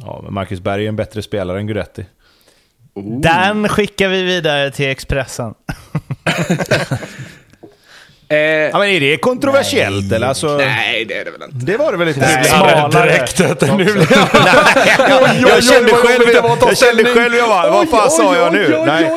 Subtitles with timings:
[0.00, 2.06] Ja, men Marcus Berg är en bättre spelare än Guidetti.
[2.94, 3.20] Oh.
[3.20, 5.54] Den skickar vi vidare till Expressen.
[8.32, 10.26] Eh, ja, men är det kontroversiellt nej, eller?
[10.26, 11.66] Alltså, nej, det är det väl inte.
[11.66, 12.20] Det var det väl inte?
[12.20, 13.06] Nej, smalare.
[13.06, 15.36] Direkt att nu blev jag...
[15.40, 16.22] jag kände själv,
[16.60, 18.82] jag kände själv, jag bara, vad fan sa jag nu?
[18.86, 19.10] Nej.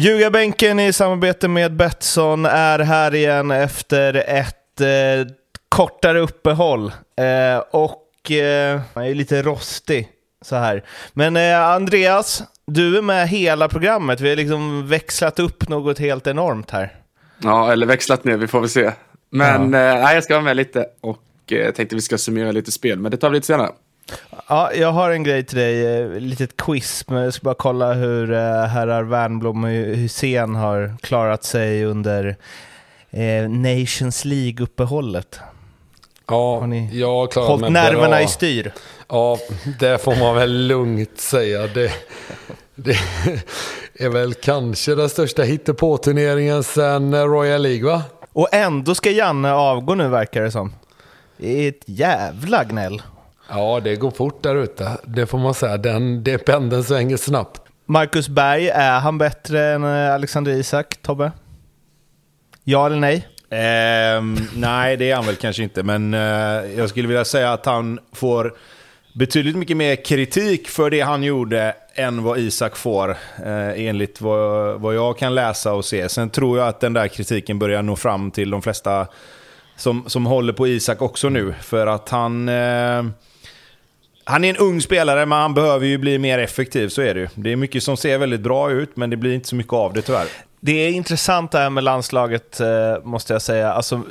[0.00, 5.34] Ljugarbänken i samarbete med Betsson är här igen efter ett eh,
[5.68, 6.92] kortare uppehåll.
[7.16, 10.08] Eh, och eh, jag är lite rostig
[10.42, 10.84] så här.
[11.12, 14.20] Men eh, Andreas, du är med hela programmet.
[14.20, 16.94] Vi har liksom växlat upp något helt enormt här.
[17.38, 18.92] Ja, eller växlat ner, vi får väl se.
[19.30, 20.08] Men ja.
[20.08, 23.10] eh, jag ska vara med lite och eh, tänkte vi ska summera lite spel, men
[23.10, 23.70] det tar vi lite senare.
[24.48, 27.92] Ja, jag har en grej till dig, ett litet quiz, men jag ska bara kolla
[27.92, 32.36] hur eh, herrar Wernbloom och Hussein har klarat sig under
[33.10, 35.40] eh, Nations League-uppehållet.
[36.28, 38.20] Ja, har ni jag klarar hållit nerverna bra.
[38.20, 38.72] i styr?
[39.08, 39.38] Ja,
[39.80, 41.66] det får man väl lugnt säga.
[41.66, 41.92] Det,
[42.74, 42.98] det
[43.94, 48.02] är väl kanske den största hittepå-turneringen sedan Royal League, va?
[48.32, 50.74] Och ändå ska Janne avgå nu, verkar det som.
[51.36, 53.02] Det är ett jävla gnäll.
[53.48, 54.98] Ja, det går fort där ute.
[55.04, 55.76] Det får man säga.
[55.76, 57.62] Den, det pendeln svänger snabbt.
[57.86, 61.32] Marcus Berg, är han bättre än eh, Alexander Isak, Tobbe?
[62.64, 63.26] Ja eller nej?
[63.50, 64.22] Eh,
[64.54, 65.82] nej, det är han väl kanske inte.
[65.82, 66.20] Men eh,
[66.76, 68.54] jag skulle vilja säga att han får
[69.14, 73.10] betydligt mycket mer kritik för det han gjorde än vad Isak får,
[73.44, 76.08] eh, enligt vad, vad jag kan läsa och se.
[76.08, 79.06] Sen tror jag att den där kritiken börjar nå fram till de flesta
[79.76, 81.54] som, som håller på Isak också nu.
[81.60, 82.48] För att han...
[82.48, 83.04] Eh,
[84.28, 87.20] han är en ung spelare, men han behöver ju bli mer effektiv, så är det
[87.20, 87.28] ju.
[87.34, 89.92] Det är mycket som ser väldigt bra ut, men det blir inte så mycket av
[89.92, 90.26] det tyvärr.
[90.60, 93.72] Det är intressant det här med landslaget, eh, måste jag säga.
[93.72, 94.02] Alltså,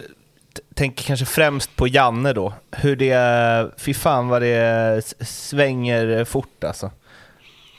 [0.75, 2.53] tänker kanske främst på Janne då.
[2.72, 6.91] Hur det, fy fan vad det svänger fort alltså.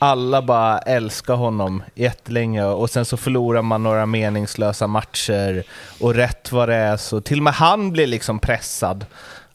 [0.01, 5.63] Alla bara älskar honom jättelänge och sen så förlorar man några meningslösa matcher
[5.99, 9.05] och rätt vad det är så till och med han blir liksom pressad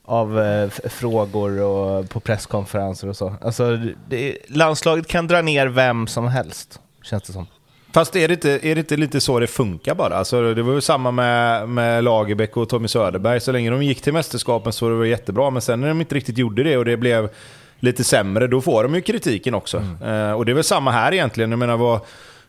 [0.05, 3.35] av eh, frågor och på presskonferenser och så.
[3.41, 3.79] Alltså,
[4.09, 7.47] det, landslaget kan dra ner vem som helst, känns det som.
[7.93, 10.15] Fast är det, inte, är det inte lite så det funkar bara?
[10.17, 13.41] Alltså, det var ju samma med, med Lagerbäck och Tommy Söderberg.
[13.41, 16.15] Så länge de gick till mästerskapen så var det jättebra, men sen när de inte
[16.15, 17.31] riktigt gjorde det och det blev
[17.81, 19.77] lite sämre, då får de ju kritiken också.
[19.77, 20.29] Mm.
[20.29, 21.51] Eh, och det är väl samma här egentligen.
[21.51, 22.01] Jag menar, vad,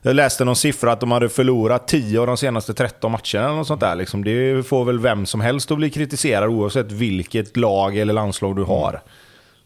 [0.06, 3.46] jag läste någon siffra att de hade förlorat 10 av de senaste 13 matcherna.
[3.46, 3.96] Eller något sånt där.
[3.96, 4.24] Liksom.
[4.24, 8.64] Det får väl vem som helst att bli kritiserad oavsett vilket lag eller landslag du
[8.64, 8.90] har.
[8.90, 9.02] Mm.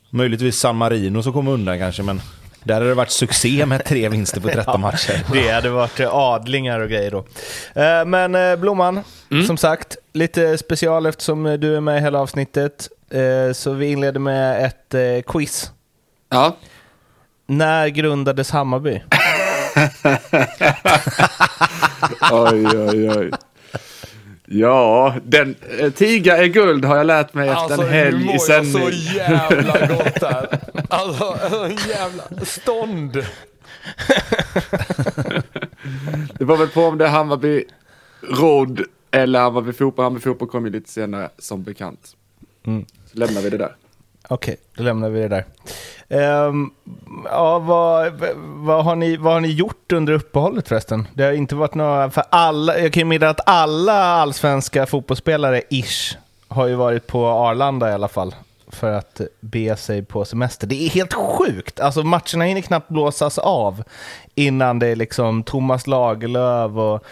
[0.10, 2.22] Möjligtvis San Marino som kommer undan kanske, men
[2.64, 5.26] där hade det varit succé med tre vinster på 13 matcher.
[5.34, 7.26] det hade varit adlingar och grejer då.
[7.82, 9.46] Eh, men eh, Blomman, mm.
[9.46, 12.90] som sagt, lite special eftersom du är med i hela avsnittet.
[13.10, 15.72] Eh, så vi inleder med ett quiz.
[16.30, 16.56] Ja.
[17.48, 19.02] När grundades Hammarby?
[22.32, 23.32] oj, oj, oj.
[24.52, 28.40] Ja, den, eh, tiga är guld har jag lärt mig efter alltså, en helg i
[28.40, 28.84] sändning.
[28.84, 30.60] Alltså så jävla gott här.
[30.90, 33.14] Alltså, en jävla stånd.
[36.40, 37.64] det var väl på om det är Hammarby
[38.22, 38.82] Rodd
[39.12, 40.04] eller Hammarby Fotboll.
[40.04, 42.16] Hammarby Fotboll kom ju lite senare som bekant.
[42.66, 42.86] Mm.
[43.12, 43.76] Så lämnar vi det där.
[44.32, 45.46] Okej, okay, då lämnar vi det där.
[46.48, 46.74] Um,
[47.26, 48.14] ja, vad,
[48.46, 51.08] vad, har ni, vad har ni gjort under uppehållet förresten?
[51.14, 55.62] Det har inte varit några, för alla, jag kan ju meddela att alla allsvenska fotbollsspelare,
[55.70, 58.36] ish, har ju varit på Arlanda i alla fall
[58.68, 60.68] för att be sig på semester.
[60.68, 61.80] Det är helt sjukt!
[61.80, 63.84] Alltså matcherna hinner knappt blåsas av
[64.36, 67.04] innan det är liksom Thomas Lagerlöf och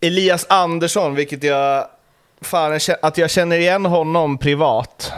[0.00, 1.86] Elias Andersson, vilket jag...
[2.40, 5.12] Fan, att jag känner igen honom privat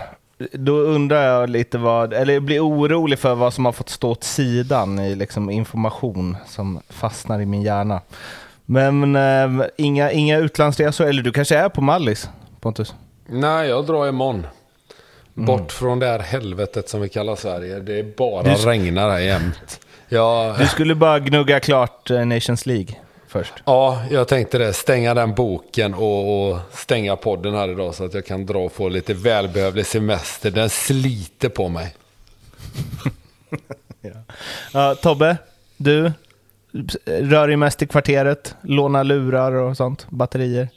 [0.53, 4.11] då undrar jag lite vad, eller jag blir orolig för vad som har fått stå
[4.11, 8.01] åt sidan i liksom information som fastnar i min hjärna.
[8.65, 12.29] Men äh, inga, inga utlandsresor, eller du kanske är på Mallis,
[12.61, 12.95] Pontus?
[13.27, 14.47] Nej, jag drar imorgon.
[15.37, 15.47] Mm.
[15.47, 15.69] Bort mm.
[15.69, 17.81] från det här helvetet som vi kallar Sverige.
[17.81, 18.51] Det är bara du...
[18.51, 19.81] regnar här jämt.
[20.09, 20.59] Jag...
[20.59, 22.97] Du skulle bara gnugga klart eh, Nations League
[23.31, 23.55] först.
[23.65, 24.73] Ja, jag tänkte det.
[24.73, 28.73] Stänga den boken och, och, stänga podden här idag så att jag kan dra och
[28.73, 30.51] få lite välbehövlig semester.
[30.51, 31.95] Den sliter på mig.
[34.01, 34.11] ja.
[34.73, 35.37] ja, Tobbe,
[35.77, 36.13] du
[37.05, 40.69] rör dig mest i kvarteret, lånar lurar och sånt, batterier.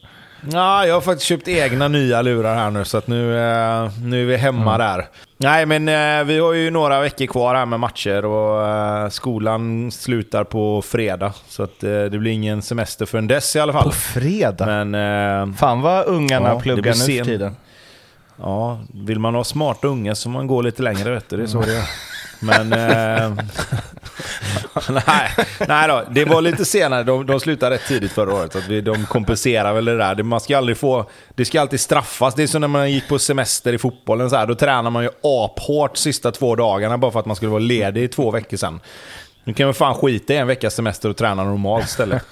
[0.51, 4.22] Ja, jag har faktiskt köpt egna nya lurar här nu, så att nu, eh, nu
[4.22, 5.07] är vi hemma där.
[5.38, 9.92] Nej, men eh, vi har ju några veckor kvar här med matcher och eh, skolan
[9.92, 11.34] slutar på fredag.
[11.48, 13.84] Så att det blir ingen semester förrän dess i alla fall.
[13.84, 14.66] På fredag?
[14.66, 17.56] Men Fan vad ungarna Ja, pluggar nu för tiden.
[18.42, 21.38] ja, vill man ha smarta unga så man gå lite längre, vet du.
[21.38, 21.84] Det är så det är.
[22.44, 22.74] Men...
[22.74, 23.34] Eh,
[24.90, 25.30] nej,
[25.68, 27.04] nej då, det var lite senare.
[27.04, 28.51] De, de slutade rätt tidigt förra året.
[28.51, 30.16] Så att vi, de kompenserar väl det där.
[30.16, 31.10] Det, man ska aldrig få...
[31.36, 32.36] Det ska alltid straffas.
[32.36, 34.30] Det är som när man gick på semester i fotbollen.
[34.30, 37.51] Så här, då tränar man ju aphårt sista två dagarna bara för att man skulle
[37.51, 38.80] vara ledig i två veckor sedan.
[39.44, 42.24] Nu kan vi fan skita i en veckas semester och träna normalt istället.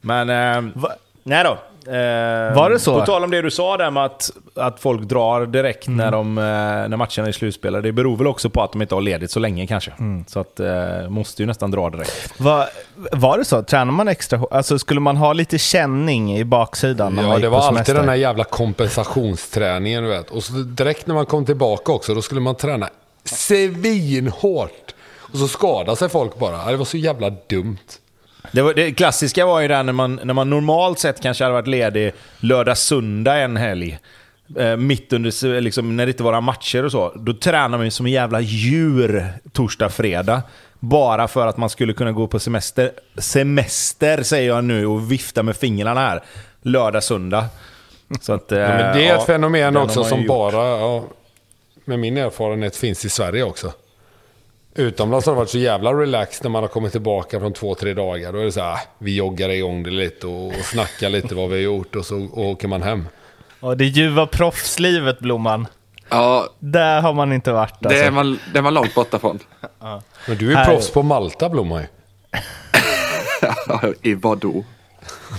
[0.00, 0.30] Men...
[0.30, 0.86] Eh,
[1.26, 1.58] nej då.
[1.92, 3.00] Eh, Var det så?
[3.00, 6.38] På tal om det du sa där med att, att folk drar direkt när, de,
[6.38, 7.88] eh, när matcherna är slutspelade.
[7.88, 9.92] Det beror väl också på att de inte har ledigt så länge kanske.
[10.26, 12.40] Så att eh, måste ju nästan dra direkt.
[12.40, 12.66] Var,
[13.12, 13.62] var det så?
[13.62, 17.42] Tränar man extra Alltså skulle man ha lite känning i baksidan när man Ja, gick
[17.42, 20.30] det var alltid den här jävla kompensationsträningen du vet.
[20.30, 22.88] Och så direkt när man kom tillbaka också, då skulle man träna
[23.24, 24.94] svinhårt.
[25.32, 26.70] Och så skadade sig folk bara.
[26.70, 27.78] Det var så jävla dumt.
[28.56, 31.54] Det, var, det klassiska var ju där när man, när man normalt sett kanske hade
[31.54, 33.98] varit ledig lördag-söndag en helg.
[34.58, 37.12] Eh, mitt under, liksom, när det inte var några matcher och så.
[37.16, 40.42] Då tränar man ju som jävla djur torsdag-fredag.
[40.78, 42.90] Bara för att man skulle kunna gå på semester.
[43.18, 46.22] Semester säger jag nu och vifta med fingrarna här.
[46.62, 47.44] Lördag-söndag.
[48.20, 50.28] Så att, eh, Ja, men det är ja, ett fenomen den har också som gjort.
[50.28, 51.04] bara, ja,
[51.84, 53.72] med min erfarenhet, finns i Sverige också.
[54.76, 57.94] Utomlands har det varit så jävla relaxed när man har kommit tillbaka från två, tre
[57.94, 58.32] dagar.
[58.32, 61.48] Då är det så här, vi joggar igång det lite och, och snackar lite vad
[61.48, 63.08] vi har gjort och så åker man hem.
[63.60, 65.66] Och det ljuva proffslivet, Blomman.
[66.08, 68.04] Ja, Där har man inte varit det alltså.
[68.04, 69.38] är man, det är man långt borta från.
[70.28, 71.86] Men du är Här- proffs på Malta, Blomman ju.
[74.10, 74.64] I vad då?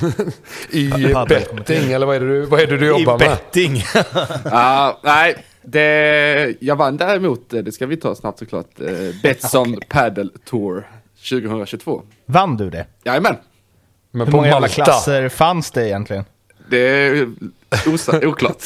[0.71, 0.89] I
[1.29, 3.29] betting, eller vad är det du, vad är det du I jobbar med?
[3.29, 3.83] betting.
[4.45, 5.35] Ja, nej,
[5.71, 8.87] det, jag vann däremot, eh, det ska vi ta snabbt såklart, eh,
[9.23, 10.87] Betsson Paddle Tour
[11.29, 12.01] 2022.
[12.25, 12.85] Vann du det?
[13.03, 13.35] Jajamän,
[14.11, 16.25] Men Hur på många jävla klasser fanns det egentligen?
[16.69, 17.27] det är
[18.27, 18.63] oklart.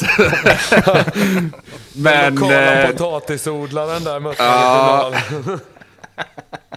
[1.92, 5.12] men, Lokala eh, potatisodlaren där mötte Ja.
[5.30, 5.58] ja.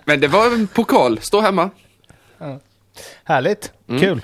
[0.06, 1.70] men det var en pokal, stå hemma.
[3.24, 4.02] Härligt, Mm.
[4.02, 4.22] kul.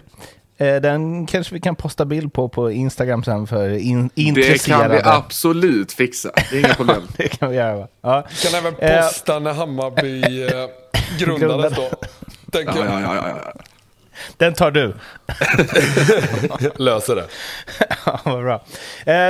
[0.61, 4.83] Eh, Den kanske vi kan posta bild på på Instagram sen för in, Det intresserade.
[4.83, 7.01] kan vi absolut fixa, det är inga problem.
[7.17, 7.87] Det kan vi göra?
[8.01, 8.27] Ja.
[8.43, 9.01] Kan även Eh.
[9.07, 10.49] posta när Hammarby eh,
[11.19, 11.89] grundades då.
[12.51, 13.53] Tänker Ja, ja, ja, ja.
[14.37, 14.93] Den tar du.
[16.83, 17.25] Löser det.
[18.05, 18.61] Ja, vad bra.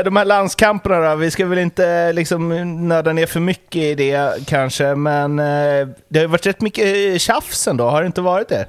[0.04, 2.50] De här landskamperna då, vi ska väl inte liksom
[2.88, 7.68] nörda ner för mycket i det kanske, men det har ju varit rätt mycket tjafs
[7.68, 8.66] ändå, har det inte varit det?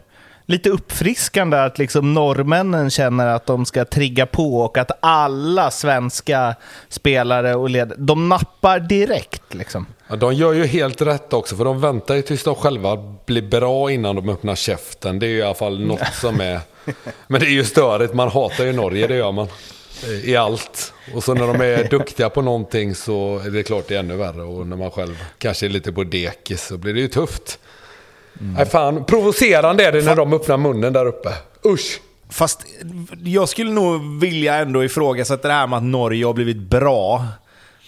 [0.46, 6.54] Lite uppfriskande att liksom norrmännen känner att de ska trigga på och att alla svenska
[6.88, 9.86] spelare och ledare, de nappar direkt liksom.
[10.08, 12.96] Ja, de gör ju helt rätt också, för de väntar ju tills de själva
[13.26, 15.18] blir bra innan de öppnar käften.
[15.18, 16.60] Det är ju i alla fall något som är...
[17.26, 19.48] Men det är ju störigt, man hatar ju Norge, det gör man.
[20.24, 20.92] I allt.
[21.14, 24.16] Och så när de är duktiga på någonting så är det klart det är ännu
[24.16, 24.42] värre.
[24.42, 27.58] Och när man själv kanske är lite på dekis så blir det ju tufft.
[28.40, 31.28] Nej fan, provocerande är det när de öppnar munnen där uppe.
[31.66, 32.00] Usch!
[32.30, 32.66] Fast
[33.24, 37.24] jag skulle nog vilja ändå ifrågasätta det här med att Norge har blivit bra.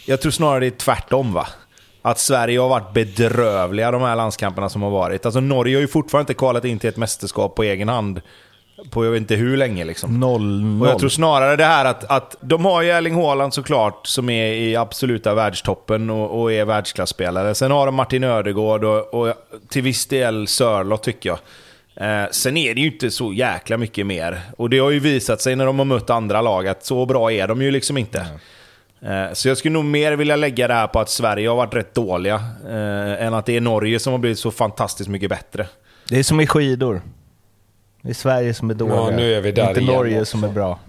[0.06, 1.46] Jag tror snarare det är tvärtom va?
[2.02, 5.26] Att Sverige har varit bedrövliga de här landskamperna som har varit.
[5.26, 8.20] Alltså Norge har ju fortfarande inte kvalat in till ett mästerskap på egen hand.
[8.90, 10.20] På jag vet inte hur länge liksom.
[10.20, 11.00] Noll, Och jag noll.
[11.00, 14.76] tror snarare det här att, att de har ju Erling Haaland såklart som är i
[14.76, 17.54] absoluta världstoppen och, och är världsklasspelare.
[17.54, 19.34] Sen har de Martin Ödegård och, och
[19.68, 21.38] till viss del Sörlott tycker jag.
[21.96, 24.40] Eh, sen är det ju inte så jäkla mycket mer.
[24.56, 27.32] Och det har ju visat sig när de har mött andra lag att så bra
[27.32, 28.26] är de ju liksom inte.
[29.02, 31.74] Eh, så jag skulle nog mer vilja lägga det här på att Sverige har varit
[31.74, 32.34] rätt dåliga.
[32.68, 35.66] Eh, än att det är Norge som har blivit så fantastiskt mycket bättre.
[36.08, 37.02] Det är som i skidor.
[38.04, 38.96] Det är Sverige som är dåliga.
[38.96, 40.30] Ja, nu är vi där Inte igen Norge också.
[40.30, 40.78] som är bra.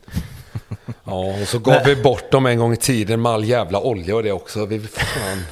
[1.04, 4.16] Ja, och så gav vi bort dem en gång i tiden med all jävla olja
[4.16, 4.66] och det också.
[4.66, 5.44] Vi, fan.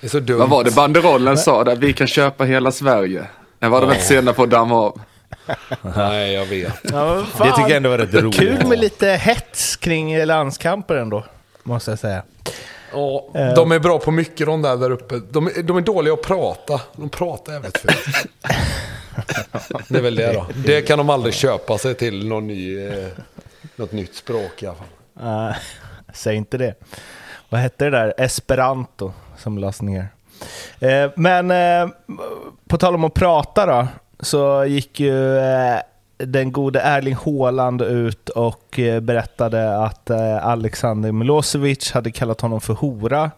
[0.00, 0.38] Det är så dumt.
[0.38, 1.76] Vad var det banderollen sa där?
[1.76, 3.24] Vi kan köpa hela Sverige.
[3.58, 5.00] Den var de inte sena på att damma av.
[5.96, 6.74] Nej, jag vet.
[6.82, 7.46] Ja, fan.
[7.48, 8.38] Det tycker jag ändå var rätt roligt.
[8.38, 11.24] Kul med lite hets kring landskamper ändå,
[11.62, 12.22] måste jag säga.
[12.92, 13.24] Ja,
[13.56, 15.20] de är bra på mycket de där där uppe.
[15.30, 16.80] De, är- de är dåliga att prata.
[16.96, 17.96] De pratar jävligt fult.
[19.88, 20.46] Det är väl det då.
[20.64, 23.08] Det kan de aldrig köpa sig till någon ny, eh,
[23.76, 25.48] något nytt språk i alla fall.
[25.48, 25.56] Uh,
[26.12, 26.74] säg inte det.
[27.48, 28.14] Vad hette det där?
[28.18, 30.08] Esperanto som lades ner.
[30.80, 31.88] Eh, men eh,
[32.68, 33.86] på tal om att prata då,
[34.20, 35.78] så gick ju eh,
[36.16, 42.60] den gode Erling Haaland ut och eh, berättade att eh, Alexander Milosevic hade kallat honom
[42.60, 43.30] för hora.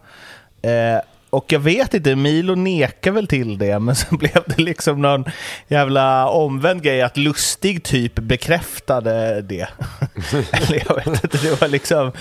[1.33, 5.25] Och jag vet inte, Milo nekar väl till det, men så blev det liksom någon
[5.67, 9.67] jävla omvänd grej att Lustig typ bekräftade det.
[10.51, 12.11] Eller jag vet inte, det var liksom,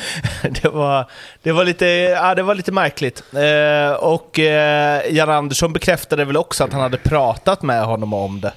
[0.62, 1.06] det var,
[1.42, 3.22] det var, lite, ja, det var lite märkligt.
[3.32, 8.40] Eh, och eh, Jan Andersson bekräftade väl också att han hade pratat med honom om
[8.40, 8.52] det.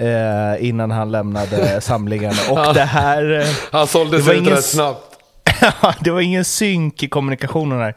[0.00, 2.34] Eh, innan han lämnade samlingen.
[2.50, 3.40] Och det här...
[3.40, 5.07] Eh, Han sålde sig ut rätt snabbt.
[6.00, 7.94] Det var ingen synk i kommunikationen här.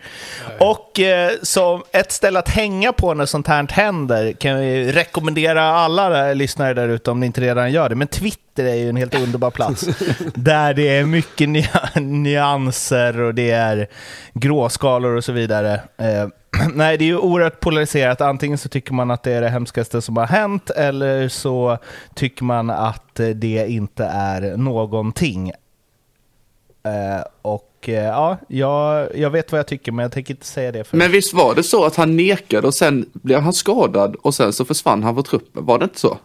[0.59, 5.63] Och eh, som ett ställe att hänga på när sånt här händer kan vi rekommendera
[5.63, 7.95] alla där, lyssnare där ute om ni inte redan gör det.
[7.95, 9.85] Men Twitter är ju en helt underbar plats.
[10.35, 13.87] där det är mycket nya- nyanser och det är
[14.33, 15.73] gråskalor och så vidare.
[15.97, 16.27] Eh,
[16.73, 18.21] nej, det är ju oerhört polariserat.
[18.21, 21.77] Antingen så tycker man att det är det hemskaste som har hänt eller så
[22.15, 25.51] tycker man att det inte är någonting.
[26.83, 30.71] Eh, och eh, ja, jag, jag vet vad jag tycker men jag tänker inte säga
[30.71, 30.83] det.
[30.83, 34.35] För Men visst var det så att han nekade och sen blev han skadad och
[34.35, 35.65] sen så försvann han från truppen?
[35.65, 36.17] Var det inte så?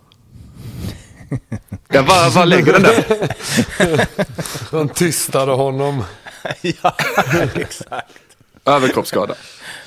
[1.88, 3.04] Jag bara, bara lägger den där.
[4.70, 6.04] De tystade honom.
[6.62, 6.94] ja,
[7.54, 8.12] exakt.
[8.64, 9.34] Överkroppsskada.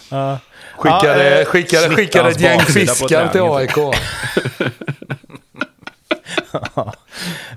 [0.10, 0.40] Ja.
[0.78, 3.42] Skickade, eh, skickade, skickade ett gäng fiskar till.
[3.42, 3.96] AIK.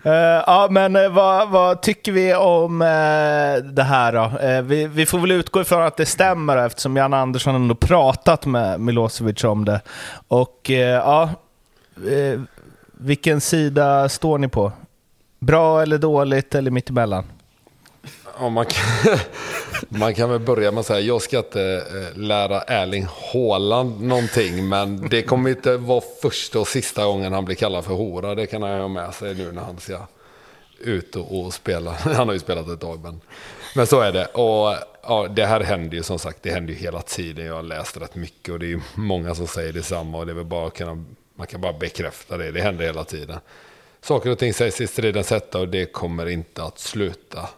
[0.04, 0.12] Eh,
[0.46, 4.32] ja, men eh, vad, vad tycker vi om eh, det här då?
[4.62, 8.80] Vi, vi får väl utgå ifrån att det stämmer eftersom Jan Andersson ändå pratat med
[8.80, 9.80] Milosevic om det.
[10.28, 11.30] Och ja,
[12.92, 14.72] vilken sida står ni på?
[15.38, 17.24] Bra eller dåligt eller mittemellan?
[18.38, 19.18] Ja, man, kan,
[19.88, 24.68] man kan väl börja med att säga, jag ska inte eh, lära Erling Haaland någonting,
[24.68, 28.34] men det kommer inte vara första och sista gången han blir kallad för hora.
[28.34, 29.98] Det kan han ju ha med sig nu när han ska
[30.82, 31.90] ut och, och spela.
[32.02, 33.20] Han har ju spelat ett tag, men,
[33.76, 34.26] men så är det.
[34.26, 37.46] Och ja, det här händer ju som sagt, det händer ju hela tiden.
[37.46, 40.32] Jag har läst rätt mycket och det är ju många som säger detsamma och det
[40.32, 42.50] är väl bara att kunna, man kan bara bekräfta det.
[42.50, 43.38] Det händer hela tiden.
[44.00, 47.48] Saker och ting sägs i stridens hetta och det kommer inte att sluta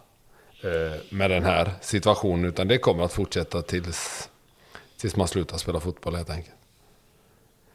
[0.65, 2.45] Eh, med den här situationen.
[2.45, 4.29] Utan det kommer att fortsätta tills,
[4.97, 6.55] tills man slutar spela fotboll helt enkelt.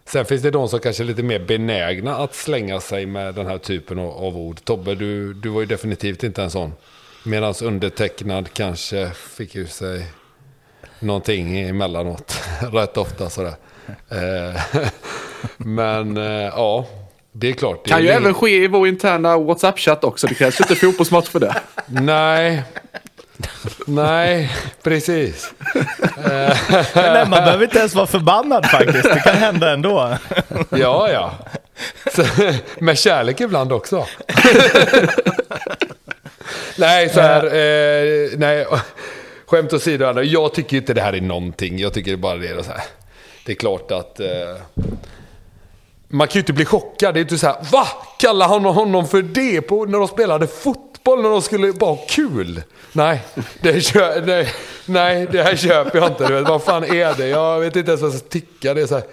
[0.04, 3.46] Sen finns det de som kanske är lite mer benägna att slänga sig med den
[3.46, 4.64] här typen av, av ord.
[4.64, 6.72] Tobbe, du, du var ju definitivt inte en sån.
[7.24, 10.06] Medan undertecknad kanske fick ju sig
[11.00, 12.40] någonting emellanåt.
[12.72, 13.54] Rätt ofta sådär.
[14.08, 14.82] Eh,
[15.56, 16.86] men eh, ja,
[17.32, 17.84] det är klart.
[17.84, 20.26] Det Kan är ju det- även ske i vår interna WhatsApp-chatt också.
[20.26, 21.54] Det krävs ju inte fotbollsmatch för det.
[21.86, 22.62] Nej.
[23.86, 24.50] Nej,
[24.82, 25.52] precis.
[26.94, 29.02] Nej, man behöver inte ens vara förbannad faktiskt.
[29.04, 30.16] Det kan hända ändå.
[30.70, 31.34] Ja, ja.
[32.14, 32.24] Så,
[32.78, 34.06] med kärlek ibland också.
[36.78, 37.44] nej, så här.
[37.44, 38.66] Eh, nej,
[39.46, 40.22] skämt åsido.
[40.22, 41.78] Jag tycker inte det här är någonting.
[41.78, 42.82] Jag tycker bara det är så här.
[43.46, 44.20] Det är klart att...
[44.20, 44.26] Eh,
[46.12, 47.14] man kan ju inte bli chockad.
[47.14, 47.86] Det är inte så här, va?
[48.18, 51.22] Kallar han honom för det på, när de spelade fotboll?
[51.22, 52.62] När de skulle bara ha kul?
[52.92, 53.22] Nej,
[53.60, 54.52] det, kö, nej,
[54.86, 56.26] nej, det här köper jag inte.
[56.26, 57.28] Du vet, vad fan är det?
[57.28, 58.74] Jag vet inte ens vad jag ska tycka.
[58.74, 59.04] Det är så här,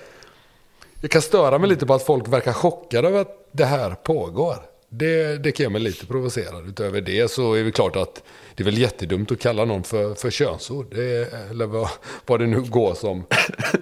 [1.01, 4.56] jag kan störa mig lite på att folk verkar chockade över att det här pågår.
[4.89, 6.68] Det, det kan göra mig lite provocerad.
[6.68, 8.24] Utöver det så är det klart att
[8.56, 10.96] det är väl jättedumt att kalla någon för, för könsord.
[10.96, 11.89] Det, eller vad,
[12.25, 13.18] vad det nu går som.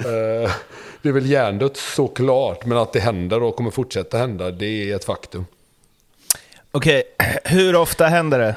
[0.06, 0.52] Uh,
[1.06, 2.66] det är väl hjärndött såklart.
[2.66, 5.46] Men att det händer och kommer fortsätta hända, det är ett faktum.
[6.72, 7.04] Okej,
[7.44, 8.56] hur ofta händer det?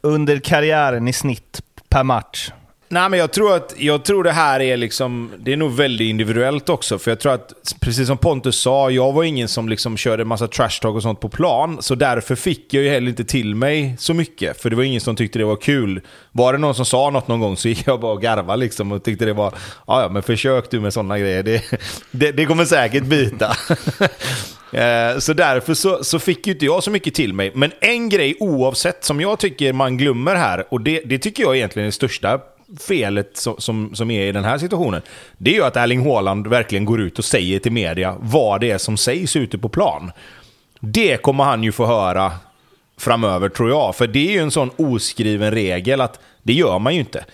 [0.00, 2.50] Under karriären i snitt per match?
[2.94, 6.08] Nej, men jag tror att jag tror det här är liksom, det är nog väldigt
[6.08, 6.98] individuellt också.
[6.98, 10.48] För jag tror att, precis som Pontus sa, jag var ingen som liksom körde massa
[10.48, 11.82] trash talk och sånt på plan.
[11.82, 14.62] Så därför fick jag ju heller inte till mig så mycket.
[14.62, 16.00] För det var ingen som tyckte det var kul.
[16.32, 18.92] Var det någon som sa något någon gång så gick jag bara och garvade liksom
[18.92, 19.54] och tyckte det var,
[19.86, 21.42] ja ja men försök du med sådana grejer.
[21.42, 21.62] Det,
[22.10, 23.56] det, det kommer säkert bita.
[24.74, 27.52] Eh, så därför så, så fick ju inte jag så mycket till mig.
[27.54, 31.56] Men en grej oavsett som jag tycker man glömmer här, och det, det tycker jag
[31.56, 32.40] egentligen är det största
[32.80, 35.02] felet som, som, som är i den här situationen.
[35.38, 38.70] Det är ju att Erling Haaland verkligen går ut och säger till media vad det
[38.70, 40.12] är som sägs ute på plan.
[40.80, 42.32] Det kommer han ju få höra
[42.98, 43.96] framöver tror jag.
[43.96, 47.24] För det är ju en sån oskriven regel att det gör man ju inte.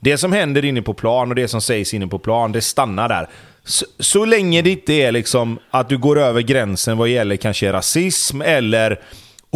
[0.00, 3.08] Det som händer inne på plan och det som sägs inne på plan, det stannar
[3.08, 3.28] där.
[3.64, 7.72] Så, så länge det inte är liksom att du går över gränsen vad gäller kanske
[7.72, 9.00] rasism eller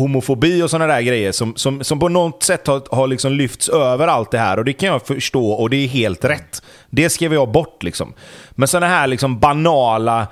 [0.00, 3.69] homofobi och sådana där grejer som, som, som på något sätt har, har liksom lyfts
[3.69, 4.59] över allt det här.
[4.59, 6.62] Och det kan jag förstå och det är helt rätt.
[6.90, 8.14] Det skrev jag bort liksom.
[8.50, 10.26] Men sådana här liksom banala,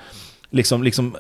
[0.51, 1.17] liksom, liksom,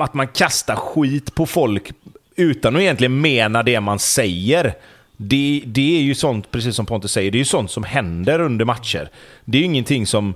[0.00, 1.90] att man kastar skit på folk
[2.36, 4.74] utan att egentligen mena det man säger.
[5.16, 8.40] Det, det är ju sånt, precis som Pontus säger, det är ju sånt som händer
[8.40, 9.10] under matcher.
[9.44, 10.34] Det är ju ingenting som...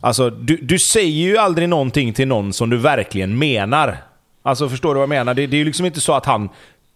[0.00, 3.96] Alltså, du, du säger ju aldrig någonting till någon som du verkligen menar.
[4.42, 5.34] Alltså, förstår du vad jag menar?
[5.34, 6.48] Det, det är ju liksom inte så att han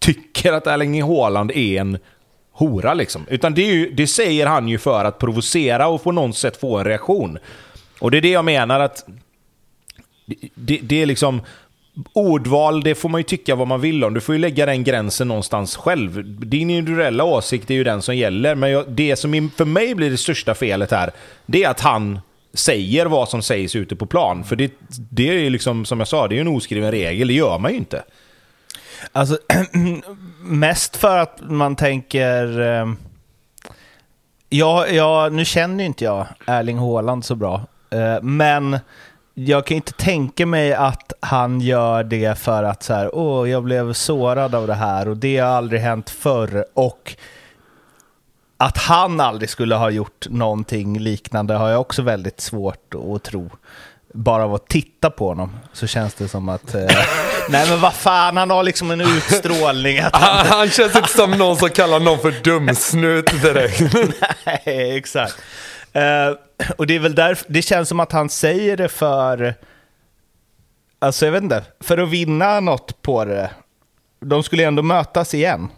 [0.05, 1.99] tycker att Erling Haaland är en
[2.53, 3.27] hora liksom.
[3.29, 6.57] Utan det, är ju, det säger han ju för att provocera och på något sätt
[6.57, 7.39] få en reaktion.
[7.99, 9.07] Och det är det jag menar att...
[10.55, 11.43] Det, det är liksom...
[12.13, 14.15] Ordval, det får man ju tycka vad man vill om.
[14.15, 16.39] Du får ju lägga den gränsen någonstans själv.
[16.47, 18.55] Din individuella åsikt är ju den som gäller.
[18.55, 21.11] Men jag, det som för mig blir det största felet här,
[21.47, 22.21] det är att han
[22.55, 24.45] säger vad som sägs ute på plan.
[24.45, 24.73] För det,
[25.11, 27.29] det är ju liksom, som jag sa, det är ju en oskriven regel.
[27.29, 28.03] Det gör man ju inte.
[29.13, 29.39] Alltså,
[30.43, 32.61] mest för att man tänker...
[32.61, 32.93] Eh,
[34.49, 38.79] ja, ja, nu känner ju inte jag Erling Haaland så bra, eh, men
[39.35, 43.63] jag kan inte tänka mig att han gör det för att så här, åh, jag
[43.63, 46.65] blev sårad av det här och det har aldrig hänt förr.
[46.75, 47.17] Och
[48.57, 53.51] att han aldrig skulle ha gjort någonting liknande har jag också väldigt svårt att tro
[54.15, 56.75] bara av att titta på honom så känns det som att...
[56.75, 56.81] Eh,
[57.49, 59.99] nej men vad fan, han har liksom en utstrålning.
[59.99, 60.47] Att han...
[60.47, 63.95] han känns inte som någon som kallar någon för dumsnut direkt.
[64.47, 65.35] nej, exakt.
[65.93, 66.31] Eh,
[66.77, 69.55] och det är väl därför, det känns som att han säger det för...
[70.99, 73.51] Alltså jag vet inte, för att vinna något på det.
[74.21, 75.69] De skulle ändå mötas igen.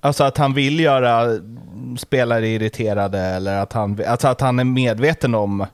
[0.00, 1.38] Alltså att han vill göra
[1.98, 5.66] spelare irriterade eller att han, alltså att han är medveten om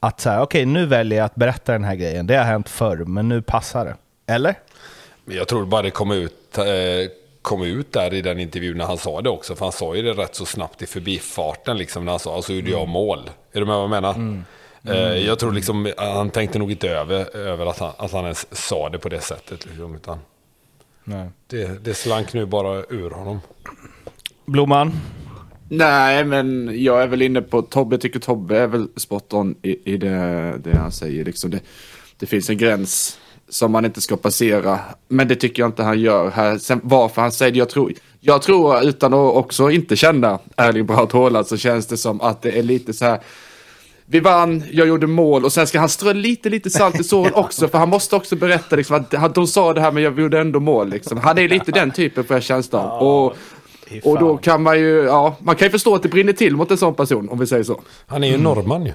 [0.00, 2.26] att så här, okej, okay, nu väljer jag att berätta den här grejen.
[2.26, 3.96] Det har hänt förr, men nu passar det.
[4.32, 4.54] Eller?
[5.24, 6.64] Jag tror bara det kom ut, eh,
[7.42, 9.54] kom ut där i den intervjun när han sa det också.
[9.56, 12.52] För han sa ju det rätt så snabbt i förbifarten, liksom, när han sa, alltså
[12.52, 12.90] gjorde jag mm.
[12.90, 13.30] mål.
[13.52, 14.14] Är du med vad jag menar?
[14.14, 14.44] Mm.
[14.84, 15.26] Mm.
[15.26, 18.88] jag tror liksom, han tänkte nog inte över, över att, han, att han ens sa
[18.88, 19.66] det på det sättet.
[19.66, 20.18] Liksom, utan
[21.04, 21.28] Nej.
[21.46, 23.40] Det, det slank nu bara ur honom.
[24.44, 24.92] Blomman?
[25.68, 27.98] Nej, men jag är väl inne på Tobbe.
[27.98, 31.24] Tycker Tobbe är väl spot on i, i det, det han säger.
[31.24, 31.60] Liksom det,
[32.18, 34.78] det finns en gräns som man inte ska passera.
[35.08, 36.58] Men det tycker jag inte han gör här.
[36.58, 40.86] Sen varför han säger det, jag tror, jag tror utan att också inte känna Erling
[40.86, 43.20] Braut Haaland så känns det som att det är lite så här.
[44.10, 47.32] Vi vann, jag gjorde mål och sen ska han strö lite, lite salt i såren
[47.34, 47.68] också.
[47.68, 50.60] För han måste också berätta liksom, att de sa det här men jag gjorde ändå
[50.60, 50.88] mål.
[50.88, 51.18] Liksom.
[51.18, 52.90] Han är lite den typen får jag känslan.
[52.90, 53.36] Och
[54.04, 56.70] och då kan man ju, ja, man kan ju förstå att det brinner till mot
[56.70, 57.80] en sån person om vi säger så.
[58.06, 58.44] Han är ju mm.
[58.44, 58.92] norrman ju.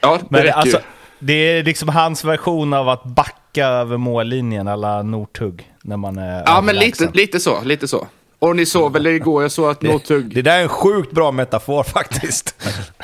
[0.00, 0.82] Ja, det Men räcker alltså, ju.
[1.18, 6.42] Det är liksom hans version av att backa över mållinjen alla Northug när man är
[6.46, 8.06] Ja, men lite, lite så, lite så.
[8.40, 10.34] Och ni såg väl igår, jag såg att Northug...
[10.34, 12.54] Det där är en sjukt bra metafor faktiskt.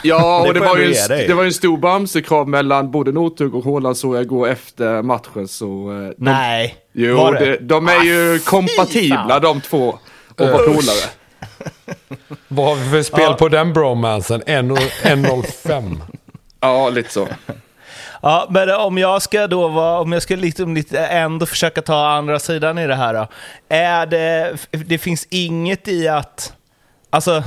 [0.02, 3.12] Ja, och det, det var, ju en, det var ju en stor bamsekrav mellan både
[3.12, 5.48] Northug och Håland såg jag igår efter matchen.
[5.48, 7.56] Så, eh, de, Nej, Jo, var det?
[7.56, 9.98] De är ah, ju kompatibla de två
[10.40, 11.10] och vara polare.
[12.48, 13.34] Vad har vi för spel ja.
[13.34, 14.42] på den bromansen?
[14.42, 16.00] 1.05.
[16.60, 17.28] ja, lite så.
[18.22, 22.08] Ja, men om jag ska då vara, om jag ska liksom lite ändå försöka ta
[22.08, 23.26] andra sidan i det här då.
[23.68, 26.52] Är det, det finns inget i att,
[27.10, 27.42] alltså,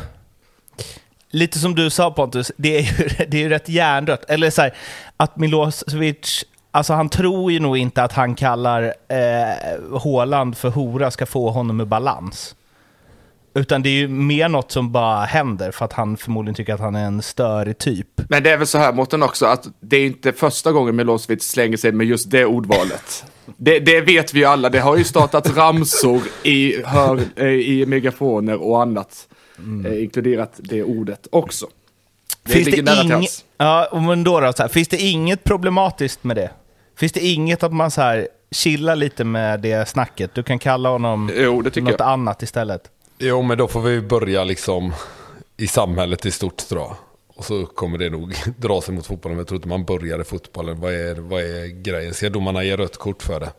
[1.32, 4.26] lite som du sa Pontus, det är ju, det är ju rätt hjärndött.
[4.30, 4.74] Eller så här,
[5.18, 11.12] att Milosevic Alltså han tror ju nog inte att han kallar eh, Håland för hora
[11.12, 12.56] ska få honom i balans.
[13.54, 16.80] Utan det är ju mer något som bara händer för att han förmodligen tycker att
[16.80, 18.08] han är en störig typ.
[18.30, 21.44] Men det är väl så här Mårten också, att det är inte första gången Milosevic
[21.44, 23.26] slänger sig med just det ordvalet.
[23.58, 27.86] Det, det vet vi ju alla, det har ju startat ramsor i, hör, eh, i
[27.86, 29.28] megafoner och annat.
[29.58, 29.86] Mm.
[29.86, 31.68] Eh, inkluderat det ordet också.
[32.44, 33.28] Det finns ligger det nära ing...
[33.58, 36.50] Ja, men då, då så här, finns det inget problematiskt med det?
[36.98, 40.36] Finns det inget att man så här chillar lite med det snacket?
[40.36, 42.02] Du kan kalla honom jo, något jag.
[42.02, 42.92] annat istället.
[43.22, 44.94] Jo, men då får vi börja liksom
[45.58, 46.96] i samhället i stort jag.
[47.36, 49.36] Och så kommer det nog dra sig mot fotbollen.
[49.36, 50.80] Men jag tror inte man börjar i fotbollen.
[50.80, 52.14] Vad är, vad är grejen?
[52.14, 53.52] Ska domarna ge rött kort för det?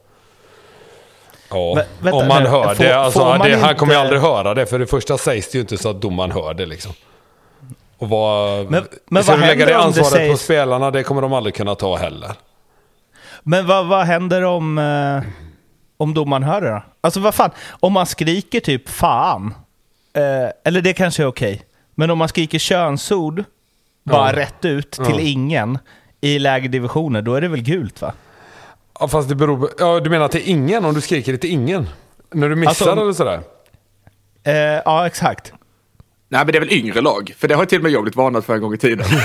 [1.51, 2.97] Ja, men, vänta, om man hör får, det.
[2.97, 3.67] Alltså, man det inte...
[3.67, 4.67] Han kommer ju aldrig höra det.
[4.67, 6.93] För det första sägs det ju inte så att domaren hör det liksom.
[7.99, 8.71] Och vad...
[8.71, 10.33] Men, men ska vad du lägga det ansvaret sägs...
[10.33, 10.91] på spelarna?
[10.91, 12.31] Det kommer de aldrig kunna ta heller.
[13.43, 14.79] Men vad, vad händer om...
[14.79, 15.50] Eh
[16.01, 16.83] om domaren hör det då?
[17.01, 19.55] Alltså vad fan, om man skriker typ fan,
[20.17, 21.63] eh, eller det kanske är okej,
[21.95, 23.45] men om man skriker könsord
[24.05, 24.37] bara ja.
[24.37, 25.21] rätt ut till ja.
[25.21, 25.79] ingen
[26.21, 28.13] i lägre divisioner, då är det väl gult va?
[29.01, 31.51] Ja fast det beror på, ja du menar till ingen om du skriker det till
[31.51, 31.89] ingen?
[32.35, 33.41] När du missar alltså, eller sådär?
[34.43, 35.53] Eh, ja exakt.
[36.29, 38.17] Nej men det är väl yngre lag, för det har till och med jag blivit
[38.17, 39.07] varnad för en gång i tiden.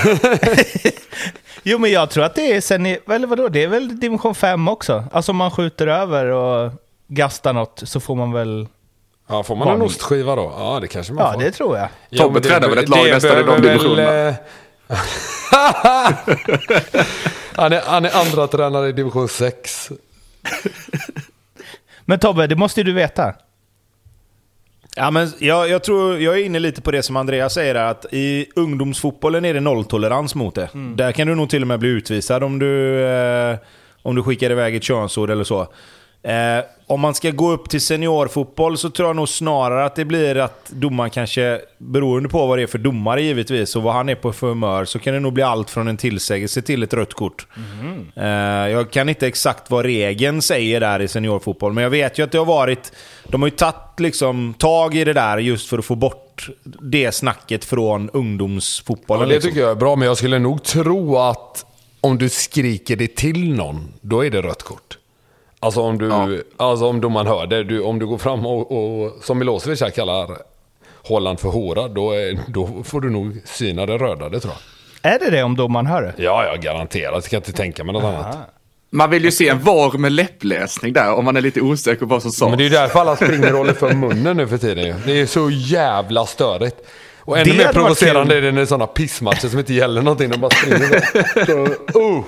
[1.68, 4.34] Jo, men jag tror att det är sen i, eller vadå, det är väl division
[4.34, 5.04] 5 också?
[5.12, 6.72] Alltså om man skjuter över och...
[7.08, 8.66] gastar något så får man väl...
[9.28, 10.52] Ja, får man en ostskiva då?
[10.58, 11.40] Ja, det kanske man Ja, får.
[11.40, 11.88] det tror jag.
[12.08, 14.28] Ja, Tobbe tränar väl ett lag nästan i de divisionerna.
[14.28, 14.34] eh,
[17.54, 19.90] han, är, han är andra tränare i division 6.
[22.04, 23.34] Men Tobbe, det måste ju du veta.
[24.98, 28.06] Ja, men jag, jag tror jag är inne lite på det som Andreas säger, att
[28.12, 30.68] i ungdomsfotbollen är det nolltolerans mot det.
[30.94, 33.56] Där kan du nog till och med bli utvisad om du, eh,
[34.02, 35.68] om du skickar iväg ett könsord eller så.
[36.26, 40.04] Eh, om man ska gå upp till seniorfotboll så tror jag nog snarare att det
[40.04, 44.08] blir att domaren kanske, beroende på vad det är för domare givetvis och vad han
[44.08, 46.94] är på för humör, så kan det nog bli allt från en tillsägelse till ett
[46.94, 47.46] rött kort.
[48.16, 48.26] Eh,
[48.70, 52.32] jag kan inte exakt vad regeln säger där i seniorfotboll, men jag vet ju att
[52.32, 52.92] det har varit...
[53.28, 57.12] De har ju tagit liksom tag i det där just för att få bort det
[57.12, 59.22] snacket från ungdomsfotbollen.
[59.22, 59.50] Ja, det liksom.
[59.50, 61.66] tycker jag är bra, men jag skulle nog tro att
[62.00, 64.98] om du skriker det till någon, då är det rött kort.
[65.60, 66.28] Alltså om, du, Ja.
[66.56, 69.90] alltså om domaren hör det, du, om du går fram och, och som Milosevic här
[69.90, 70.28] kallar
[71.08, 74.54] Holland för hora, då, är, då får du nog syna det röda, det tror
[75.02, 75.12] jag.
[75.12, 76.22] Är det det om domaren hör det?
[76.22, 77.12] Ja, jag garanterat.
[77.14, 78.36] Jag kan inte tänka mig något annat.
[78.90, 82.06] Man vill ju se en VAR med läppläsning där om man är lite osäker på
[82.06, 82.50] vad som sades.
[82.50, 84.94] Men det är ju därför alla springer och håller för munnen nu för tiden ju.
[85.06, 86.76] Det är så jävla störigt.
[87.18, 90.02] Och ännu Det mer provocerande är det när det är sådana pissmatcher som inte gäller
[90.02, 90.30] någonting.
[90.30, 91.46] De bara springer
[91.92, 92.24] så, uh.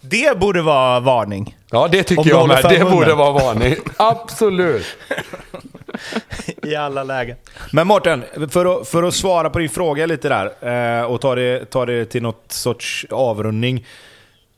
[0.00, 1.56] Det borde vara varning.
[1.70, 2.64] Ja, det tycker jag med.
[2.68, 3.74] Det borde vara varning.
[3.96, 4.86] Absolut.
[6.62, 7.36] I alla lägen.
[7.72, 11.34] Men Mårten, för att, för att svara på din fråga lite där eh, och ta
[11.34, 13.86] det, ta det till något sorts avrundning.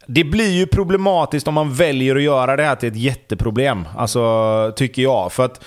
[0.07, 3.88] Det blir ju problematiskt om man väljer att göra det här till ett jätteproblem.
[3.96, 5.33] Alltså, tycker jag.
[5.33, 5.64] För att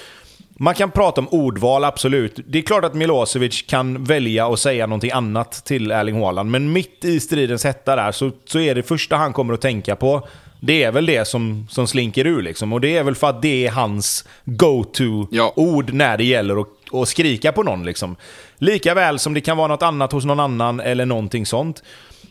[0.59, 2.39] man kan prata om ordval, absolut.
[2.47, 6.51] Det är klart att Milosevic kan välja att säga någonting annat till Erling Haaland.
[6.51, 9.95] Men mitt i stridens hetta där så, så är det första han kommer att tänka
[9.95, 10.27] på
[10.65, 12.73] det är väl det som, som slinker ur liksom.
[12.73, 15.93] Och det är väl för att det är hans go-to-ord Ja.
[15.93, 17.85] när det gäller att, att skrika på någon.
[17.85, 18.15] Liksom.
[18.57, 21.83] Lika väl som det kan vara något annat hos någon annan eller någonting sånt.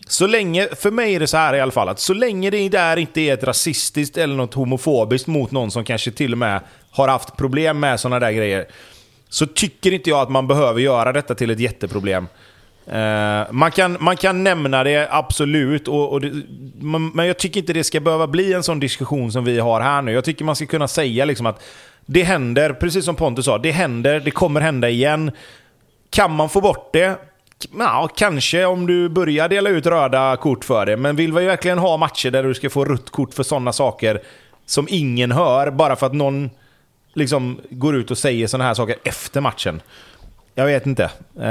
[0.07, 2.69] Så länge, för mig är det så här i alla fall, att så länge det
[2.69, 6.61] där inte är ett rasistiskt eller något homofobiskt mot någon som kanske till och med
[6.91, 8.67] har haft problem med sådana där grejer.
[9.29, 12.27] Så tycker inte jag att man behöver göra detta till ett jätteproblem.
[12.89, 15.89] Uh, man, kan, man kan nämna det, absolut.
[15.89, 16.43] Och, och det,
[16.81, 19.81] man, men jag tycker inte det ska behöva bli en sån diskussion som vi har
[19.81, 20.13] här nu.
[20.13, 21.63] Jag tycker man ska kunna säga liksom att
[22.07, 25.31] det händer, precis som Pontus sa, det händer, det kommer hända igen.
[26.11, 27.17] Kan man få bort det?
[27.79, 30.97] Ja, kanske om du börjar dela ut röda kort för det.
[30.97, 34.23] Men vill vi verkligen ha matcher där du ska få rött kort för sådana saker
[34.67, 36.51] som ingen hör, bara för att någon
[37.15, 39.83] liksom går ut och säger sådana här saker efter matchen?
[40.55, 41.11] Jag vet inte.
[41.41, 41.51] Eh,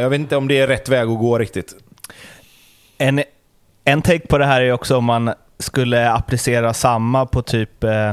[0.00, 1.74] jag vet inte om det är rätt väg att gå riktigt.
[2.98, 3.22] En,
[3.84, 8.12] en take på det här är också om man skulle applicera samma på typ, eh,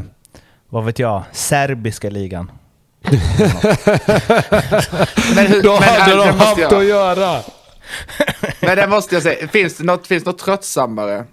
[0.69, 2.51] vad vet jag, serbiska ligan.
[5.36, 7.39] Men, hur, Då men, hade det de haft jag- att göra.
[8.60, 11.26] Men det måste jag säga, finns det något, finns det något tröttsammare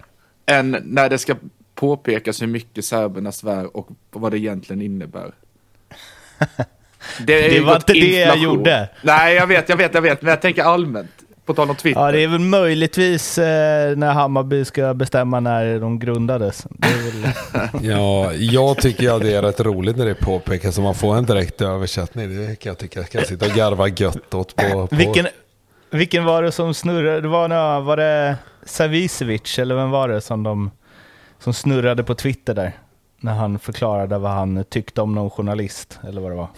[0.46, 1.34] än när det ska
[1.74, 5.32] påpekas hur mycket serberna svär och vad det egentligen innebär?
[7.18, 8.88] är Det ju var inte det jag gjorde.
[9.02, 11.10] Nej, jag vet, jag vet, jag vet, men jag tänker allmänt.
[11.48, 12.00] På tal om Twitter.
[12.00, 16.66] Ja, det är väl möjligtvis eh, när Hammarby ska bestämma när de grundades.
[16.70, 17.32] Det är väl...
[17.90, 21.24] Ja, jag tycker att det är rätt roligt när det påpekas så man får en
[21.24, 22.46] direkt översättning.
[22.46, 23.00] Det kan jag tycka.
[23.00, 24.86] Jag kan sitta och garva gött åt på...
[24.86, 24.96] på.
[24.96, 25.26] vilken,
[25.90, 27.20] vilken var det som snurrade?
[27.20, 30.70] Det var, nå- var det Savicevic, eller vem var det som, de,
[31.38, 32.72] som snurrade på Twitter där?
[33.20, 36.48] När han förklarade vad han tyckte om någon journalist, eller vad det var.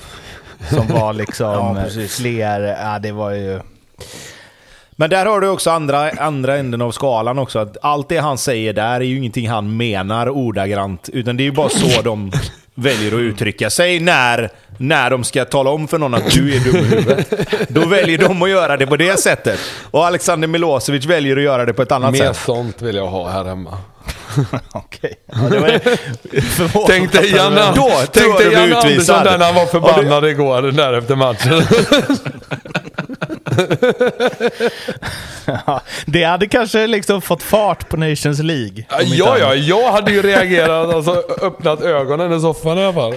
[0.69, 3.61] Som var liksom Ja, fler, ja det var ju...
[5.01, 7.59] Men där har du också andra, andra änden av skalan också.
[7.59, 11.09] Att allt det han säger där är ju ingenting han menar ordagrant.
[11.13, 12.33] Utan det är ju bara så de
[12.75, 16.61] väljer att uttrycka sig när, när de ska tala om för någon att du är
[16.61, 17.33] dum i huvudet.
[17.69, 19.59] Då väljer de att göra det på det sättet.
[19.91, 22.37] Och Alexander Milosevic väljer att göra det på ett annat Mer sätt.
[22.37, 23.79] sånt vill jag ha här hemma.
[24.73, 25.15] Okej.
[25.27, 25.69] Ja, det var
[26.41, 26.93] förvånande.
[26.93, 29.25] Tänk dig Janne, Då tänk dig Janne Andersson utvisad.
[29.25, 31.63] där när han var förbannad igår där efter matchen.
[35.67, 38.85] Ja, det hade kanske liksom fått fart på Nations League.
[39.05, 43.15] ja, ja, jag hade ju reagerat, alltså öppnat ögonen i soffan i alla fall.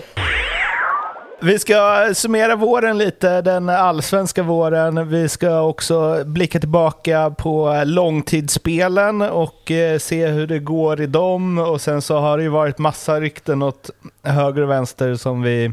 [1.44, 5.10] Vi ska summera våren lite, den allsvenska våren.
[5.10, 11.58] Vi ska också blicka tillbaka på långtidsspelen och eh, se hur det går i dem.
[11.58, 13.90] Och sen så har det ju varit massa rykten åt
[14.24, 15.72] höger och vänster som vi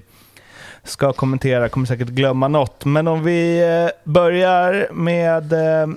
[0.85, 1.69] ska kommentera.
[1.69, 2.85] Kommer säkert glömma något.
[2.85, 5.89] Men om vi eh, börjar med eh,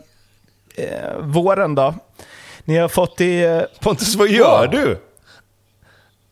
[1.19, 1.93] våren då.
[2.65, 3.63] Ni har fått i...
[3.81, 4.97] Pontus, vad gör du?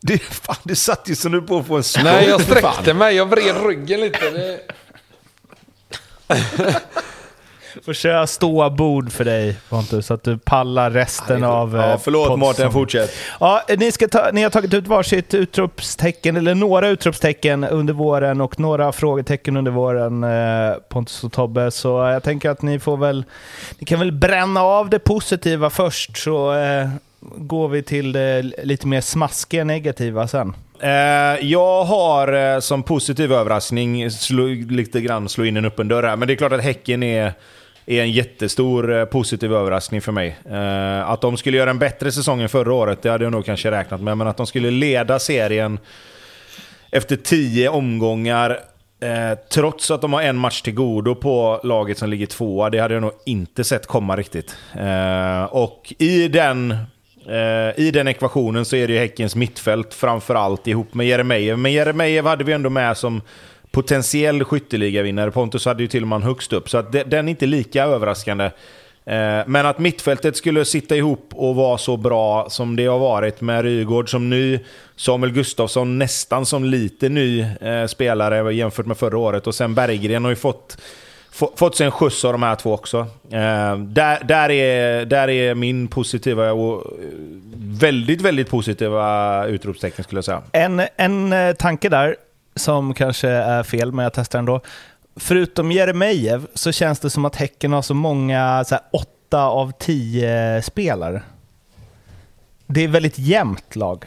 [0.02, 2.12] Du, fan, du satt ju som du på att få en stroke.
[2.12, 3.16] Nej, jag sträckte mig.
[3.16, 4.30] Jag vred ryggen lite.
[4.30, 4.60] Det...
[7.86, 11.76] Får köra ståa bord för dig Pontus, så att du pallar resten av...
[11.76, 12.40] Ja, eh, förlåt podden.
[12.40, 13.12] Mårten, fortsätt.
[13.40, 18.42] Ja, ni, ska ta, ni har tagit ut varsitt utropstecken, eller några utropstecken under våren
[18.42, 21.72] och några frågetecken under våren, eh, Pontus och Tobbe.
[21.72, 23.26] Så jag tänker att ni får väl,
[23.80, 26.90] ni kan väl bränna av det positiva först, så eh,
[27.22, 30.54] går vi till det lite mer smaskiga negativa sen.
[30.80, 30.90] Eh,
[31.42, 36.16] jag har eh, som positiv överraskning slå, lite grann slå in en öppen dörr här.
[36.16, 37.34] Men det är klart att Häcken är,
[37.86, 40.38] är en jättestor eh, positiv överraskning för mig.
[41.06, 43.72] Att de skulle göra en bättre säsong än förra året, det hade jag nog kanske
[43.72, 44.18] räknat med.
[44.18, 45.80] Men att de skulle leda serien
[46.92, 48.60] efter tio omgångar,
[49.02, 52.80] eh, trots att de har en match till godo på laget som ligger tvåa, det
[52.80, 54.56] hade jag nog inte sett komma riktigt.
[54.80, 56.78] Eh, och i den,
[57.28, 61.60] Eh, i den ekvationen så är det ju Häckens mittfält framförallt ihop med Jeremejeff.
[61.60, 63.22] Men Jeremejeff hade vi ändå med som
[63.72, 65.32] potentiell skytteligavinnare.
[65.32, 68.46] Pontus hade ju till och med högst upp, så att den är inte lika överraskande.
[69.06, 73.42] Eh, men att mittfältet skulle sitta ihop och vara så bra som det har varit
[73.42, 74.60] med Rygård som ny,
[74.96, 80.24] Samuel Gustafsson nästan som lite ny eh, spelare jämfört med förra året och sen Berggren
[80.24, 80.78] har ju fått,
[81.32, 83.00] fått sig en skjuts av de här två också.
[83.30, 87.08] Eh, där, där, är, där är min positiva och eh,
[87.56, 90.42] väldigt, väldigt positiva utropstecken skulle jag säga.
[90.52, 92.16] En, en eh, tanke där,
[92.56, 94.62] som kanske är fel, men jag testar ändå.
[95.16, 99.72] Förutom Jeremejeff så känns det som att Häcken har så många, så här, åtta av
[99.72, 101.22] tio spelare.
[102.68, 104.06] Det är väldigt jämnt lag.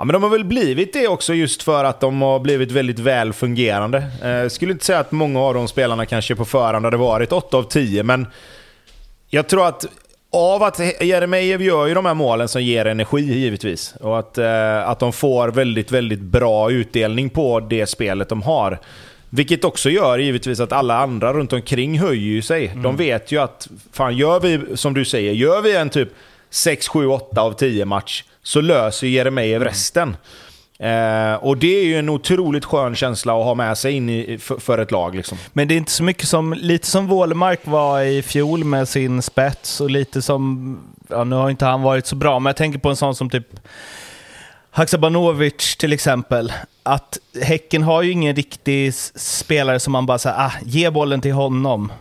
[0.00, 2.98] Ja, men de har väl blivit det också just för att de har blivit väldigt
[2.98, 4.04] väl fungerande.
[4.22, 7.56] Eh, skulle inte säga att många av de spelarna kanske på förhand hade varit 8
[7.56, 8.26] av 10, men
[9.28, 9.86] jag tror att
[10.32, 13.94] av att Jeremejeff gör ju de här målen som ger energi givetvis.
[14.00, 18.78] Och att, eh, att de får väldigt, väldigt bra utdelning på det spelet de har.
[19.30, 22.72] Vilket också gör givetvis att alla andra runt omkring höjer sig.
[22.82, 26.08] De vet ju att, fan gör vi, som du säger, gör vi en typ
[26.50, 30.16] 6, 7, 8 av 10 match så löser Jeremejeff resten.
[30.78, 34.38] Eh, och det är ju en otroligt skön känsla att ha med sig in i,
[34.38, 35.14] för, för ett lag.
[35.14, 35.38] Liksom.
[35.52, 39.22] Men det är inte så mycket som, lite som Wålemark var i fjol med sin
[39.22, 42.78] spets och lite som, ja nu har inte han varit så bra, men jag tänker
[42.78, 43.46] på en sån som typ
[44.70, 46.52] Haksabanovic till exempel.
[46.82, 51.32] Att Häcken har ju ingen riktig spelare som man bara säger, ah, ge bollen till
[51.32, 51.92] honom.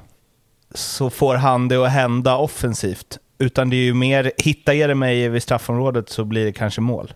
[0.73, 3.19] Så får han det att hända offensivt.
[3.39, 7.13] Utan det är ju mer, hitta Jeremejeff i straffområdet så blir det kanske mål.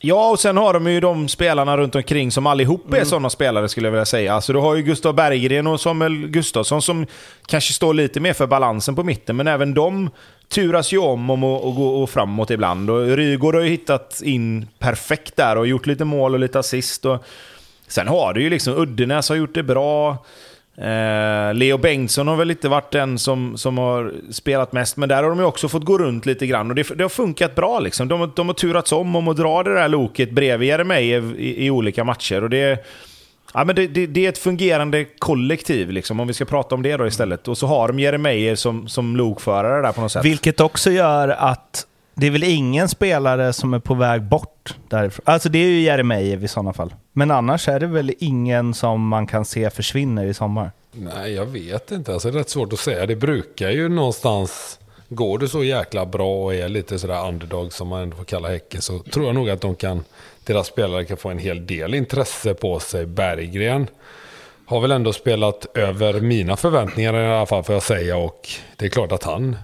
[0.00, 3.68] Ja, och sen har de ju de spelarna runt omkring som allihop är sådana spelare
[3.68, 4.34] skulle jag vilja säga.
[4.34, 7.06] Alltså du har ju Gustav Berggren och Samuel Gustafsson som
[7.46, 10.10] kanske står lite mer för balansen på mitten, men även de
[10.48, 12.90] turas ju om om att gå framåt ibland.
[12.90, 17.04] Och Rygaard har ju hittat in perfekt där och gjort lite mål och lite assist.
[17.04, 17.24] Och
[17.88, 20.24] sen har du ju liksom Uddenäs har gjort det bra.
[20.80, 25.22] Eh, Leo Bengtsson har väl inte varit den som, som har spelat mest, men där
[25.22, 26.70] har de ju också fått gå runt lite grann.
[26.70, 28.08] Och det, det har funkat bra liksom.
[28.08, 31.66] De, har- de har turats om om att dra det där loket bredvid Jeremejeff i,
[31.66, 32.42] i olika matcher.
[32.44, 32.84] Och det,
[33.54, 36.82] ja, men det, det, det är ett fungerande kollektiv, liksom, om vi ska prata om
[36.82, 37.48] det då istället.
[37.48, 40.24] Och så har de Jeremejeff som, som lokförare där på något sätt.
[40.24, 41.86] Vilket också gör att
[42.18, 45.22] det är väl ingen spelare som är på väg bort därifrån.
[45.26, 46.94] Alltså det är ju Jeremejeff i sådana fall.
[47.12, 50.70] Men annars är det väl ingen som man kan se försvinner i sommar.
[50.92, 52.12] Nej, jag vet inte.
[52.12, 53.06] Alltså, det är rätt svårt att säga.
[53.06, 54.78] Det brukar ju någonstans...
[55.10, 58.48] Går det så jäkla bra och är lite sådär underdog som man ändå får kalla
[58.48, 60.04] Häcken så tror jag nog att de kan,
[60.44, 63.06] deras spelare kan få en hel del intresse på sig.
[63.06, 63.86] Berggren
[64.66, 68.16] har väl ändå spelat över mina förväntningar i alla fall får jag säga.
[68.16, 69.56] Och det är klart att han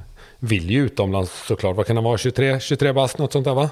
[0.45, 1.77] vill ju utomlands såklart.
[1.77, 2.19] Vad kan han vara?
[2.19, 3.71] 23, 23 bast, något sånt där va?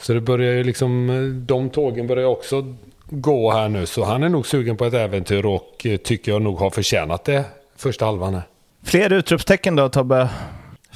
[0.00, 1.08] Så det börjar ju liksom,
[1.46, 2.74] de tågen börjar också
[3.08, 3.86] gå här nu.
[3.86, 7.24] Så han är nog sugen på ett äventyr och eh, tycker jag nog har förtjänat
[7.24, 7.44] det
[7.76, 8.42] första halvan här.
[8.84, 10.28] Fler utropstecken då Tobbe?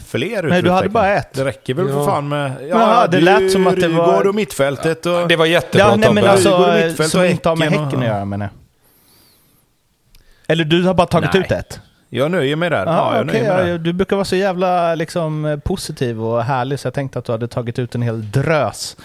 [0.07, 0.93] Fler Nej, du hade utropstecken.
[0.93, 1.33] bara ett.
[1.35, 2.05] Det räcker väl för Ja.
[2.07, 2.53] fan med...
[2.71, 5.29] Jaha, det du, lät som att det var- Rygaard och mittfältet och...
[5.29, 6.31] Det var jättebra Ja, nej, men Tobbe.
[6.31, 8.53] alltså, som och inte har med Häcken och- Häcken att göra menar jag.
[10.53, 11.43] Eller du har bara tagit Nej.
[11.43, 11.81] ut ett?
[12.09, 12.87] Jag nöjer mig där.
[12.87, 13.79] Ja, Ja, nöjer mig ja, där.
[13.79, 17.49] du brukar vara så jävla liksom, positiv och härlig så jag tänkte att du hade
[17.49, 18.97] tagit ut en hel drös.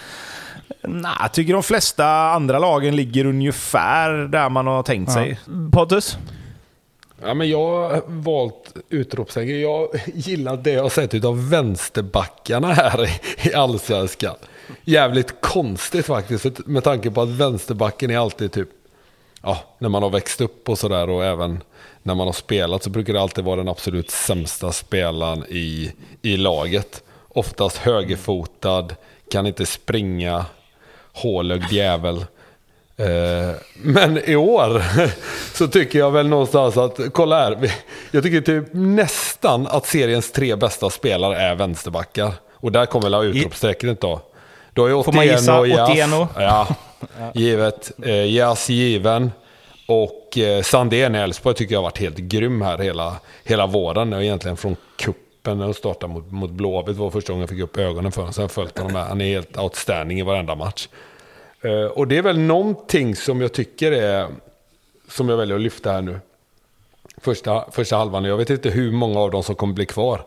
[0.82, 5.38] Nej, jag tycker de flesta andra lagen ligger ungefär där man har tänkt sig.
[5.72, 6.18] Pontus?
[7.22, 9.60] Ja, men jag har valt utropstecken.
[9.60, 13.08] Jag gillar det jag har sett av vänsterbackarna här
[13.48, 14.34] i- allsvenskan.
[14.84, 18.68] Jävligt konstigt faktiskt med tanke på att vänsterbacken är alltid typ
[19.42, 21.62] ja, när man har växt upp och sådär och även
[22.06, 26.36] när man har spelat så brukar det alltid vara den absolut sämsta spelaren i, i
[26.36, 27.02] laget.
[27.28, 28.88] Oftast högerfotad,
[29.30, 30.44] kan inte springa,
[31.12, 32.16] hålögd jävel.
[32.96, 34.82] Eh, Men i år
[35.56, 37.72] så tycker jag väl någonstans att, kolla här,
[38.10, 42.32] jag tycker typ nästan att seriens tre bästa spelare är vänsterbackar.
[42.52, 44.20] Och där kommer väl utropstecknet då.
[44.72, 46.28] Då är Får man gissa Otieno, Otieno?
[46.36, 46.66] Ja,
[47.34, 47.92] givet.
[48.02, 49.30] Eh, Jas given.
[49.86, 54.12] Och eh, Sandén i Elfsborg tycker jag har varit helt grym här hela, hela våren.
[54.12, 57.60] Och egentligen från kuppen när de startade mot, mot Blåvitt var första gången jag fick
[57.60, 58.32] upp ögonen för honom.
[58.32, 59.04] Sen har följt honom med.
[59.04, 60.88] Han är helt outstanding i varenda match.
[61.60, 64.28] Eh, och det är väl någonting som jag tycker är,
[65.08, 66.20] som jag väljer att lyfta här nu.
[67.16, 70.24] Första, första halvan, jag vet inte hur många av dem som kommer bli kvar.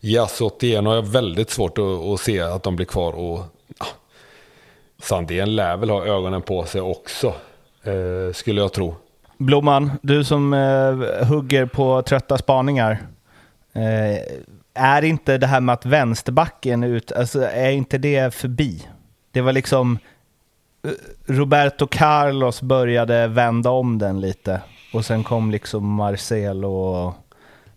[0.00, 3.12] Jas 81 har jag väldigt svårt att, att se att de blir kvar.
[3.12, 3.40] Och
[3.78, 3.86] ja,
[5.02, 7.34] Sandén lär väl ha ögonen på sig också,
[7.82, 8.94] eh, skulle jag tro.
[9.38, 12.98] Blomman, du som eh, hugger på trötta spaningar.
[13.72, 14.20] Eh,
[14.74, 18.86] är inte det här med att vänsterbacken ut, alltså är inte det förbi?
[19.32, 19.98] Det var liksom,
[20.84, 20.90] eh,
[21.26, 24.60] Roberto Carlos började vända om den lite
[24.92, 27.14] och sen kom liksom Marcel och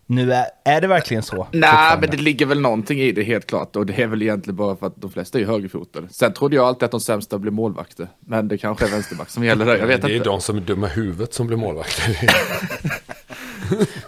[0.05, 1.47] nu är, är det verkligen så?
[1.51, 3.75] Nej, men det ligger väl någonting i det helt klart.
[3.75, 6.07] Och det är väl egentligen bara för att de flesta är högerfotade.
[6.11, 8.07] Sen trodde jag alltid att de sämsta blir målvakter.
[8.19, 9.77] Men det kanske är vänsterback som gäller där.
[9.77, 10.29] Jag vet det är inte.
[10.29, 12.19] de som är dumma i huvudet som blir målvakter.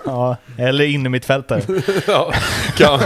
[0.06, 1.62] Ja, eller innermittfältare.
[2.08, 2.34] ja,
[2.78, 3.00] kan,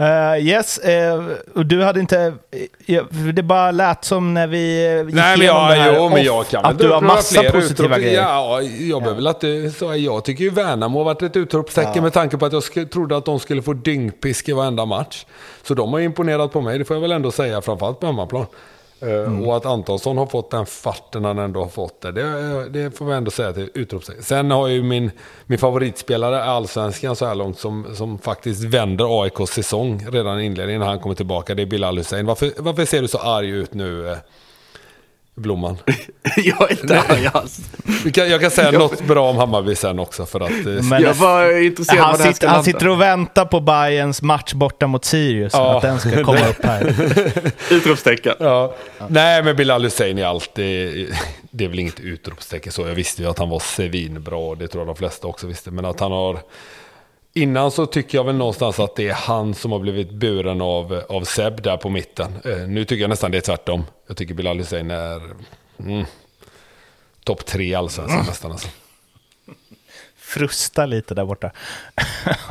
[0.00, 2.32] Uh, yes, eh, och du hade inte...
[2.86, 6.08] eh, det bara lät som när vi gick Nej men igenom det jag, här jo,
[6.08, 7.98] men off, jag kan att du har massa positiva utrop.
[8.02, 8.22] grejer.
[8.22, 9.14] Ja, jag ja.
[9.14, 12.36] väl att det, så är jag tycker ju Värnamo har varit ett utropstecken med tanke
[12.36, 15.26] på att jag sk- trodde att de skulle få dyngpisk i varenda match.
[15.62, 18.46] Så de har imponerat på mig, det får jag väl ändå säga, framförallt på hemmaplan.
[19.00, 19.48] Eh, Mm.
[19.48, 23.04] Och att Antonsson har fått den farten han ändå har fått det, det, det får
[23.06, 24.22] vi ändå säga till utropstecken.
[24.22, 25.10] Sen har ju min,
[25.46, 30.80] min favoritspelare Allsvenskan så här långt som, som faktiskt vänder AIKs säsong redan i inledningen
[30.80, 32.26] när han kommer tillbaka, det är Bilal Hussein.
[32.26, 34.18] Varför, varför ser du så arg ut nu, eh,
[35.38, 35.76] Blomman?
[36.36, 37.60] jag är inte arg alls.
[38.14, 40.50] Kan, jag kan säga något bra om Hammarby sen också för att...
[40.50, 42.64] eh, Men Jag var intresserad han, sitter, han landa.
[42.64, 45.76] sitter och väntar på Bayerns match borta mot Sirius, Ja.
[45.76, 46.94] att den ska komma upp här.
[47.70, 48.34] Utropstecken.
[48.40, 48.74] Ja.
[49.08, 50.50] Nej, men Bilal Hussein är allt.
[50.54, 52.82] Det, är väl inget utropstecken så.
[52.88, 55.70] Jag visste ju att han var svinbra det tror jag de flesta också visste.
[55.70, 56.38] Men att han har...
[57.34, 61.02] Innan så tycker jag väl någonstans att det är han som har blivit buren av,
[61.08, 62.32] av Seb där på mitten.
[62.44, 63.84] Eh, nu tycker jag nästan det är tvärtom.
[64.06, 65.20] Jag tycker Bilal Hussein är
[65.80, 66.04] mm,
[67.24, 68.52] topp tre allsvenskan nästan.
[68.52, 68.68] Alltså.
[70.16, 71.50] Frusta lite där borta.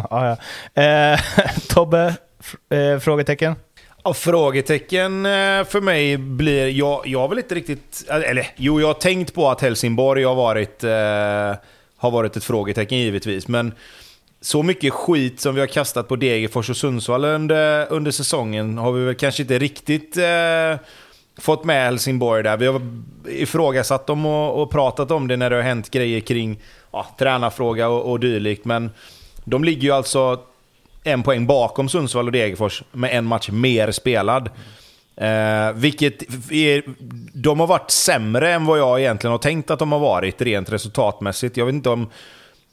[0.09, 0.37] ja,
[0.73, 0.81] ja.
[0.83, 1.19] Eh,
[1.69, 3.55] Tobbe, fr- eh, frågetecken?
[4.03, 6.67] Ja, frågetecken eh, för mig blir...
[6.67, 8.05] Jag, jag har väl inte riktigt...
[8.09, 10.89] Eller jo, jag har tänkt på att Helsingborg har varit, eh,
[11.97, 13.47] har varit ett frågetecken givetvis.
[13.47, 13.73] Men
[14.41, 18.91] så mycket skit som vi har kastat på Degerfors och Sundsvall under, under säsongen har
[18.91, 20.79] vi väl kanske inte riktigt eh,
[21.37, 22.57] fått med Helsingborg där.
[22.57, 22.81] Vi har
[23.27, 26.59] ifrågasatt dem och, och pratat om det när det har hänt grejer kring
[26.91, 28.65] ja, tränarfråga och, och dylikt.
[28.65, 28.89] Men
[29.43, 30.39] de ligger ju alltså
[31.03, 34.49] en poäng bakom Sundsvall och Degerfors med en match mer spelad.
[35.15, 36.21] Eh, vilket
[36.51, 36.83] är,
[37.33, 40.71] de har varit sämre än vad jag egentligen har tänkt att de har varit rent
[40.71, 41.57] resultatmässigt.
[41.57, 42.09] Jag vet inte om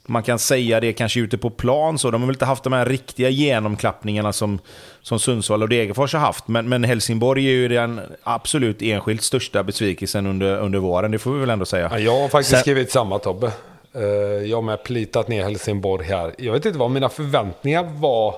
[0.05, 2.11] man kan säga det kanske ute på plan så.
[2.11, 4.59] De har väl inte haft de här riktiga genomklappningarna som,
[5.01, 6.47] som Sundsvall och Degerfors har haft.
[6.47, 11.11] Men, men Helsingborg är ju den absolut enskilt största besvikelsen under, under våren.
[11.11, 11.89] Det får vi väl ändå säga.
[11.91, 13.51] Ja, jag har faktiskt Sen- skrivit samma Tobbe.
[13.95, 14.01] Eh,
[14.49, 16.35] Jag har med plitat ner Helsingborg här.
[16.37, 18.35] Jag vet inte vad mina förväntningar var,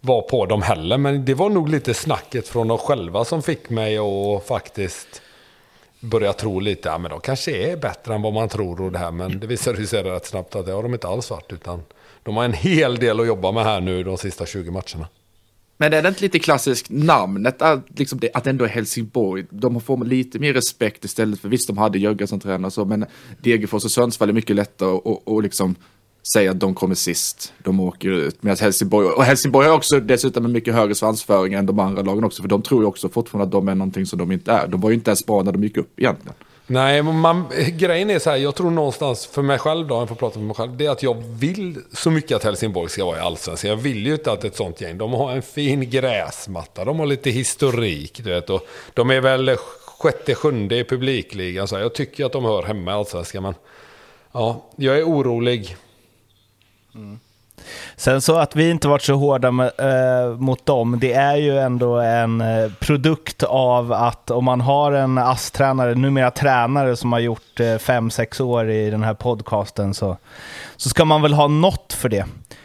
[0.00, 0.98] var på dem heller.
[0.98, 5.22] Men det var nog lite snacket från dem själva som fick mig att faktiskt
[6.00, 6.88] börja tro lite.
[6.88, 9.10] Ja, men de kanske är bättre än vad man tror och det här.
[9.10, 11.52] Men det visade sig rätt snabbt att det har de inte alls varit.
[11.52, 11.82] Utan
[12.22, 15.08] de har en hel del att jobba med här nu de sista 20 matcherna.
[15.80, 19.44] Men är det inte lite klassiskt namnet, att, liksom det, att ändå är Helsingborg?
[19.50, 23.06] De får lite mer respekt istället för, visst de hade Jögga som tränare så, men
[23.42, 25.74] Degerfors och Sundsvall är mycket lättare att och, och liksom
[26.32, 28.42] säga att de kommer sist, de åker ut.
[28.42, 32.24] Medan Helsingborg, och Helsingborg har också dessutom en mycket högre svansföring än de andra lagen
[32.24, 34.66] också, för de tror ju också fortfarande att de är någonting som de inte är.
[34.66, 36.34] De var ju inte ens bra när de gick upp egentligen.
[36.70, 40.08] Nej, man, grejen är så här, jag tror någonstans för mig själv då, om jag
[40.08, 43.04] får prata för mig själv, det är att jag vill så mycket att Helsingborg ska
[43.04, 43.70] vara i allsvenskan.
[43.70, 47.06] Jag vill ju inte att ett sånt gäng, de har en fin gräsmatta, de har
[47.06, 49.56] lite historik, du vet, och de är väl
[49.98, 51.82] sjätte, sjunde i publikligan, så här.
[51.82, 53.54] jag tycker att de hör hemma i allsvenskan, men
[54.32, 55.76] ja, jag är orolig.
[57.96, 61.58] Sen så att vi inte varit så hårda med, eh, mot dem, det är ju
[61.58, 67.18] ändå en eh, produkt av att om man har en ASS-tränare, numera tränare som har
[67.18, 70.16] gjort eh, fem, sex år i den här podcasten så,
[70.76, 72.24] så ska man väl ha något för det.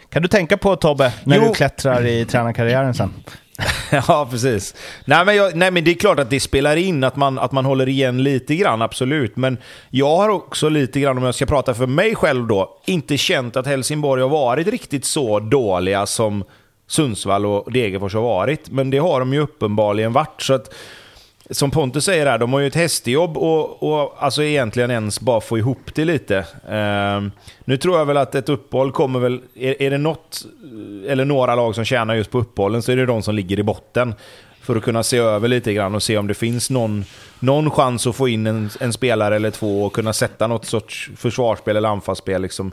[0.09, 1.43] Kan du tänka på Tobbe, när Jo.
[1.47, 3.13] du klättrar i tränarkarriären sen?
[4.07, 4.75] Ja, precis.
[5.05, 7.51] Nej men, jag, nej, men det är klart att det spelar in att man, att
[7.51, 9.37] man håller igen lite grann, absolut.
[9.37, 9.57] Men
[9.89, 13.55] jag har också lite grann, om jag ska prata för mig själv då, inte känt
[13.55, 16.43] att Helsingborg har varit riktigt så dåliga som
[16.87, 18.69] Sundsvall och Degerfors har varit.
[18.69, 20.41] Men det har de ju uppenbarligen varit.
[20.41, 20.73] Så att,
[21.49, 25.41] som Pontus säger här, de har ju ett hästjobb och, och alltså egentligen ens bara
[25.41, 26.45] få ihop det lite.
[26.69, 27.31] Ehm,
[27.65, 29.41] nu tror jag väl att ett uppehåll kommer väl...
[29.55, 30.45] Är, är det något,
[31.07, 33.63] eller några lag som tjänar just på uppehållen så är det de som ligger i
[33.63, 34.15] botten.
[34.61, 37.05] För att kunna se över lite grann och se om det finns någon,
[37.39, 41.11] någon chans att få in en, en spelare eller två och kunna sätta något sorts
[41.17, 42.41] försvarsspel eller anfallsspel.
[42.41, 42.71] Liksom.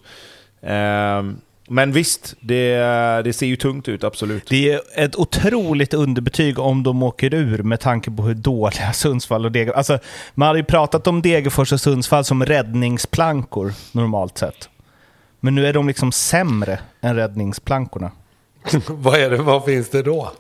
[0.63, 1.41] Ehm,
[1.73, 2.77] men visst, det,
[3.25, 4.47] det ser ju tungt ut, absolut.
[4.49, 9.45] Det är ett otroligt underbetyg om de åker ur med tanke på hur dåliga Sundsvall
[9.45, 9.77] och Degerfors...
[9.77, 9.99] Alltså,
[10.35, 14.69] man hade ju pratat om Degerfors och Sundsvall som räddningsplankor normalt sett.
[15.41, 18.11] Men nu är de liksom sämre än räddningsplankorna.
[18.89, 20.33] vad, är det, vad finns det då?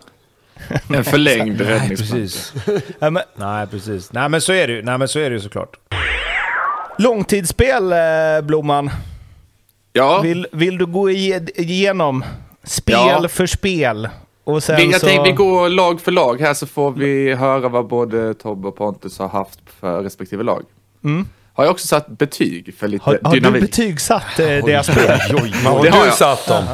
[0.95, 2.21] En förlängd Nej, räddningsplan.
[2.21, 2.53] precis.
[2.99, 4.13] Ja, men, Nej, precis.
[4.13, 4.83] Nej, men så är det ju.
[4.83, 5.77] Nej, men så är det ju såklart.
[6.99, 7.99] långtidsspel, eh,
[8.43, 8.91] Blomman.
[9.93, 12.25] Ja, Vill, vill du gå ige- igenom
[12.65, 13.29] spel Ja.
[13.29, 14.09] för spel?
[14.45, 15.07] Och sen vi, jag så...
[15.07, 18.77] tänkte vi går lag för lag här så får vi höra vad både Tobbe och
[18.77, 20.63] Pontus har haft för respektive lag.
[21.05, 21.27] Mm.
[21.53, 23.63] Har jag också satt betyg för lite Har, har du dynamik?
[23.63, 25.21] betygsatt eh, deras spel?
[25.65, 26.15] Har du jag.
[26.15, 26.65] satt dem?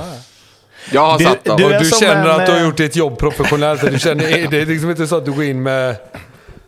[0.93, 1.57] Jag har Du- satt dem.
[1.57, 3.81] du och du känner en, att du har eh, gjort ditt jobb professionellt.
[3.93, 5.97] Du känner, det är liksom inte så att du går in med,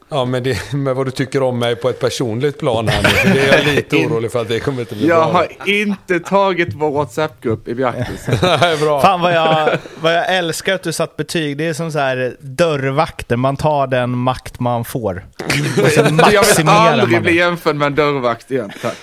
[0.09, 3.33] ja, med, det, med vad du tycker om mig på ett personligt plan här nu.
[3.35, 5.33] Det är jag lite orolig för att det kommer inte bli Jag bra.
[5.33, 8.39] har inte tagit vår WhatsApp-grupp i beaktelse.
[8.61, 9.01] Nej, bra.
[9.01, 11.57] Fan vad jag, vad jag älskar att du satt betyg.
[11.59, 13.37] Det är som så här dörrvakter.
[13.37, 15.25] Man tar den makt man får.
[15.83, 18.97] Och sen Jag vill aldrig man bli jämförd med en dörrvakt igen, tack.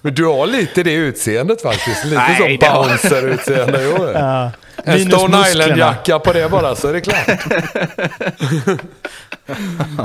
[0.00, 2.04] Men du har lite det utseendet faktiskt.
[2.04, 3.82] Lite Nej, så bouncer-utseende.
[4.14, 4.50] Ja.
[4.84, 5.48] En Minus Stone.
[5.48, 7.26] Island-jacka på det bara så är det klart.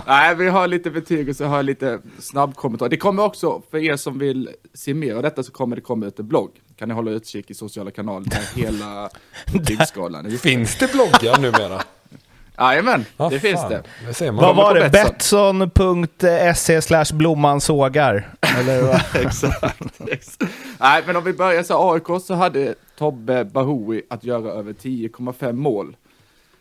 [0.07, 2.89] Nej, vi har lite betyg och så har jag lite snabbkommentar.
[2.89, 6.05] Det kommer också, för er som vill se mer av detta, så kommer det komma
[6.05, 6.49] ut en blogg.
[6.79, 9.09] Kan ni hålla utkik i sociala kanaler med hela
[9.53, 10.25] betygsskalan.
[10.25, 10.37] är uppe.
[10.37, 11.81] Finns det bloggar numera?
[12.57, 13.71] Jajamän, Ja, det finns fan.
[13.71, 13.83] det.
[14.19, 14.31] Det.
[14.31, 14.89] Vad var det?
[14.89, 15.59] Betsson.
[15.59, 18.33] Betsson.se slash blommansågar?
[18.59, 19.01] Eller vad?
[19.25, 19.81] Exakt.
[20.07, 20.51] exakt.
[20.79, 25.53] Nej, men om vi börjar så AIK så hade Tobbe Bahoui att göra över 10,5
[25.53, 25.97] mål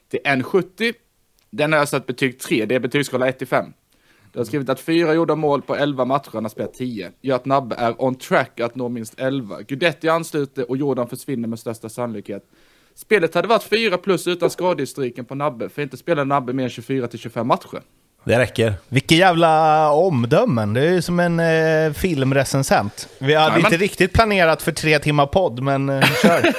[0.08, 0.94] till 1,70.
[1.50, 3.72] Den har jag satt betyg 3, det är betygsskala 1 till 5.
[4.32, 7.12] Du har skrivit att fyra gjorda mål på 11 matcher, han har spelat 10.
[7.20, 9.62] Gör att Nabbe är on track att nå minst 11.
[9.62, 12.50] Gudetti ansluter och Jordan försvinner med största sannolikhet.
[12.94, 16.70] Spelet hade varit 4 plus utan skadehistoriken på Nabbe, för inte spelar Nabbe mer än
[16.70, 17.82] 24 till 25 matcher.
[18.24, 18.74] Det räcker.
[18.88, 20.74] Vilka jävla omdömen.
[20.74, 23.08] Det är ju som en eh, filmrecensent.
[23.18, 23.72] Vi hade Jajamän.
[23.72, 26.42] inte riktigt planerat för tre timmar podd, men eh, kör.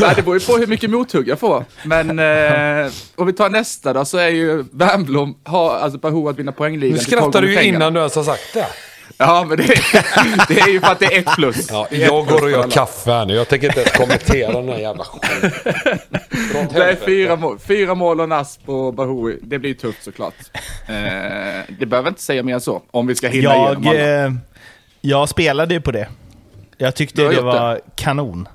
[0.00, 1.64] Nej, det beror ju på hur mycket mothugg jag får.
[1.84, 6.38] Men eh, om vi tar nästa då, så är ju Wernbloom, har alltså behov att
[6.38, 6.92] vinna poängligan.
[6.92, 7.76] Nu till 12 skrattar du ju pengarna.
[7.76, 8.66] innan du ens har sagt det.
[9.18, 9.62] Ja, men det,
[10.48, 11.70] det är ju för att det är ett plus.
[11.70, 13.34] Ja, Det jag plus går och för gör kaffe här nu.
[13.34, 15.50] Jag tänker inte kommentera den här jävla skiten.
[16.74, 19.38] Det är fyra mål, fyra mål och nass på Bahoui.
[19.42, 20.34] Det blir tufft såklart.
[20.86, 20.94] Eh,
[21.78, 24.24] det behöver inte säga mer än så, om vi ska hinna igenom Jag, alla.
[24.26, 24.32] eh,
[25.00, 26.08] jag spelade ju på det.
[26.78, 28.48] Jag tyckte det var kanon.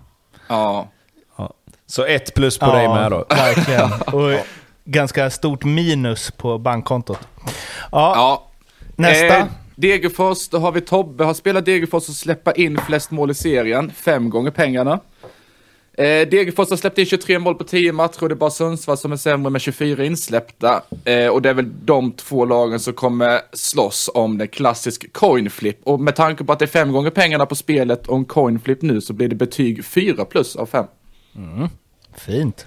[0.48, 0.88] Ja.
[1.88, 3.26] Så ett plus på dig med då.
[3.30, 3.92] verkligen.
[4.14, 4.46] Och
[4.86, 7.20] ganska stort minus på bankkontot.
[7.46, 7.52] Ja,
[7.92, 8.48] ja.
[8.96, 9.38] nästa.
[9.38, 9.46] Eh,
[9.80, 13.92] Degerfors, då har vi Tobbe, har spelat Degerfors och släppa in flest mål i serien,
[13.92, 15.00] fem gånger pengarna.
[15.94, 18.98] Eh, Degerfors har släppt in 23 mål på 10 matcher och det är bara Sundsvall
[18.98, 20.84] som är sämre med 24 insläppta.
[21.06, 25.50] Eh, och det är väl de två lagen som kommer slåss om den klassisk coin
[25.50, 25.80] flip.
[25.84, 28.60] Och med tanke på att det är fem gånger pengarna på spelet och en coin
[28.60, 30.86] flip nu så blir det betyg 4 plus av 5.
[32.18, 32.66] Fint.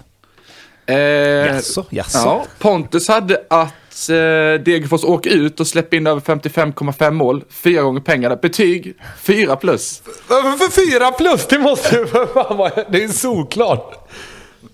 [0.87, 2.19] Eh, Jaså, jaså.
[2.19, 3.75] Ja, Pontus hade att
[4.11, 8.37] eh, Degerfors åker ut och släpper in över 55,5 mål, fyra gånger pengarna.
[8.37, 10.03] Betyg 4 plus.
[10.29, 11.47] Varför för fyra plus?
[11.47, 12.85] Det måste ju för fan vara...
[12.91, 14.09] Det är solklart.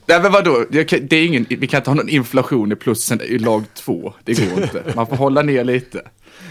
[0.07, 3.39] Nej men vadå, det är ingen, vi kan inte ha någon inflation i plussen i
[3.39, 4.13] lag 2.
[4.25, 4.83] Det går inte.
[4.95, 6.03] Man får hålla ner lite.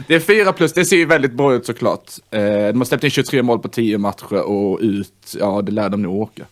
[0.07, 2.11] Det är 4 plus, det ser ju väldigt bra ut såklart.
[2.32, 5.89] Eh, de har släppt in 23 mål på 10 matcher och ut, ja det lär
[5.89, 6.43] de nog åka.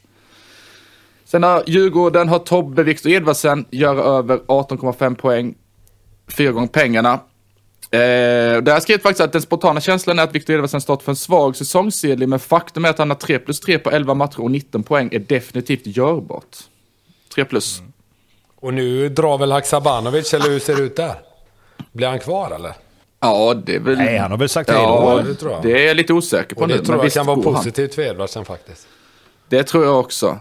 [1.25, 5.55] Sen har Djurgården, har Tobbe Viktor Edvardsen, gör över 18,5 poäng,
[6.27, 7.13] fyra gånger pengarna.
[7.91, 7.99] Eh,
[8.61, 11.15] där jag skrivit faktiskt att den spontana känslan är att Viktor Edvardsen stått för en
[11.15, 14.51] svag säsongsserie, men faktum är att han har 3 plus 3 på 11 matcher och
[14.51, 16.57] 19 poäng är definitivt görbart.
[17.35, 17.81] 3 plus.
[18.55, 21.15] Och nu drar väl Haksabanovic, eller hur ser det ut där?
[21.91, 22.73] Blir han kvar eller?
[23.19, 23.97] Ja, det är väl...
[23.97, 24.83] Nej, han har väl sagt hej då.
[24.83, 25.63] Ja, det tror jag.
[25.63, 26.77] det är jag lite osäker på Och nu.
[26.77, 28.87] det tror jag kan vara positivt för Edvardsen faktiskt.
[29.49, 30.39] Det tror jag också.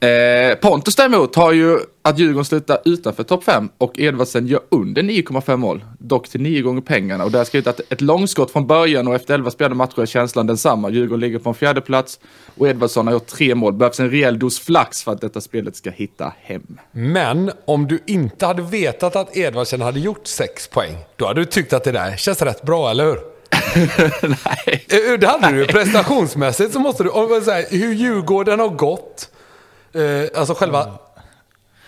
[0.00, 5.02] Eh, Pontus däremot har ju att Djurgården slutar utanför topp 5 och Edvardsen gör under
[5.02, 5.84] 9,5 mål.
[5.98, 7.24] Dock till nio gånger pengarna.
[7.24, 10.46] Och där skrivit att ett långskott från början och efter 11 spelade matcher är känslan
[10.46, 10.90] densamma.
[10.90, 12.20] Djurgården ligger på en fjärde plats
[12.58, 13.72] och Edvardsson har gjort tre mål.
[13.72, 16.78] Behövs en rejäl dos flax för att detta spelet ska hitta hem.
[16.92, 21.44] Men om du inte hade vetat att Edvardsen hade gjort sex poäng, då hade du
[21.44, 23.18] tyckt att det där känns rätt bra, eller hur?
[24.28, 24.86] Nej.
[25.12, 25.66] Eh, Det hade du.
[25.66, 29.39] Prestationsmässigt så måste du, om man säger hur Djurgården har gått, eh,
[30.36, 30.92] alltså själva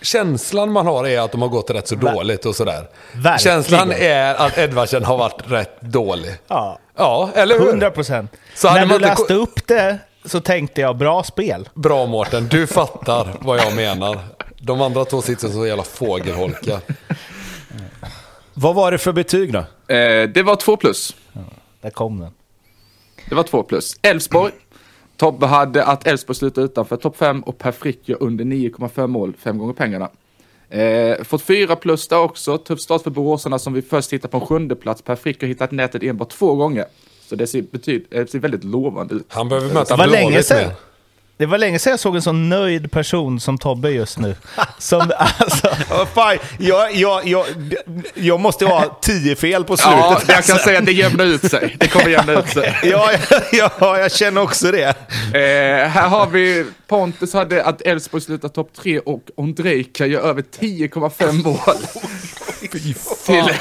[0.02, 2.88] känslan man har är att de har gått rätt så dåligt och sådär.
[3.12, 3.38] Verkligen.
[3.62, 6.34] Känslan är att Edvardsen har varit rätt dålig.
[6.48, 7.68] Ja, Ja, eller hur?
[7.68, 8.32] 100 procent.
[8.64, 11.68] När man du inte läste upp det så tänkte jag bra spel.
[11.74, 14.18] Bra Mårten, du fattar vad jag menar.
[14.58, 16.80] De andra två sitter så jävla fågelholkar.
[18.54, 19.58] Vad var det för betyg då?
[19.94, 21.16] Eh, det var två plus.
[21.80, 22.32] Där kom den.
[23.28, 23.96] Det var två plus.
[24.02, 24.52] Elfsborg.
[25.16, 29.34] Tobbe hade att Elfsborg slutar utanför topp 5 och Per Frick gör under 9,5 mål,
[29.38, 30.10] fem gånger pengarna.
[30.68, 32.58] Eh, fått fyra plus där också.
[32.58, 35.02] Tuff start för boråsarna som vi först hittar på en sjunde plats.
[35.02, 36.84] Per Frick har hittat nätet enbart två gånger.
[37.28, 39.26] Så det ser, betyd, eh, ser väldigt lovande ut.
[39.28, 40.70] Han behöver möta Det Blåvitt sedan.
[41.36, 44.34] Det var länge sedan jag såg en så nöjd person som Tobbe just nu.
[44.78, 45.68] Som, alltså,
[46.14, 47.46] fan, jag, jag, jag,
[48.14, 50.00] jag måste ha tio fel på slutet.
[50.00, 51.76] Ja, jag kan säga att det jämnar ut sig.
[51.80, 52.78] Det kommer jämna ut sig.
[52.82, 53.10] ja,
[53.52, 54.88] ja, ja, jag känner också det.
[55.34, 60.42] Eh, här har vi Pontus hade att Elfsborg slutar topp 3 och Ondrejka gör över
[60.60, 61.76] 10,5 mål.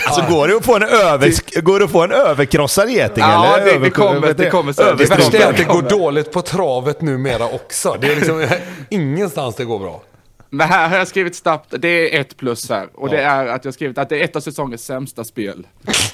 [0.06, 3.24] Alltså går det att få en, över, går det att få en överkrossad geting?
[3.24, 3.74] Ja, eller?
[3.74, 4.98] det- det kommer- det kommer sen.
[4.98, 7.98] Det värsta är att det går dåligt på travet numera också.
[8.02, 8.48] Det är liksom
[8.90, 10.02] ingenstans det går bra.
[10.50, 12.88] Men här har jag skrivit snabbt, det är ett plus här.
[12.94, 15.68] Och det är att jag har skrivit att det är ett av säsongens sämsta spel.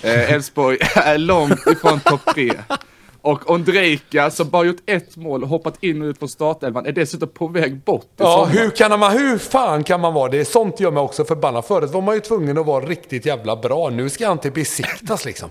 [0.04, 2.54] Eh, Elfsborg är långt ifrån topp 3.
[3.28, 6.92] Och Ondrejka som bara gjort ett mål och hoppat in och ut på startelvan är
[6.92, 10.46] dessutom på väg bort Ja, hur, kan man, hur fan kan man vara det?
[10.46, 11.66] Sånt gör mig också förbannad.
[11.66, 13.90] Förut var man ju tvungen att vara riktigt jävla bra.
[13.90, 15.50] Nu ska han till besiktas liksom.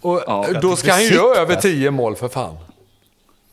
[0.00, 2.56] Och Ja, då ska han ju göra över 10 mål för fan.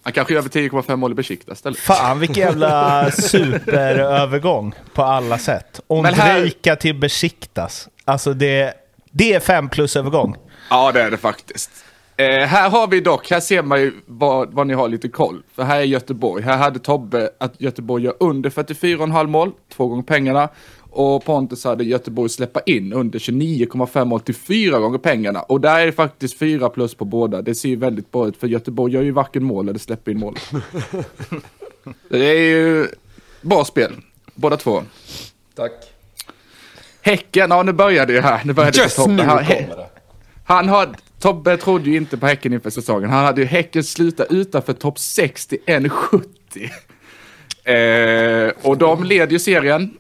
[0.04, 1.80] Han kanske gör över 10,5 mål i Besiktas istället.
[1.80, 5.80] fan vilken jävla superövergång på alla sätt.
[5.90, 7.88] Här- Ondrejka till Besiktas.
[8.06, 8.74] Alltså det,
[9.12, 10.36] det är fem plus övergång.
[10.70, 11.72] Ja, det är det faktiskt.
[12.22, 15.44] Eh, här har vi dock, här ser man ju vad, vad ni har lite koll.
[15.56, 16.44] För här är Göteborg.
[16.44, 20.50] Här hade Tobbe att Göteborg gör under 44,5 mål, två gånger pengarna.
[20.94, 25.42] Och Pontus hade Göteborg släppa in under 29,5 mål till fyra gånger pengarna.
[25.42, 27.42] Och där är det faktiskt fyra plus på båda.
[27.42, 30.20] Det ser ju väldigt bra ut för Göteborg gör ju varken mål eller släpper in
[30.20, 30.36] mål.
[32.10, 32.88] det är ju
[33.42, 33.92] bra spel,
[34.36, 34.84] båda två.
[35.56, 35.72] Tack.
[37.02, 38.42] Häcken, ja nu började det här.
[38.46, 39.90] Nu började det Just nu Här- kommer det.
[40.46, 40.90] han har,
[41.22, 43.10] Tobbe trodde ju inte på Häcken inför säsongen.
[43.10, 46.70] Han hade ju Häcken sluta utanför topp 60, 1,70.
[47.64, 49.94] Eh, och de leder ju serien.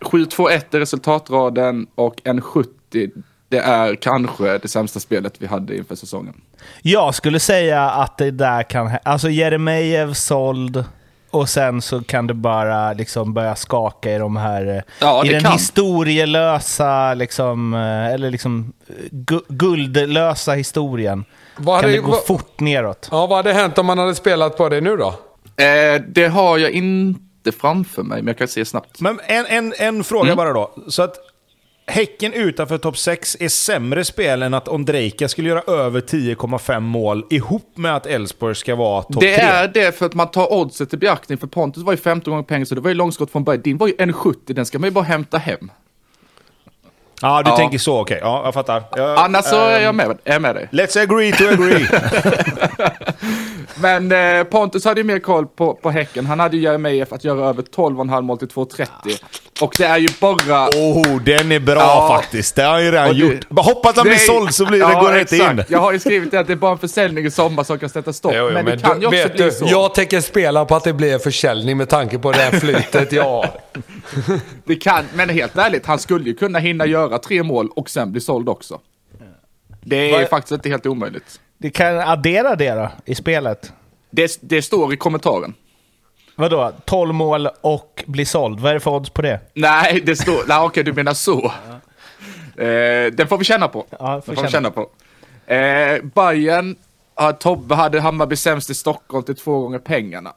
[0.00, 6.34] 7-2-1 är resultatraden och 1,70 det är kanske det sämsta spelet vi hade inför säsongen.
[6.82, 8.90] Jag skulle säga att det där kan...
[9.02, 10.84] Alltså Jeremejeff såld
[11.30, 14.76] och sen så kan det bara liksom börja skaka i de här...
[14.76, 15.52] eh, Ja, I det den kan.
[15.52, 21.24] historielösa, liksom, eh, eller liksom eh, gu- guldlösa historien.
[21.56, 23.08] Vad kan hade, det gå vad, fort neråt.
[23.10, 25.08] ja, vad hade hänt om man hade spelat på det nu då?
[25.64, 29.00] Eh, det har jag inte framför mig, men jag kan se snabbt.
[29.00, 30.36] Men en, en, en fråga Mm.
[30.36, 30.70] bara då.
[30.88, 31.14] Så att
[31.90, 37.24] Häcken utanför topp 6 är sämre spel än att Ondrejka skulle göra över 10,5 mål
[37.30, 39.28] ihop med att Elfsborg ska vara topp 3.
[39.30, 42.30] Det är det för att man tar oddset i beaktning, för Pontus var ju 15
[42.30, 43.62] gånger pengar, så det var ju långskott från början.
[43.62, 45.70] Din var ju 1,70, den ska man ju bara hämta hem.
[47.22, 47.56] Ja, du Ja.
[47.56, 48.00] tänker så.
[48.00, 48.82] Okej, ja, jag fattar.
[48.96, 50.68] Jag, Annars så är ehm, jag med, är med dig.
[50.72, 51.86] Let's agree to agree.
[53.80, 56.26] Men eh, Pontus hade ju mer koll på, på Häcken.
[56.26, 58.86] Han hade ju Jeremejeff att göra över 12,5 mål till 2,30.
[59.60, 60.68] Och det är ju bara...
[60.68, 62.08] oh, den är bra Ja.
[62.20, 62.54] faktiskt.
[62.56, 63.48] Det har han ju redan det- gjort.
[63.48, 65.62] Bara hoppas han blir såld så blir det, Ja, går det inte in.
[65.68, 67.88] Jag har ju skrivit det att det är bara en försäljning i sommar som kan
[67.88, 68.32] sätta stopp.
[68.52, 69.66] men, det kan ju också vet bli du, så.
[69.68, 73.24] jag tänker spela på att det blir försäljning med tanke på det här flytet jag
[73.24, 73.50] har.
[74.64, 78.12] Det kan, men helt ärligt, han skulle ju kunna hinna göra tre mål och sen
[78.12, 78.80] bli såld också.
[79.84, 81.40] Det är Vad- faktiskt inte helt omöjligt.
[81.58, 83.72] Det kan addera det då, i spelet.
[84.10, 85.54] Det, det står i kommentaren.
[86.38, 86.72] Vadå?
[86.84, 88.60] 12 mål och bli såld.
[88.60, 89.40] Vad är det för odds på det?
[89.54, 90.44] Nej, det står...
[90.48, 91.52] Nej, okej, du menar så.
[92.56, 93.86] Eh, den får vi känna på.
[93.98, 94.70] Ja, den får får vi känna.
[94.70, 94.80] på.
[95.46, 96.76] Eh, Bayern,
[97.16, 100.32] ja, Tobbe hade Hammarby sämst i Stockholm till två gånger pengarna.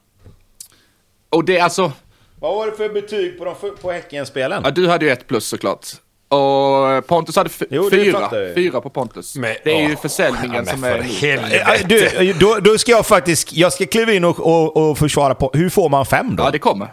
[1.30, 1.92] Och det är alltså...
[2.40, 4.62] Vad var det för betyg på, de, på Häcken-spelen?
[4.66, 5.88] Ja, du hade ju ett plus såklart.
[6.32, 8.30] Och Pontus hade Jo, det fyra.
[8.56, 9.36] Fyra på Pontus.
[9.36, 11.66] Men- det är ju försäljningen som är helvete.
[11.80, 15.36] Eh, Du, då, då ska jag faktiskt, jag ska kliva in och, och, och försvara
[15.36, 16.44] på, hur får man fem då?
[16.44, 16.88] Ja, det kommer.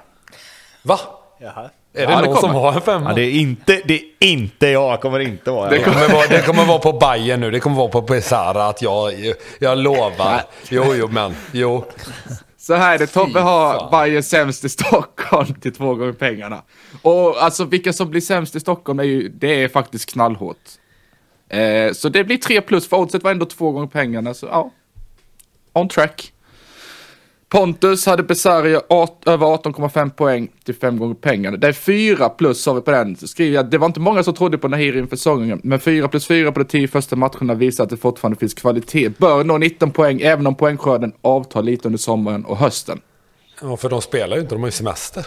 [0.82, 0.98] Va?
[1.40, 1.46] Är
[2.06, 2.54] det Ja, det någon som kommer.
[2.60, 3.10] har en femma?
[3.10, 5.84] Ja, det är inte, det är inte jag, kommer inte vara Det jag.
[5.84, 8.82] Det kommer, vara, det kommer vara på Bayern nu, det kommer vara på Pesara att
[8.82, 9.12] jag,
[9.58, 10.42] jag lovar.
[10.68, 11.84] Jo, jo, men, jo.
[12.68, 13.90] Så här är det, Tobbe har.
[13.90, 16.62] Bayern sämst i Stockholm till två gånger pengarna.
[17.02, 20.56] Och alltså vilka som blir sämst i Stockholm är ju, det är faktiskt knallhårt.
[21.48, 24.70] Eh, så det blir tre plus, för oddset var ändå två gånger pengarna, så ja.
[25.72, 26.32] On track.
[27.48, 31.56] Pontus hade Besaria art- över 18,5 poäng till fem gånger pengarna.
[31.56, 33.16] Det är fyra plus har vi på den.
[33.16, 36.26] Skriver jag, det var inte många som trodde på Nahir inför säsongen, men fyra plus
[36.26, 39.08] fyra på de tio första matcherna visar att det fortfarande finns kvalitet.
[39.08, 43.00] Bör nå 19 poäng, även om poängskörden avtar lite under sommaren och hösten.
[43.62, 45.26] Ja, för de spelar ju inte, de har ju semester.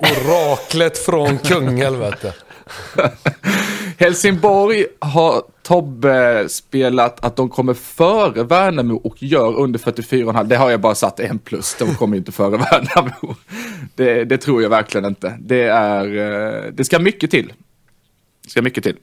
[0.00, 2.32] Oraklet från Kungälv, vet du.
[3.98, 10.44] Helsingborg har Tobbe spelat att de kommer före Värnamo och gör under 44,5.
[10.44, 11.76] Det har jag bara satt en plus.
[11.78, 13.34] De kommer inte före Värnamo.
[13.94, 15.38] Det, det tror jag verkligen inte.
[15.40, 17.52] Det, är, eh, det ska mycket till.
[18.44, 18.96] Det ska mycket till.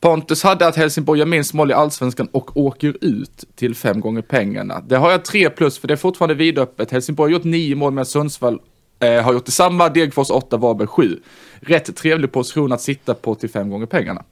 [0.00, 4.22] Pontus hade att Helsingborg gör minst mål i allsvenskan och åker ut till fem gånger
[4.22, 4.80] pengarna.
[4.86, 6.90] Det har jag tre plus för det är fortfarande vidöppet.
[6.90, 8.60] Helsingborg har gjort nio mål med Sundsvall
[9.00, 9.88] eh, har gjort detsamma.
[9.88, 11.20] Degerfors 8, Varberg 7.
[11.60, 14.24] Rätt trevlig position att sitta på till fem gånger pengarna.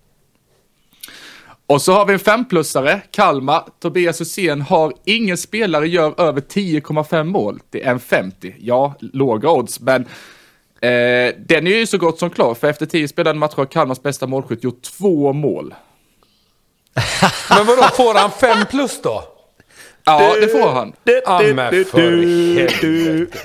[1.67, 3.65] Och så har vi en femplussare, Kalmar.
[3.81, 7.61] Tobias Hysén har ingen spelare gör över 10,5 mål.
[7.71, 8.55] Det är en 50.
[8.59, 10.03] Ja, låga odds, men
[10.81, 12.55] eh, den är ju så gott som klar.
[12.55, 15.75] För efter 10 spelade matcher har Kalmars bästa målskytt gjort två mål.
[17.49, 19.25] Men vadå, får han fem plus då?
[20.05, 20.93] Ja, det får han.
[21.05, 23.39] Ja, men för helvete.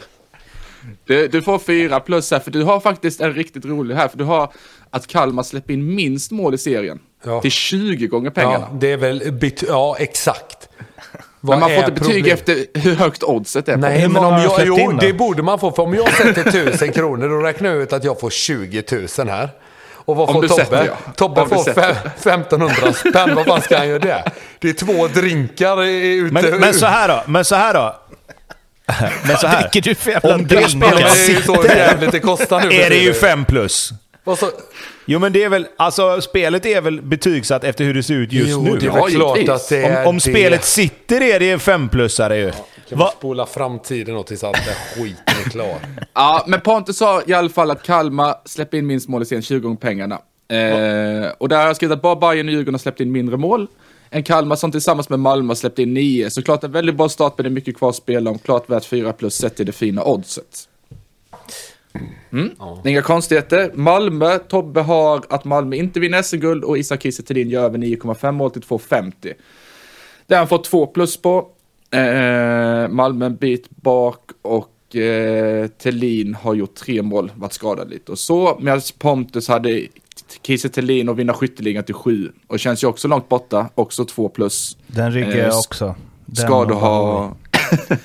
[1.05, 4.07] Du, du får fyra plus här, för du har faktiskt en riktigt rolig här.
[4.07, 4.51] För du har
[4.89, 6.99] att Kalmar släpper in minst mål i serien.
[7.25, 7.41] Ja.
[7.41, 8.67] Till 20 gånger pengarna.
[8.71, 10.69] Ja, det är väl, ja exakt.
[11.41, 13.73] men man får inte betyg problem- efter hur högt oddset är.
[13.73, 15.71] på Nej, Hur men om jag, släppt jo, in det borde man få.
[15.71, 18.83] För om jag sätter tusen kronor, då räknar jag ut att jag får 20
[19.17, 19.49] 000 här.
[19.93, 20.47] Och vad får Tobbe?
[20.49, 21.11] sätter, ja.
[21.15, 21.93] Tobbe Om får sätter.
[21.93, 23.35] fem- 1500 spänn.
[23.35, 24.23] Vad fan ska han göra det?
[24.59, 26.33] Det är två drinkar i- ute.
[26.33, 27.95] Men, men så här då, men så här då.
[29.27, 29.61] Men så här.
[29.61, 31.07] dricker du för jävla Om det drinkar?
[31.09, 32.75] Sitter, jävligt det kostar nu.
[32.75, 33.91] är det ju fem plus.
[34.23, 34.49] Och så,
[35.05, 38.31] Jo men det är väl, alltså spelet är väl betygsatt efter hur det ser ut
[38.33, 38.77] just jo, nu.
[38.77, 40.21] det är Ja, väl klart att det Om, är om det.
[40.21, 42.51] spelet sitter är det en femplussare ju.
[42.89, 45.75] Kan vi spola framtiden och tills allt det skiten är klar?
[46.13, 49.41] Ja, men Pontus sa i alla fall att Kalmar släpper in minst mål i serien
[49.43, 50.15] 20 gånger pengarna.
[50.51, 53.37] Eh, och där har jag skrivit att bara Bayern och Djurgården har släppt in mindre
[53.37, 53.67] mål.
[54.09, 56.29] En Kalmar som tillsammans med Malmö har släppt in nio.
[56.29, 58.39] Så klart en väldigt bra start, men det är mycket kvar att spela om.
[58.39, 60.69] Klart värt 4 plus sett till det fina oddset.
[62.31, 62.51] Mm.
[62.85, 63.71] Inga konstigheter.
[63.73, 68.31] Malmö, Tobbe har att Malmö inte vinner SM-guld och Isak Kiese Thelin gör över 9,5
[68.31, 69.33] mål till 2,50.
[70.27, 71.47] Det har han fått två plus på.
[71.91, 78.11] Eh, Malmö en bit bak och eh, Thelin har gjort tre mål, varit skadad lite
[78.11, 78.57] och så.
[78.61, 79.81] Medan Pontus hade
[80.43, 82.31] Kiese Thelin och vinna skytteligan till sju.
[82.47, 84.77] Och känns ju också långt borta, också två plus.
[84.87, 85.95] Den ryggar Eh, jag också.
[86.25, 87.33] Den Skador har- har...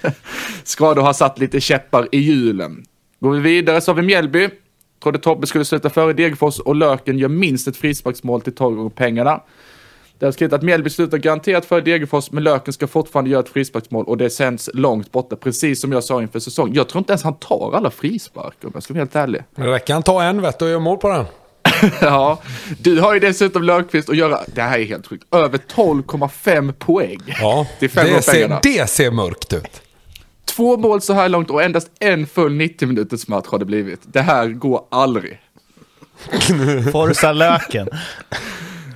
[0.65, 2.85] Skador har satt lite käppar i hjulen.
[3.21, 4.49] Går vi vidare så har vi Mjällby.
[5.03, 8.91] Trodde Tobbe skulle sluta före Degerfors och Löken gör minst ett frisparksmål till 12 gånger
[8.91, 9.41] pengarna.
[10.19, 13.49] Det har skrivit att Mjällby slutar garanterat före Degerfors, men Löken ska fortfarande göra ett
[13.49, 16.75] frisparksmål och det sänds långt borta, precis som jag sa inför säsongen.
[16.75, 19.43] Jag tror inte ens han tar alla frisparkar om jag ska vara helt ärlig.
[19.55, 21.25] Det räcker han ta en vet du och göra mål på den.
[22.01, 22.43] ja,
[22.79, 27.21] du har ju dessutom Löfqvist att göra, det här är helt sjukt, över 12,5 poäng.
[27.41, 29.83] Ja, det gånger ser, det ser mörkt ut.
[30.45, 34.01] Två mål så här långt och endast en full 90 minuters match har det blivit.
[34.03, 35.41] Det här går aldrig.
[36.93, 37.89] Forza löken.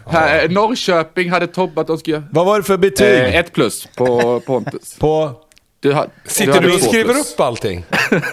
[0.09, 2.23] Här, Norrköping hade Tobbe att de skulle...
[2.31, 3.19] Vad var det för betyg?
[3.19, 4.97] Eh, ett plus på Pontus.
[4.99, 5.35] På...
[5.81, 7.33] Du, har, Sitter du och skriver plus.
[7.33, 7.85] upp allting?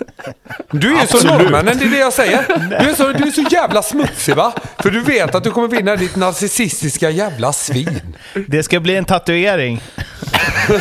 [0.72, 2.46] Du är ju så norrmännen, det är det jag säger.
[2.70, 4.54] Du är, så, du är så jävla smutsig va?
[4.80, 8.18] För du vet att du kommer vinna ditt narcissistiska jävla svin.
[8.48, 9.82] Det ska bli en tatuering.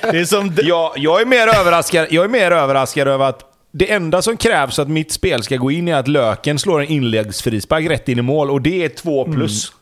[0.00, 0.56] Det är som...
[0.62, 3.40] Jag, jag, är mer överraskad, jag är mer överraskad över att
[3.72, 6.80] det enda som krävs för att mitt spel ska gå in är att Löken slår
[6.82, 9.72] en inläggsfrispark rätt in i mål och det är två plus.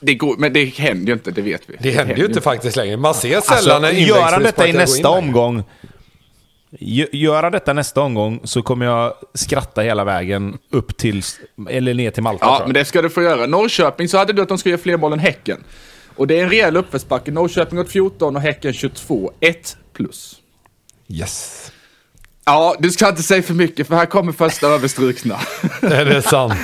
[0.00, 1.76] Det går, men det händer ju inte, det vet vi.
[1.80, 2.96] Det händer ju inte faktiskt längre.
[2.96, 5.64] Man ser sällan Alltså, en gör han detta i nästa omgång
[6.78, 11.22] Gö- Gör han detta nästa omgång så kommer jag skratta hela vägen upp till,
[11.68, 13.46] eller ner till Malta Ja, men det ska du få göra.
[13.46, 15.64] Norrköping så hade du att de skulle göra fler mål än Häcken.
[16.16, 17.30] Och det är en rejäl uppförsbacke.
[17.30, 19.32] Norrköping har 14 och Häcken 22.
[19.40, 20.36] 1 plus.
[21.08, 21.72] Yes.
[22.44, 25.36] Ja, du ska inte säga för mycket för här kommer första överstrukna.
[25.82, 26.54] Är det sant?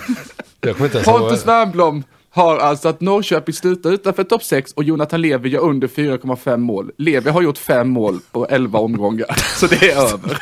[0.60, 1.02] Jag kommer inte.
[1.02, 2.04] Pontus Wernbloom
[2.34, 6.90] har alltså att Norrköping slutar utanför topp 6 och Jonathan Levi gör under 4,5 mål.
[6.98, 9.26] Levi har gjort 5 mål på 11 omgångar,
[9.60, 10.38] så det är över.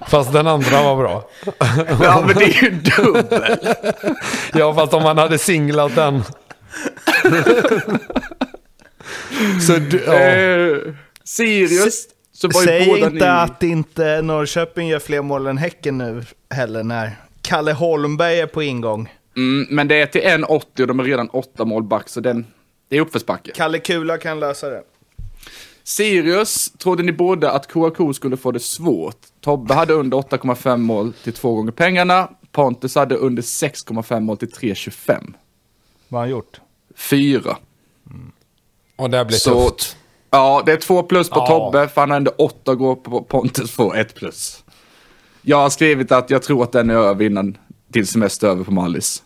[0.08, 1.28] Fast den andra var bra.
[2.02, 3.58] Ja, men det är ju dubbel.
[4.54, 6.22] Ja, fast om man hade singlat den.
[9.66, 10.14] Så du, ja.
[10.14, 10.76] Eh,
[11.24, 13.20] Sirius, så var Säg båda inte ni...
[13.22, 18.62] att inte Norrköping gör fler mål än Häcken nu heller när Kalle Holmberg är på
[18.62, 19.08] ingång.
[19.36, 22.46] Mm, men det är till 1,80 och de är redan 8 mål back, så den,
[22.88, 23.50] det är uppförsbacke.
[23.54, 24.82] Kalle Kula kan lösa det.
[25.84, 29.16] Sirius trodde ni båda att KAK skulle få det svårt.
[29.40, 32.28] Tobbe hade under 8,5 mål till två gånger pengarna.
[32.52, 35.32] Pontus hade under 6,5 mål till 3,25.
[36.08, 36.60] Vad har han gjort?
[36.96, 37.56] Fyra.
[38.96, 39.96] Och det blir Så, tufft.
[40.30, 41.46] ja, det är två plus på Ja.
[41.46, 44.64] Tobbe, för han har ändå åtta går på Pontus får ett plus.
[45.42, 47.56] Jag har skrivit att jag tror att den är över innan
[47.92, 49.22] din semester över på Mallis.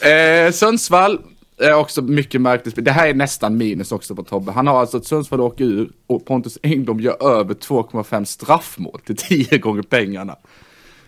[0.00, 1.18] eh, Sundsvall
[1.58, 2.84] är också mycket märkligt.
[2.84, 4.52] Det här är nästan minus också på Tobbe.
[4.52, 9.16] Han har alltså att Sundsvall åker ur och Pontus Engblom gör över 2,5 straffmål till
[9.16, 10.36] 10 gånger pengarna.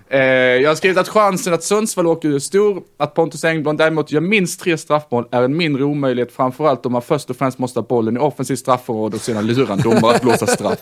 [0.09, 2.83] Eh, jag har skrivit att chansen att Sundsvall åker ur är stor.
[2.97, 6.33] Att Pontus Engblom däremot gör minst tre straffmål är en mindre omöjlighet.
[6.33, 9.73] Framförallt om man först och främst måste ha bollen i offensiv straffområde och sedan lura
[9.73, 10.79] en domare att blåsa straff.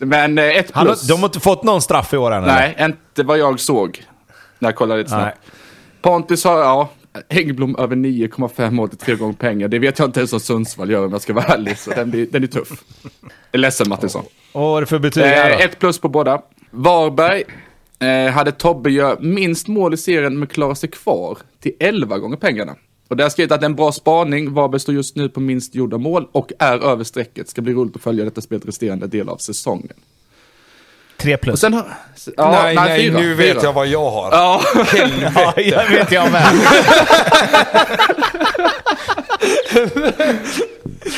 [0.00, 1.02] Men eh, ett plus.
[1.02, 2.42] har- de har inte fått någon straff i år än?
[2.44, 2.54] eller?
[2.54, 4.04] Nej, inte vad jag såg.
[4.58, 5.24] När jag kollade lite snabbt.
[5.24, 5.52] Nej.
[6.02, 6.88] Pontus har, ja,
[7.28, 9.68] Häggblom över 9,5 mål till tre gånger pengar.
[9.68, 11.78] Det vet jag inte ens om Sundsvall gör om jag ska vara ärlig.
[11.78, 12.68] Så den, blir, den är tuff.
[13.02, 13.20] Jag
[13.52, 14.24] är ledsen Mattisson.
[14.52, 16.42] Vad är det för betyg här Eh, ett plus på båda.
[16.70, 17.42] Varberg
[17.98, 22.36] eh, hade Tobbe gör minst mål i serien men klarar sig kvar till 11 gånger
[22.36, 22.74] pengarna.
[23.10, 24.54] Och där har skrivit att det en bra spaning.
[24.54, 27.48] Varberg står just nu på minst gjorda mål och är över strecket.
[27.48, 29.92] Ska bli roligt att följa detta spelet resterande del av säsongen.
[31.16, 31.60] Tre Och plus.
[31.60, 31.86] sen har...
[32.36, 33.60] Ja, nej, nej, fyra, nu vet fyra.
[33.62, 34.32] jag vad jag har.
[34.32, 34.62] Ja,
[35.34, 36.52] Ja, jag vet jag med.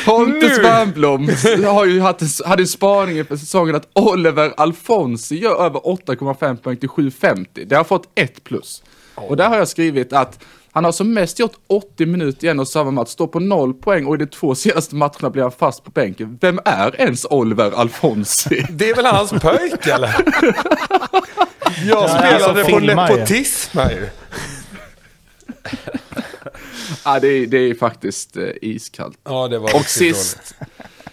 [0.04, 1.28] Pontus Wernbloom
[1.66, 6.76] har ju haft hade en spaning inför säsongen att Oliver Alfonsi gör över 8,5 poäng
[6.76, 7.64] till 7,50.
[7.66, 8.82] Det har fått ett plus.
[9.14, 10.44] Och där har jag skrivit att
[10.74, 13.74] han har som mest gjort 80 minuter i en och samma match, står på noll
[13.74, 16.38] poäng och i de två senaste matcherna blir han fast på bänken.
[16.40, 18.66] Vem är ens Oliver Alfonsi?
[18.70, 20.16] Det är väl hans pöjk eller?
[21.86, 24.08] Jag alltså, spelade på nepotism här ju.
[27.04, 29.18] ja, det, är, det är faktiskt eh, iskallt.
[29.24, 30.54] Ja, det var Och sist,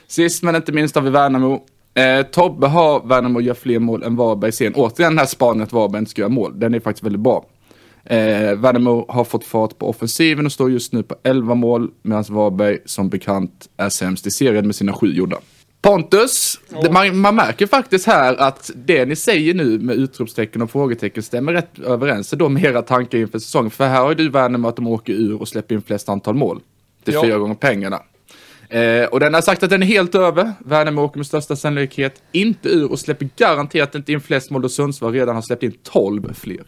[0.08, 1.66] sist men inte minst har vi Värnamo.
[1.94, 4.74] Eh, Tobbe har Värnamo gör fler mål än Varberg sen.
[4.76, 6.60] Återigen den här spaningen att Varberg inte ska göra mål.
[6.60, 7.46] Den är faktiskt väldigt bra.
[8.06, 11.92] Eh, Värnamo har fått fart på offensiven och står just nu på 11 mål.
[12.02, 15.38] Medan Varberg som bekant är sämst i serien med sina sju gjorda.
[15.82, 20.72] Pontus, det, man, man märker faktiskt här att det ni säger nu med utropstecken och
[20.72, 23.72] frågetecken stämmer rätt överens då med era tankar inför säsongen.
[23.72, 26.36] För här har ju du Värnamo att de åker ur och släpper in flest antal
[26.36, 26.60] mål.
[27.04, 27.22] Det är Ja.
[27.24, 28.02] fyra gånger pengarna.
[28.70, 30.52] Eh, och den har sagt att den är helt över.
[30.66, 34.70] Värnamo åker med största sannolikhet inte ur och släpper garanterat inte in flest mål då
[34.70, 36.64] Sundsvall redan har släppt in 12 fler.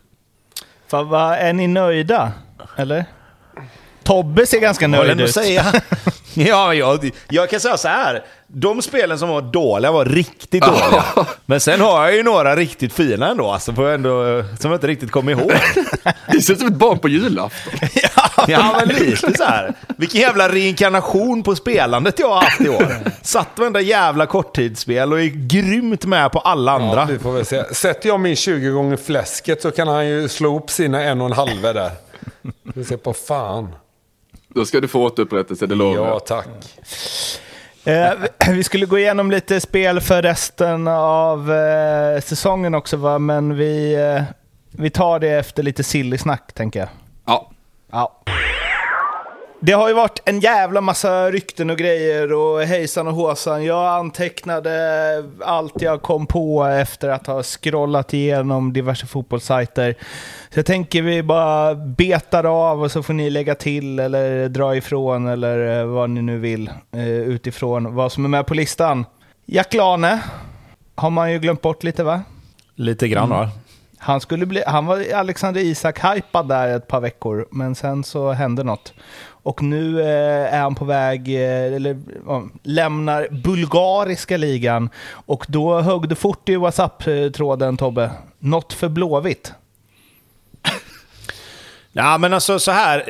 [0.92, 2.32] Fan, vad, är ni nöjda?
[2.78, 3.06] Eller?
[4.04, 5.34] Tobbe ser ganska nöjd ut.
[5.34, 5.74] säga?
[6.34, 8.24] ja, jag, jag kan säga så här.
[8.48, 11.04] De spelen som var dåliga var riktigt dåliga.
[11.46, 14.78] Men sen har jag ju några riktigt fina ändå, alltså, får jag ändå, som jag
[14.78, 15.52] inte riktigt kommer ihåg.
[16.32, 17.74] Det ser ut som ett barn på julafton.
[17.94, 18.10] ja,
[18.48, 19.74] men lite så här.
[19.98, 22.94] Vilken jävla reinkarnation på spelandet jag har haft i år.
[23.22, 26.96] Satt varenda jävla korttidsspel och är grymt med på alla andra.
[27.02, 27.74] Ja, vi får väl se.
[27.74, 31.28] Sätter jag min 20 gånger fläsket så kan han ju slå upp sina en och
[31.28, 31.92] en halva där.
[32.64, 33.76] Vi ser på fan.
[34.48, 36.26] Då ska du få återupprättelse, det lovar Ja, jag.
[36.26, 36.48] tack.
[37.84, 38.12] Eh,
[38.48, 43.20] vi- vi skulle gå igenom lite spel för resten av eh, säsongen också, va?
[43.20, 44.24] men vi, eh,
[44.72, 46.90] vi tar det efter lite silly snack, tänker jag.
[47.26, 47.52] Ja.
[47.92, 48.22] Ja.
[49.64, 53.66] Det har ju varit en jävla massa rykten och grejer och hejsan och håsan.
[53.66, 54.72] Jag antecknade
[55.46, 59.96] allt jag kom på efter att ha scrollat igenom diverse fotbollssajter.
[60.50, 64.76] Så jag tänker vi bara betar av och så får ni lägga till eller dra
[64.76, 69.06] ifrån eller eh, vad ni nu vill eh, utifrån vad som är med på listan.
[69.46, 70.20] Jack Lane
[70.96, 72.22] har man ju glömt bort lite va?
[72.76, 73.50] Lite grann va?
[74.04, 78.32] Han, skulle bli, han var Alexander Isak hypad där ett par veckor, men sen så
[78.32, 78.94] hände något.
[79.44, 82.02] Och nu eh, är han på väg, eh, eller
[82.64, 84.90] lämnar bulgariska ligan.
[85.10, 88.12] Och då högg det fort i WhatsApp-tråden Tobbe.
[88.40, 89.54] Något för Blåvitt.
[91.94, 93.04] Ja, men alltså så här.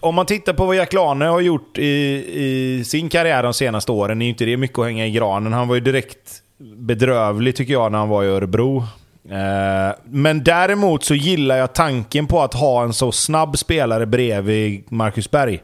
[0.00, 3.92] Om man tittar på vad Jack Lane har gjort i, i sin karriär de senaste
[3.92, 5.52] åren är ju inte det mycket att hänga i granen.
[5.52, 6.42] Han var ju direkt
[6.76, 8.84] bedrövlig tycker jag när han var i Örebro.
[9.30, 14.92] Eh, men däremot så gillar jag tanken på att ha en så snabb spelare bredvid
[14.92, 15.62] Marcus Berg.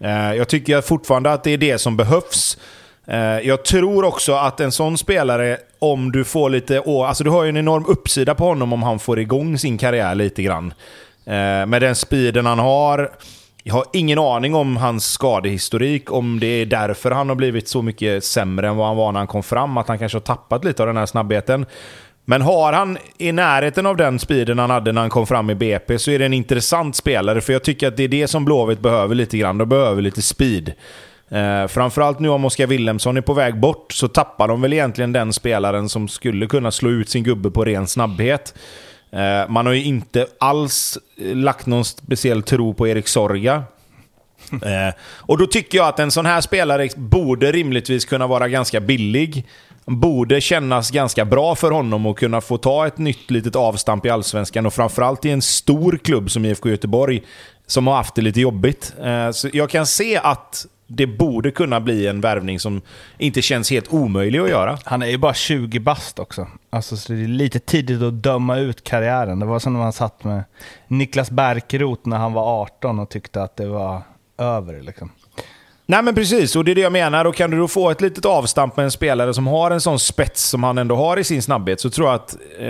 [0.00, 2.58] Eh, jag tycker fortfarande att det är det som behövs.
[3.06, 6.82] Eh, jag tror också att en sån spelare, om du får lite...
[7.06, 10.14] Alltså du har ju en enorm uppsida på honom om han får igång sin karriär
[10.14, 10.74] lite grann.
[11.26, 13.10] Eh, med den speeden han har.
[13.62, 17.82] Jag har ingen aning om hans skadehistorik, om det är därför han har blivit så
[17.82, 19.76] mycket sämre än vad han var när han kom fram.
[19.76, 21.66] Att han kanske har tappat lite av den här snabbheten.
[22.24, 25.54] Men har han i närheten av den speeden han hade när han kom fram i
[25.54, 27.40] BP så är det en intressant spelare.
[27.40, 29.58] För jag tycker att det är det som Blåvitt behöver lite grann.
[29.58, 30.72] De behöver lite speed.
[31.28, 35.12] Eh, framförallt nu om Oskar Willemsson är på väg bort så tappar de väl egentligen
[35.12, 38.54] den spelaren som skulle kunna slå ut sin gubbe på ren snabbhet.
[39.12, 43.64] Eh, man har ju inte alls eh, lagt någon speciell tro på Erik Sorga.
[44.52, 48.80] Eh, och då tycker jag att en sån här spelare borde rimligtvis kunna vara ganska
[48.80, 49.46] billig
[49.84, 54.10] borde kännas ganska bra för honom att kunna få ta ett nytt litet avstamp i
[54.10, 57.22] Allsvenskan och framförallt i en stor klubb som IFK Göteborg
[57.66, 58.94] som har haft det lite jobbigt.
[59.02, 62.82] Eh, så jag kan se att det borde kunna bli en värvning som
[63.18, 64.78] inte känns helt omöjlig att göra.
[64.84, 66.46] Han är ju bara 20 bast också.
[66.70, 69.38] Alltså, så det är lite tidigt att döma ut karriären.
[69.38, 70.44] Det var som när man satt med
[70.88, 74.02] Niklas Bärkeroth när han var 18 och tyckte att det var
[74.38, 74.82] över.
[74.82, 75.10] Liksom.
[75.86, 77.24] Nej men precis, och det är det jag menar.
[77.24, 79.98] Och kan du då få ett litet avstamp med en spelare som har en sån
[79.98, 82.36] spets som han ändå har i sin snabbhet så tror jag att...
[82.58, 82.66] Eh,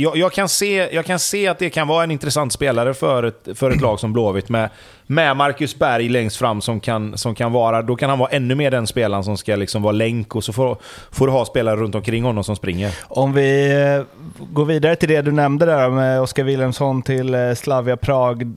[0.00, 3.22] jag, jag, kan se, jag kan se att det kan vara en intressant spelare för
[3.22, 4.70] ett, för ett lag som Blåvitt med,
[5.06, 7.82] med Marcus Berg längst fram som kan, som kan vara...
[7.82, 10.52] Då kan han vara ännu mer den spelaren som ska liksom vara länk och så
[10.52, 10.76] får,
[11.10, 12.94] får du ha spelare runt omkring honom som springer.
[13.02, 17.54] Om vi eh, går vidare till det du nämnde där med Oskar Wilhelmsson till eh,
[17.54, 18.56] Slavia Prag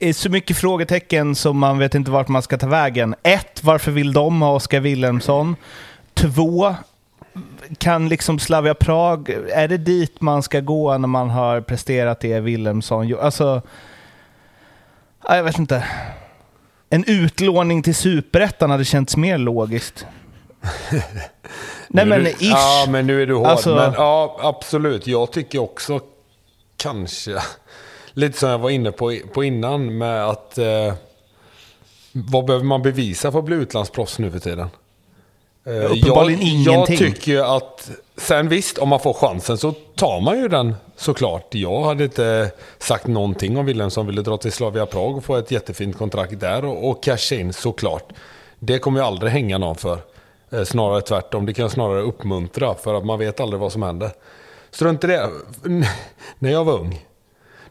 [0.00, 3.14] är så mycket frågetecken som man vet inte vart man ska ta vägen.
[3.22, 5.56] Ett, varför vill de ha Oskar Wilhelmsson?
[6.14, 6.74] Två,
[7.78, 12.40] kan liksom Slavia Prag, är det dit man ska gå när man har presterat det
[12.40, 13.18] Wilhelmsson?
[13.20, 13.62] Alltså,
[15.28, 15.84] jag vet inte.
[16.90, 20.06] En utlåning till superettan hade känts mer logiskt.
[21.88, 22.42] Nej men ish.
[22.42, 23.46] Ja men nu är du hård.
[23.46, 26.00] Alltså, men ja absolut, jag tycker också
[26.76, 27.42] kanske
[28.12, 30.94] lite som jag var inne på, på innan med att eh,
[32.12, 34.68] vad behöver man bevisa för att bli utlandsproffs nu för tiden?
[35.64, 36.32] Eh, jag,
[36.66, 40.74] jag tycker ju att, sen visst, om man får chansen så tar man ju den
[40.96, 41.54] såklart.
[41.54, 45.36] Jag hade inte sagt någonting om Wilhelm som ville dra till Slavia Prag och få
[45.36, 48.12] ett jättefint kontrakt där och, och casha in såklart.
[48.58, 49.98] Det kommer ju aldrig hänga någon för.
[50.50, 54.10] Eh, snarare tvärtom, det kan snarare uppmuntra för att man vet aldrig vad som händer.
[54.70, 55.30] Strunt i det.
[56.38, 57.06] När jag var ung,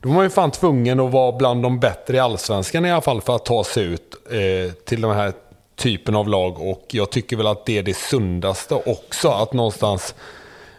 [0.01, 3.01] då var man ju fan tvungen att vara bland de bättre i allsvenskan i alla
[3.01, 5.33] fall för att ta sig ut eh, till den här
[5.75, 6.61] typen av lag.
[6.69, 9.29] Och jag tycker väl att det är det sundaste också.
[9.29, 10.15] Att någonstans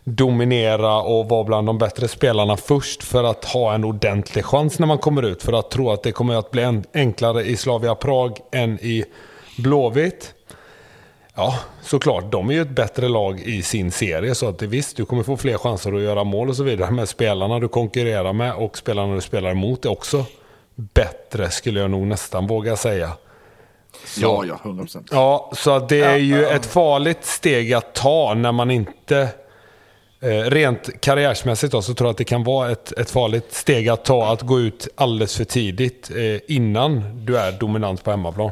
[0.04, 4.86] dominera och vara bland de bättre spelarna först för att ha en ordentlig chans när
[4.86, 5.42] man kommer ut.
[5.42, 9.04] För att tro att det kommer att bli enklare i Slavia Prag än i
[9.58, 10.34] Blåvitt.
[11.40, 12.32] Ja, såklart.
[12.32, 14.34] De är ju ett bättre lag i sin serie.
[14.34, 16.90] Så att det, visst, du kommer få fler chanser att göra mål och så vidare.
[16.90, 20.24] Men spelarna du konkurrerar med och spelarna du spelar emot är också
[20.74, 23.12] bättre, skulle jag nog nästan våga säga.
[24.04, 25.08] Så, ja, ja, 100%.
[25.10, 29.28] Ja, så det är ju ett farligt steg att ta när man inte...
[30.22, 33.88] Eh, rent karriärsmässigt då, så tror jag att det kan vara ett, ett farligt steg
[33.88, 38.50] att ta att gå ut alldeles för tidigt eh, innan du är dominant på hemmaplan.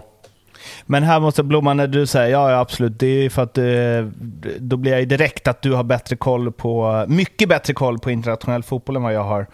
[0.91, 4.55] Men här måste Blomman, när du säger ja, ja absolut, det är för att eh,
[4.59, 8.63] då blir jag direkt att du har bättre koll på, mycket bättre koll på internationell
[8.63, 9.47] fotboll än vad jag har.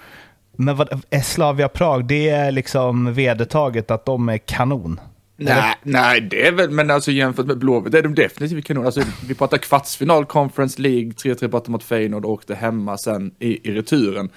[0.57, 5.01] Men vad, Slavia Prag, det är liksom vedertaget att de är kanon?
[5.37, 8.87] Nej, nej, det är väl, men alltså jämfört med Blåvitt är de definitivt kanon.
[8.87, 13.69] Alltså, vi pratar kvartsfinal, Conference League, 3-3 borta mot Feyenoord och åkte hemma sen i,
[13.69, 14.31] i returen.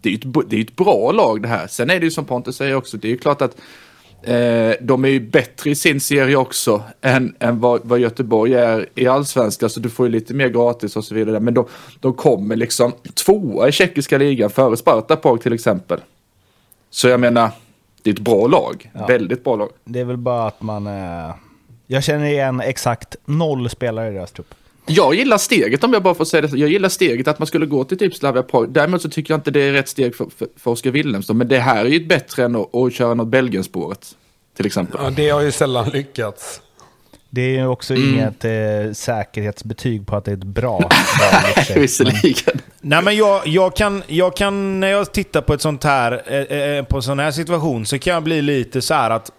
[0.00, 1.66] Det är ju ett, det är ett bra lag det här.
[1.66, 3.56] Sen är det ju som Pontus säger också, det är ju klart att
[4.22, 8.88] Eh, de är ju bättre i sin serie också än, än vad, vad Göteborg är
[8.94, 11.40] i allsvenskan, så du får ju lite mer gratis och så vidare.
[11.40, 11.66] Men de,
[12.00, 16.00] de kommer liksom tvåa i tjeckiska ligan före Sparta till exempel.
[16.90, 17.50] Så jag menar,
[18.02, 18.90] det är ett bra lag.
[18.94, 19.06] Ja.
[19.06, 19.70] Väldigt bra lag.
[19.84, 20.86] Det är väl bara att man...
[20.86, 21.34] Eh...
[21.86, 24.54] Jag känner igen exakt noll spelare i deras trupp.
[24.86, 26.58] Jag gillar steget om jag bara får säga det.
[26.58, 28.72] Jag gillar steget att man skulle gå till typ Slavia Prag.
[28.72, 31.38] Däremot så tycker jag inte det är rätt steg för, för, för Oskar Wilhelmsson.
[31.38, 34.16] Men det här är ju bättre än att, att köra något Belgien-spåret.
[34.56, 35.00] Till exempel.
[35.02, 36.60] Ja, det har ju sällan lyckats.
[37.30, 38.08] Det är ju också mm.
[38.08, 40.88] inget eh, säkerhetsbetyg på att det är ett bra
[41.74, 42.60] Visserligen.
[42.80, 46.58] Nej, men jag, jag, kan, jag kan, när jag tittar på ett sånt här, eh,
[46.58, 49.32] eh, på en sån här situation, så kan jag bli lite så här att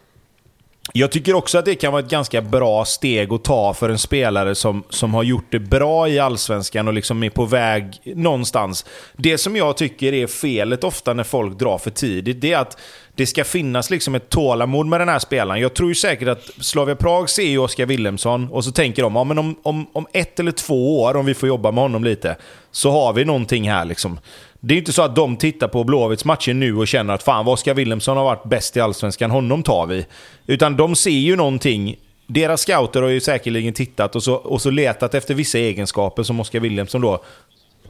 [0.93, 3.97] jag tycker också att det kan vara ett ganska bra steg att ta för en
[3.97, 8.85] spelare som, som har gjort det bra i Allsvenskan och liksom är på väg någonstans.
[9.15, 12.77] Det som jag tycker är felet ofta när folk drar för tidigt, det är att
[13.15, 15.61] det ska finnas liksom ett tålamod med den här spelaren.
[15.61, 19.15] Jag tror ju säkert att Slavia Prag ser ju Oskar Wilhelmsson och så tänker de
[19.15, 22.03] ja, men om, om, om ett eller två år, om vi får jobba med honom
[22.03, 22.35] lite,
[22.71, 23.85] så har vi någonting här.
[23.85, 24.19] Liksom.
[24.59, 27.23] Det är ju inte så att de tittar på Blåvitts matcher nu och känner att
[27.23, 30.05] fan, vad Oskar Willemsson har varit bäst i Allsvenskan, honom tar vi.
[30.45, 31.95] Utan de ser ju någonting
[32.27, 36.39] deras scouter har ju säkerligen tittat och så, och så letat efter vissa egenskaper som
[36.39, 37.23] Oskar Willemsson då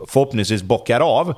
[0.07, 1.35] förhoppningsvis bockar av.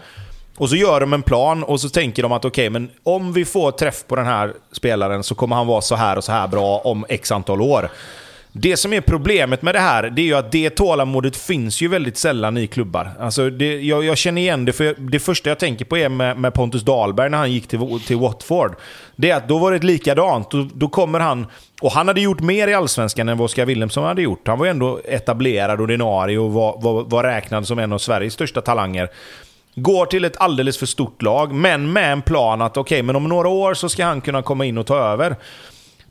[0.57, 3.33] Och så gör de en plan och så tänker de att okej, okay, men om
[3.33, 6.31] vi får träff på den här spelaren så kommer han vara så här och så
[6.31, 7.89] här bra om x antal år.
[8.51, 11.87] Det som är problemet med det här, det är ju att det tålamodet finns ju
[11.87, 13.11] väldigt sällan i klubbar.
[13.19, 16.37] Alltså det, jag, jag känner igen det, för det första jag tänker på är med,
[16.37, 18.75] med Pontus Dahlberg när han gick till, till Watford.
[19.15, 20.51] Det är att då var det likadant.
[20.51, 21.47] Då, då kommer han...
[21.81, 24.47] Och han hade gjort mer i Allsvenskan än vad Oskar Wilhelmsson hade gjort.
[24.47, 28.33] Han var ju ändå etablerad ordinarie och var, var, var räknad som en av Sveriges
[28.33, 29.09] största talanger.
[29.75, 33.15] Går till ett alldeles för stort lag, men med en plan att okej, okay, men
[33.15, 35.35] om några år så ska han kunna komma in och ta över.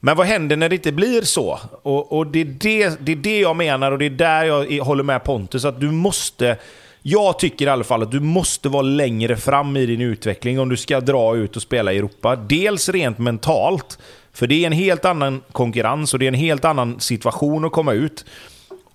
[0.01, 1.59] Men vad händer när det inte blir så?
[1.83, 4.85] Och, och det, är det, det är det jag menar och det är där jag
[4.85, 5.65] håller med Pontus.
[5.65, 6.57] Att du måste...
[7.03, 10.69] Jag tycker i alla fall att du måste vara längre fram i din utveckling om
[10.69, 12.37] du ska dra ut och spela i Europa.
[12.37, 13.99] Dels rent mentalt,
[14.33, 17.73] för det är en helt annan konkurrens och det är en helt annan situation att
[17.73, 18.25] komma ut.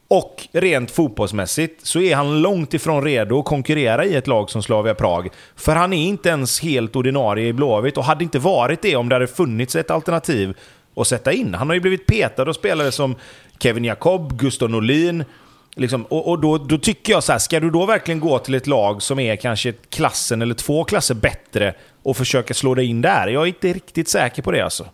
[0.08, 4.64] Och rent fotbollsmässigt så är han långt ifrån redo att konkurrera i ett lag som
[4.64, 5.30] Slavia Prag.
[5.56, 9.10] För han är inte ens helt ordinarie i Blåvitt och hade inte varit det om
[9.10, 10.58] det hade funnits ett alternativ
[10.96, 11.54] att sätta in.
[11.54, 13.16] Han har ju blivit petad av spelare som
[13.60, 15.24] Kevin Jacob, Gustav Norlin.
[15.76, 18.56] Liksom, och, och då, då, tycker jag så här, ska du då verkligen gå till
[18.56, 21.74] ett lag som är kanske klassen eller två klasser bättre
[22.04, 23.28] och försöka slå dig in där?
[23.28, 24.86] Jag är inte riktigt säker på det alltså.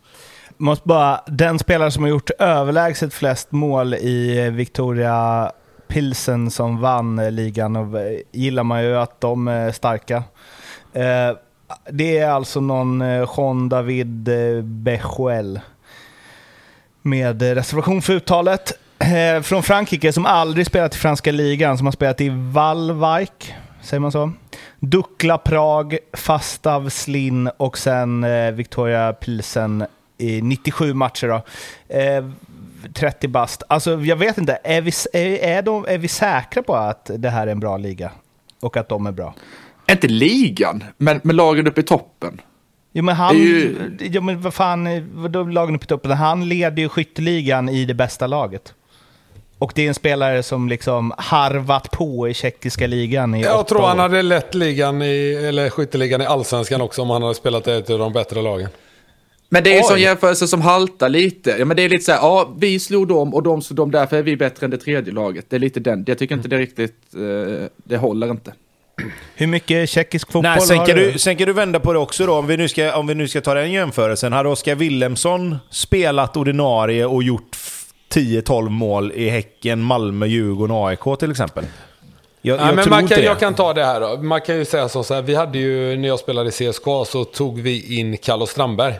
[0.57, 5.51] Måste bara, den spelare som har gjort överlägset flest mål i Victoria
[5.87, 7.99] Pilsen som vann ligan, och
[8.31, 10.23] gillar man ju att de är starka.
[10.93, 11.37] Eh,
[11.89, 15.59] det är alltså någon eh, Jean David eh, Bechuel
[17.01, 18.73] med reservation för uttalet.
[18.99, 23.99] Eh, från Frankrike som aldrig spelat i franska ligan, som har spelat i Valvijk, säger
[23.99, 24.31] man så?
[24.79, 29.85] Dukla Prag, Fastav Slin och sen eh, Victoria Pilsen
[30.17, 31.27] i 97 matcher.
[31.27, 31.41] Då.
[31.95, 32.25] Eh,
[32.93, 33.63] 30 bast.
[33.67, 37.29] Alltså, jag vet inte, är vi, är, är, de, är vi säkra på att det
[37.29, 38.11] här är en bra liga?
[38.59, 39.33] Och att de är bra?
[39.91, 42.41] Inte ligan, men, men lagen uppe i toppen.
[42.91, 43.75] Jo men han, ju...
[43.99, 46.11] ja, men vad fan, vadå lagen uppe i toppen?
[46.11, 48.73] Han leder ju skytteligan i det bästa laget.
[49.59, 53.81] Och det är en spelare som liksom harvat på i tjeckiska ligan i Jag tror
[53.81, 53.87] år.
[53.87, 57.89] han hade lett ligan i, eller skytteligan i allsvenskan också om han hade spelat ett
[57.89, 58.69] av de bättre lagen.
[59.49, 61.55] Men det är en sån jämförelse som haltar lite.
[61.59, 63.91] Ja, men det är lite så här, ja, vi slog dem och de slog dem,
[63.91, 65.45] därför är vi bättre än det tredje laget.
[65.49, 66.03] Det är lite den.
[66.07, 68.53] Jag tycker inte det riktigt, eh, det håller inte.
[69.35, 71.19] Hur mycket tjeckisk fotboll Nej, sen, har kan du?
[71.19, 72.33] Sen kan du vända på det också då.
[72.33, 74.33] Om vi nu ska, om vi nu ska ta den jämförelsen.
[74.33, 77.57] Hade Oskar Willemsson spelat ordinarie och gjort
[78.13, 81.65] 10-12 mål i Häcken, Malmö, Djurgården, AIK till exempel?
[82.41, 84.17] Jag, jag, men man kan, jag kan ta det här då.
[84.17, 85.21] Man kan ju säga så här.
[85.21, 88.99] Vi hade ju, när jag spelade i CSKA så tog vi in Carlos Strandberg.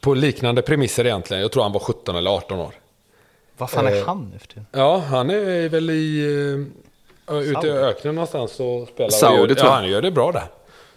[0.00, 1.42] På liknande premisser egentligen.
[1.42, 2.74] Jag tror han var 17 eller 18 år.
[3.56, 4.64] Vad fan är eh, han efter?
[4.72, 6.26] Ja, han är väl i...
[7.30, 9.10] Eh, ute i öknen någonstans och spelar.
[9.10, 9.72] Saudi, tror jag.
[9.72, 10.44] Ja, han gör det bra där.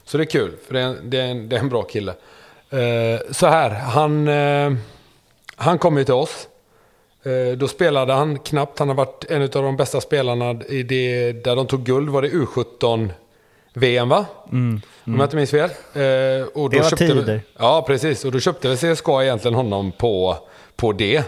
[0.05, 1.83] Så det är kul, för det är en, det är en, det är en bra
[1.83, 2.11] kille.
[2.73, 4.77] Uh, så här, han, uh,
[5.55, 6.47] han kom ju till oss.
[7.27, 8.79] Uh, då spelade han knappt.
[8.79, 12.09] Han har varit en av de bästa spelarna i det där de tog guld.
[12.09, 13.09] Var det U17
[13.73, 14.25] VM va?
[14.51, 14.81] Mm, mm.
[15.05, 15.69] Om jag inte minns fel.
[16.53, 17.23] och då det var köpte tider.
[17.23, 18.25] Vi, ja, precis.
[18.25, 20.37] Och då köpte vi CSKA egentligen honom på,
[20.75, 21.23] på det.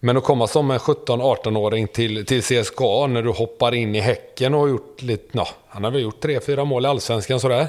[0.00, 4.54] Men att komma som en 17-18-åring till, till CSKA när du hoppar in i Häcken
[4.54, 7.66] och har gjort lite, no, han har väl gjort 3-4 mål i Allsvenskan sådär.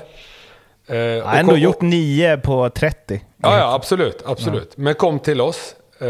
[0.87, 3.21] Eh, han har ändå gjort 9 på 30.
[3.37, 4.23] Ja, ja absolut.
[4.25, 4.69] absolut.
[4.75, 4.83] Ja.
[4.83, 6.07] Men kom till oss eh,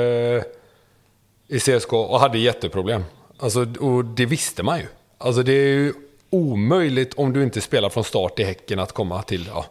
[1.48, 3.04] i CSKA och hade jätteproblem.
[3.40, 4.86] Alltså, och det visste man ju.
[5.18, 5.94] Alltså det är ju
[6.30, 9.66] omöjligt om du inte spelar från start i Häcken att komma till, ja,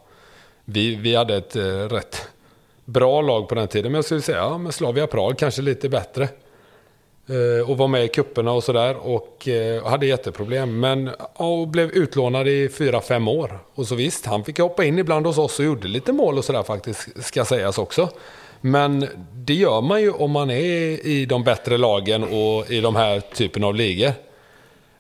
[0.65, 2.29] vi, vi hade ett eh, rätt
[2.93, 3.93] bra lag på den tiden.
[3.93, 6.29] Men jag skulle säga, ja, men Slavia Prag kanske lite bättre.
[7.29, 8.97] Eh, och var med i kupperna och sådär.
[8.97, 10.81] Och eh, hade jätteproblem.
[10.81, 13.59] Men och blev utlånad i fyra fem år.
[13.75, 16.45] Och så visst, han fick hoppa in ibland hos oss och gjorde lite mål och
[16.45, 18.09] sådär faktiskt, ska sägas också.
[18.61, 22.97] Men det gör man ju om man är i de bättre lagen och i de
[22.97, 24.13] här typen av ligor.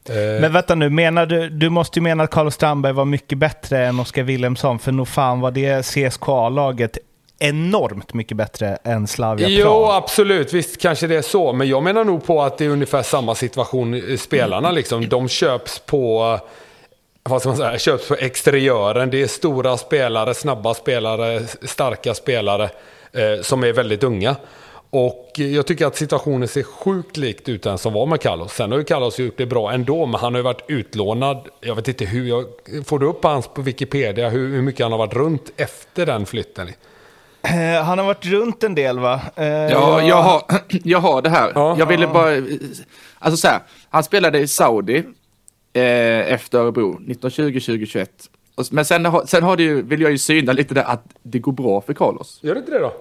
[0.09, 3.39] Eh, men vänta nu, menar du, du måste ju mena att Carlos Strandberg var mycket
[3.39, 6.99] bättre än Oskar Wilhelmsson, för nog fan var det CSKA-laget
[7.41, 9.97] enormt mycket bättre än Slavia Jo, Prag.
[9.97, 10.53] absolut.
[10.53, 11.53] Visst kanske det är så.
[11.53, 14.71] Men jag menar nog på att det är ungefär samma situation i spelarna.
[14.71, 15.09] Liksom.
[15.09, 16.39] De köps på...
[17.23, 17.79] Vad ska man säga?
[17.79, 19.11] Köps på exteriören.
[19.11, 22.65] Det är stora spelare, snabba spelare, starka spelare
[23.13, 24.37] eh, som är väldigt unga.
[24.91, 28.53] Och jag tycker att situationen ser sjukt likt ut den som var med Carlos.
[28.53, 31.49] Sen har ju Carlos gjort det bra ändå, men han har ju varit utlånad.
[31.61, 32.45] Jag vet inte hur, jag,
[32.87, 36.27] får du upp hans på Wikipedia hur, hur mycket han har varit runt efter den
[36.27, 36.69] flytten?
[37.43, 39.21] Eh, han har varit runt en del va?
[39.37, 41.53] Eh, Ja, jag har, jag har det här.
[41.55, 41.77] Ja.
[41.79, 42.37] jag ville bara,
[43.19, 43.61] alltså så här,
[43.91, 44.97] han spelade i Saudi
[45.73, 45.83] eh,
[46.33, 48.07] efter Örebro 1920-2021.
[48.55, 51.05] Och- Men sen, har- sen har det ju, vill jag ju syna lite där att
[51.23, 52.39] det går bra för Carlos.
[52.43, 52.93] Gör det inte det då?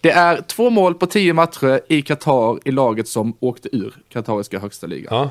[0.00, 4.58] Det är två mål på tio matcher i Qatar i laget som åkte ur Qatariska
[4.58, 5.14] högsta ligan.
[5.16, 5.30] Ja.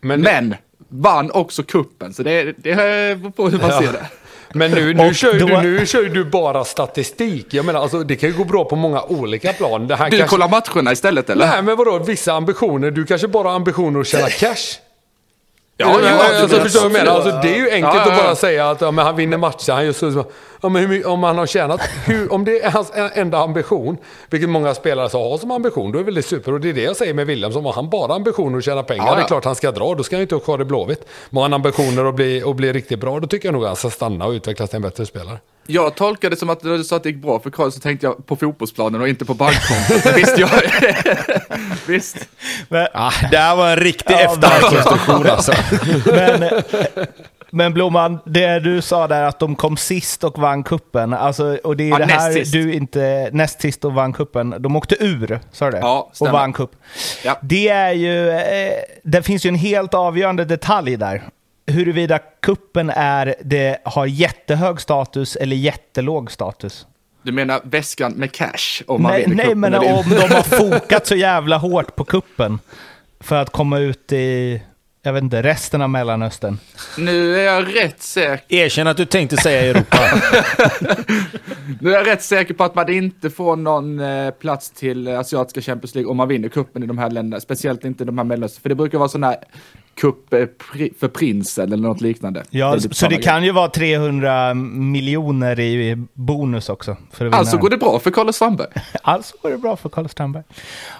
[0.00, 0.54] Men, Men
[0.88, 2.74] vann också kuppen så det, det
[3.20, 3.80] beror på hur man Ja.
[3.80, 4.06] ser det.
[4.54, 7.46] Men nu, nu, Och kör ju då- du, nu kör ju du bara statistik.
[7.54, 9.86] Jag menar, alltså, det kan ju gå bra på många olika plan.
[9.86, 10.36] Det här Du kanske...
[10.36, 11.46] kollar matcherna istället eller?
[11.46, 11.98] Nej, men vadå?
[11.98, 12.90] Vissa ambitioner.
[12.90, 14.56] Du kanske bara har ambitioner att tjäna cash.
[15.76, 17.20] Ja, Ja, jo, alltså, förstår du vad jag menar?
[17.20, 18.34] Alltså, det är ju enkelt Ja, ja, att bara ja.
[18.36, 19.72] säga att ja, men han vinner matcher.
[19.72, 20.24] Han gör så,
[20.68, 23.96] men hur, om han har tjänat, hur, om det är hans enda ambition,
[24.30, 26.52] vilket många spelare så har som ambition, då är väl det super.
[26.52, 29.04] Och det är det jag säger med William, har han bara ambitioner att tjäna pengar,
[29.04, 29.16] Ja, ja.
[29.16, 29.94] det är klart han ska dra.
[29.94, 31.04] Då ska han inte vara kvar i Blåvitt.
[31.30, 33.68] Men har han ambitioner att bli, att bli riktigt bra, då tycker jag nog att
[33.68, 35.38] han ska stanna och utvecklas till en bättre spelare.
[35.66, 37.80] Jag tolkade det som att när du sa att det gick bra för Karl så
[37.80, 40.04] tänkte jag på fotbollsplanen och inte på bankkontot.
[40.04, 40.50] Men visst, jag...
[41.86, 42.16] visst.
[42.68, 45.52] Men, Ah, det här var en riktig Ja, efterhandskonstruktion alltså.
[46.06, 46.40] men,
[47.54, 51.12] men Blomman, det du sa där att de kom sist och vann kuppen.
[51.14, 52.52] Alltså, och det är Ja, det här sist.
[52.52, 53.30] du inte...
[53.32, 54.54] Näst sist och vann kuppen.
[54.58, 55.78] De åkte ur, sa du det?
[55.78, 56.32] Ja, och stämmer.
[56.32, 56.70] vann kupp.
[57.24, 57.38] Ja.
[57.42, 58.30] Det är ju...
[58.30, 61.22] Eh, det finns ju en helt avgörande detalj där.
[61.66, 66.86] Huruvida kuppen är, det har jättehög status eller jättelåg status.
[67.22, 71.06] Du menar väskan med cash om man Nej, vinner nej men om de har fokat
[71.06, 72.58] så jävla hårt på kuppen
[73.20, 74.62] för att komma ut i,
[75.06, 76.58] jag vet inte, resten av Mellanöstern.
[76.98, 78.56] Nu är jag rätt säker.
[78.56, 79.98] Erkänn att du tänkte säga Europa.
[81.80, 85.18] Nu är jag rätt säker på att man inte får någon eh, plats till eh,
[85.18, 87.40] asiatiska Champions League om man vinner kuppen i de här länderna.
[87.40, 88.62] Speciellt inte de här Mellanöstern.
[88.62, 89.36] För det brukar vara sån här
[89.94, 90.46] kupp eh,
[91.00, 92.44] för prinsen eller något liknande.
[92.50, 96.96] Ja, Det så det samma kan ju vara 300 miljoner i bonus också.
[97.32, 98.68] Alltså går det bra för Carlos Strandberg.
[99.02, 100.42] alltså går det bra för Carl Strandberg.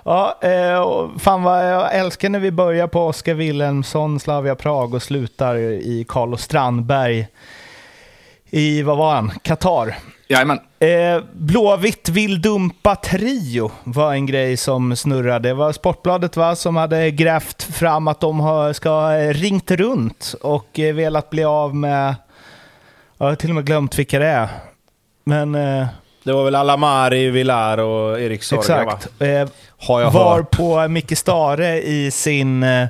[0.05, 5.03] Ja, eh, fan vad jag älskar när vi börjar på Oskar Wilhelmsson, Slavia Prag och
[5.03, 7.27] slutar i Carlos Strandberg
[8.51, 9.95] i, vad var han, Qatar.
[10.35, 10.61] Jajamän.
[10.79, 15.49] Eh, Blåvitt vill dumpa Trio var en grej som snurrade.
[15.49, 19.71] Det var Sportbladet va, som hade grävt fram att de har, ska ha eh, ringt
[19.71, 22.15] runt och eh, velat bli av med...
[23.19, 24.49] Jag har till och med glömt vilka det är.
[25.25, 25.87] Men eh,
[26.23, 28.93] Det var väl Alamari, Villar och Erik Sorga va?
[28.93, 29.23] exakt.
[29.23, 30.51] Eh, Har jag var hört.
[30.51, 32.63] på Micke Stare i sin...
[32.63, 32.87] Eh,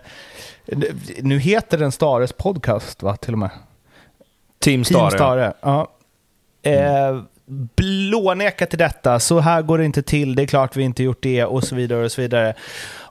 [1.20, 3.50] nu heter den Stares podcast va, till och med?
[4.60, 5.10] Team Team Stare.
[5.10, 5.52] Stare.
[5.60, 5.88] Ja.
[6.62, 11.02] Eh, blåneka till detta, så här går det inte till, det är klart vi inte
[11.02, 12.54] gjort det och så vidare och så vidare.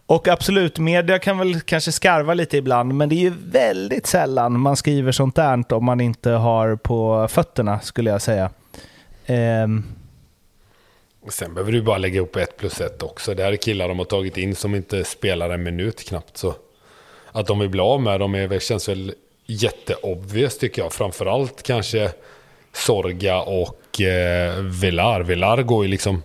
[0.05, 4.59] Och absolut, media kan väl kanske skarva lite ibland, men det är ju väldigt sällan
[4.59, 8.49] man skriver sånt där om man inte har på fötterna, skulle jag säga.
[9.25, 9.83] Ehm,
[11.29, 13.33] Sen behöver du bara lägga ihop ett plus ett också.
[13.33, 16.37] Det här är killar de har tagit in som inte spelar en minut knappt.
[16.37, 16.55] Så
[17.31, 19.13] att de vill bli av med dem är, känns väl
[19.45, 20.93] jätteobvious tycker jag.
[20.93, 22.11] Framförallt kanske
[22.73, 25.21] Sorga och eh, Villar.
[25.21, 26.23] Villar går ju liksom...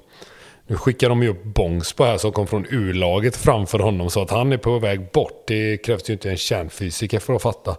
[0.66, 4.10] Nu skickar de ju upp Bångsbo här som kom från U-laget framför honom.
[4.10, 5.44] Så att han är på väg bort.
[5.46, 7.76] Det krävs ju inte en kärnfysiker för att fatta.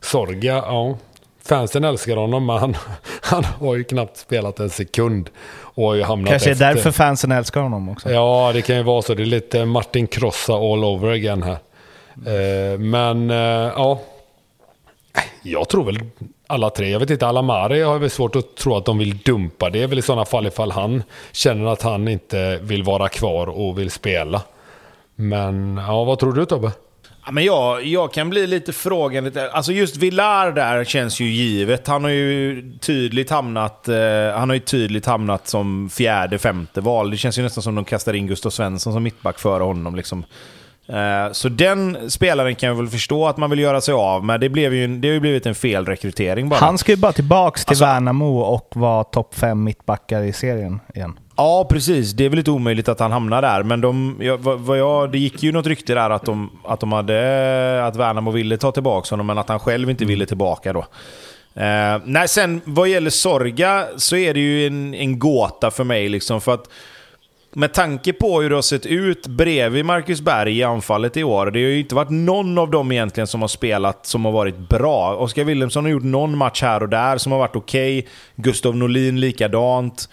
[0.00, 0.98] Sorga, ja.
[1.44, 2.76] Fansen älskar honom men han,
[3.22, 5.30] han har ju knappt spelat en sekund.
[5.60, 6.74] Och har ju hamnat kanske är efter.
[6.74, 8.10] därför fansen älskar honom också.
[8.10, 9.14] Ja, det kan ju vara så.
[9.14, 11.58] Det är lite Martin Krossa all over again här.
[12.26, 13.36] Eh, men eh,
[13.76, 14.00] ja,
[15.42, 15.98] jag tror väl
[16.46, 16.90] alla tre.
[16.90, 19.70] Jag vet inte, Alamari har jag väl svårt att tro att de vill dumpa.
[19.70, 23.46] Det är väl i sådana fall ifall han känner att han inte vill vara kvar
[23.46, 24.42] och vill spela.
[25.14, 26.72] Men ja, vad tror du Tobbe?
[27.26, 29.50] Ja, men jag, jag kan bli lite frågande.
[29.50, 31.86] Alltså just Villar där känns ju givet.
[31.86, 33.96] Han har ju tydligt hamnat, eh,
[34.34, 37.10] han har ju tydligt hamnat som fjärde, femte val.
[37.10, 39.96] Det känns ju nästan som de kastar in Gustav Svensson som mittback före honom.
[39.96, 40.24] Liksom.
[40.92, 44.40] Eh, så den spelaren kan jag väl förstå att man vill göra sig av med.
[44.40, 46.60] Det, blev ju, det har ju blivit en felrekrytering bara.
[46.60, 50.80] Han ska ju bara tillbaks till Alltså- Värnamo och vara topp fem mittbackar i serien
[50.94, 51.18] igen.
[51.36, 52.12] Ja, precis.
[52.12, 53.62] Det är väl inte omöjligt att han hamnar där.
[53.62, 56.80] Men de, jag, vad, vad jag, det gick ju något rykte där att, de, att,
[56.80, 60.72] de hade, att Värnamo ville ta tillbaka honom, men att han själv inte ville tillbaka
[60.72, 60.80] då.
[61.54, 66.08] Eh, nej, sen vad gäller Sorga så är det ju en, en gåta för mig.
[66.08, 66.68] Liksom, för att
[67.52, 71.50] med tanke på hur det har sett ut bredvid Marcus Berg i anfallet i år.
[71.50, 74.56] Det har ju inte varit någon av dem egentligen som har spelat som har varit
[74.56, 75.16] bra.
[75.16, 77.98] Oskar Wilhelmsson har gjort någon match här och där som har varit okej.
[77.98, 78.10] Okay.
[78.36, 80.08] Gustav Norlin likadant.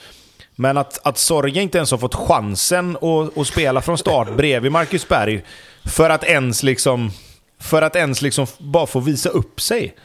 [0.55, 4.71] Men att, att Sorge inte ens har fått chansen att, att spela från start bredvid
[4.71, 5.43] Marcus Berg
[5.85, 7.11] för att ens liksom...
[7.59, 9.95] För att ens liksom bara få visa upp sig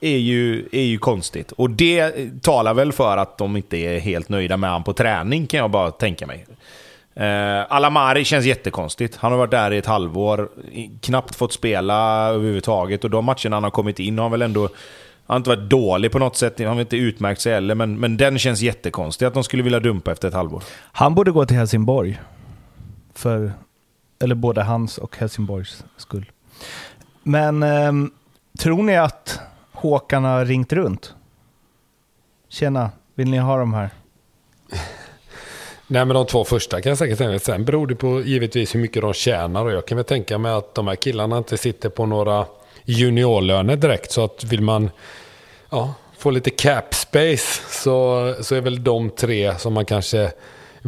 [0.00, 1.52] är ju, är ju konstigt.
[1.52, 5.46] Och det talar väl för att de inte är helt nöjda med honom på träning,
[5.46, 6.46] kan jag bara tänka mig.
[7.14, 9.16] Eh, Alamari känns jättekonstigt.
[9.16, 10.48] Han har varit där i ett halvår,
[11.00, 13.04] knappt fått spela överhuvudtaget.
[13.04, 14.68] Och de matcherna han har kommit in har han väl ändå...
[15.26, 17.74] Han har inte varit dålig på något sätt, han har inte utmärkt sig heller.
[17.74, 20.62] Men, men den känns jättekonstig, att de skulle vilja dumpa efter ett halvår.
[20.92, 22.20] Han borde gå till Helsingborg.
[23.14, 23.52] För,
[24.22, 26.30] eller både hans och Helsingborgs skull.
[27.22, 27.92] Men eh,
[28.58, 29.40] tror ni att
[29.80, 31.14] Håkan har ringt runt?
[32.48, 33.90] Tjena, vill ni ha de här?
[35.86, 37.38] Nej men de två första kan jag säkert säga.
[37.38, 39.64] Sen beror det på givetvis hur mycket de tjänar.
[39.64, 42.46] Och jag kan väl tänka mig att de här killarna inte sitter på några
[42.84, 44.12] juniorlöner direkt.
[44.12, 44.90] Så att vill man
[45.70, 50.32] ja, få lite cap space så, så är väl de tre som man kanske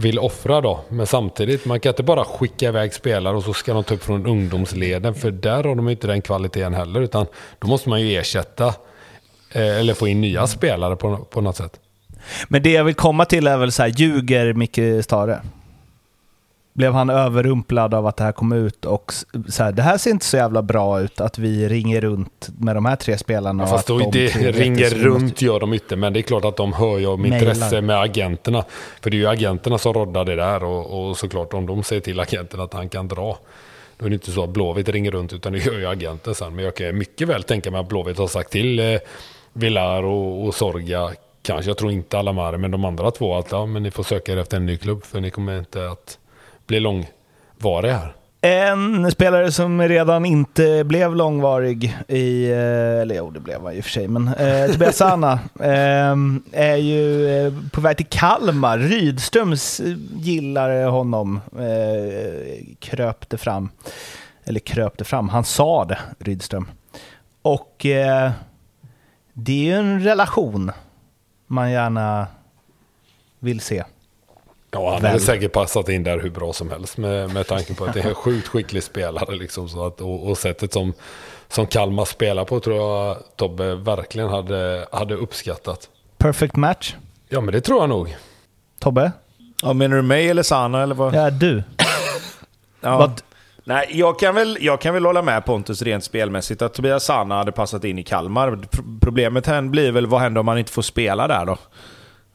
[0.01, 0.81] vill offra då.
[0.89, 4.05] Men samtidigt, man kan inte bara skicka iväg spelare och så ska de ta upp
[4.05, 5.14] från ungdomsleden.
[5.14, 7.01] För där har de inte den kvaliteten heller.
[7.01, 7.27] Utan
[7.59, 8.66] då måste man ju ersätta
[9.52, 11.81] eh, eller få in nya spelare på, på något sätt.
[12.48, 15.40] Men det jag vill komma till är väl så här, ljuger Micke Stare?
[16.81, 19.12] Blev han överrumplad av att det här kom ut och
[19.48, 22.77] så här, det här ser inte så jävla bra ut att vi ringer runt med
[22.77, 23.62] de här tre spelarna.
[23.62, 25.44] Ja, fast då, de det ringer runt måste...
[25.44, 28.65] gör de inte, men det är klart att de hör ju om intresse med agenterna.
[29.01, 32.02] För det är ju agenterna som roddar det där och, och såklart om de säger
[32.02, 33.39] till agenten att han kan dra.
[33.98, 36.55] Då är det inte så att Blåvitt ringer runt utan det gör ju agenten sen.
[36.55, 39.01] Men jag kan mycket väl tänka mig att Blåvitt har sagt till eh,
[39.52, 41.11] Villar och, och Sorga
[41.43, 44.32] kanske, jag tror inte Alamare, men de andra två att ja, men ni får söka
[44.32, 46.19] er efter en ny klubb för ni kommer inte att
[46.70, 48.14] blir långvariga här.
[48.40, 53.80] En spelare som redan inte blev långvarig i, eh, eller jo det blev han i
[53.80, 56.16] och för sig, men eh, Tobias Sana eh,
[56.52, 58.78] är ju eh, på väg till Kalmar.
[58.78, 63.68] Rydströms eh, gillar honom, eh, kröpte fram.
[64.44, 66.68] Eller kröpte fram, han sa det, Rydström.
[67.42, 68.30] Och eh,
[69.32, 70.72] det är ju en relation
[71.47, 72.26] man gärna
[73.38, 73.84] vill se.
[74.70, 77.84] Ja, han hade säkert passat in där hur bra som helst med, med tanke på
[77.84, 79.34] att det är en sjukt skicklig spelare.
[79.34, 80.92] Liksom, så att, och, och sättet som,
[81.48, 85.88] som Kalmar spelar på tror jag Tobbe verkligen hade, hade uppskattat.
[86.18, 86.94] Perfect match?
[87.28, 88.16] Ja, men det tror jag nog.
[88.80, 89.12] Tobbe?
[89.62, 91.14] Ja, menar du mig eller Sana eller vad?
[91.14, 91.62] Ja, du.
[92.80, 93.06] ja.
[93.09, 93.24] But...
[93.64, 97.36] Nej, jag kan, väl, jag kan väl hålla med Pontus rent spelmässigt att Tobias Sana
[97.36, 98.59] hade passat in i Kalmar.
[99.01, 101.56] Problemet här blir väl vad händer om han inte får spela där då?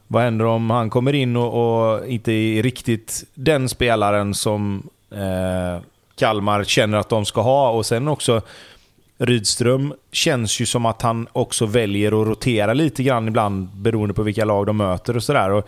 [0.08, 5.82] Vad händer om han kommer in och, och inte är riktigt den spelaren som eh,
[6.16, 7.70] Kalmar känner att de ska ha?
[7.70, 8.42] Och sen också
[9.18, 14.22] Rydström känns ju som att han också väljer att rotera lite grann ibland beroende på
[14.22, 15.62] vilka lag de möter och sådär.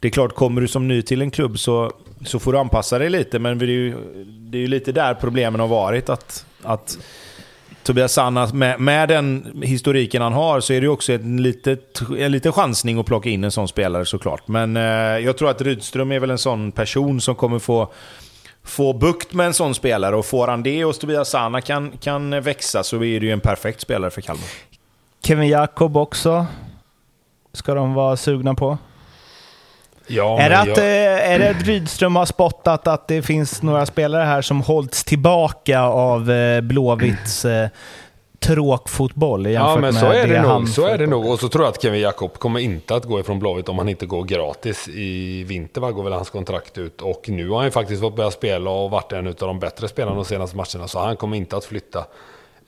[0.00, 1.92] Det är klart, kommer du som ny till en klubb så,
[2.24, 3.94] så får du anpassa dig lite, men det är ju,
[4.24, 6.08] det är ju lite där problemen har varit.
[6.08, 6.98] Att, att
[7.84, 12.00] Tobias Sanna, med, med den historiken han har, så är det ju också en, litet,
[12.18, 14.48] en liten chansning att plocka in en sån spelare såklart.
[14.48, 14.82] Men eh,
[15.24, 17.92] jag tror att Rydström är väl en sån person som kommer få
[18.64, 20.16] få bukt med en sån spelare.
[20.16, 23.40] Och får han det och Tobias Sana kan, kan växa så är det ju en
[23.40, 24.44] perfekt spelare för Kalmar.
[25.24, 26.46] Kevin Jakob också.
[27.52, 28.78] Ska de vara sugna på?
[30.06, 30.78] Ja, är, det att, jag...
[30.78, 35.04] Eh, är det att Rydström har spottat att det finns några spelare här som hållits
[35.04, 37.68] tillbaka av eh, Blåvitts eh,
[38.44, 40.68] tråkfotboll Ja, men så är det, det nog.
[40.68, 41.26] Så är det nog.
[41.26, 43.88] Och så tror jag att Kevin Jakob kommer inte att gå ifrån Blåvitt om han
[43.88, 45.80] inte går gratis i vinter.
[45.80, 45.90] Va?
[45.90, 47.02] Går väl hans kontrakt ut.
[47.02, 49.88] Och nu har han ju faktiskt fått börja spela och varit en av de bättre
[49.88, 50.88] spelarna de senaste matcherna.
[50.88, 52.04] Så han kommer inte att flytta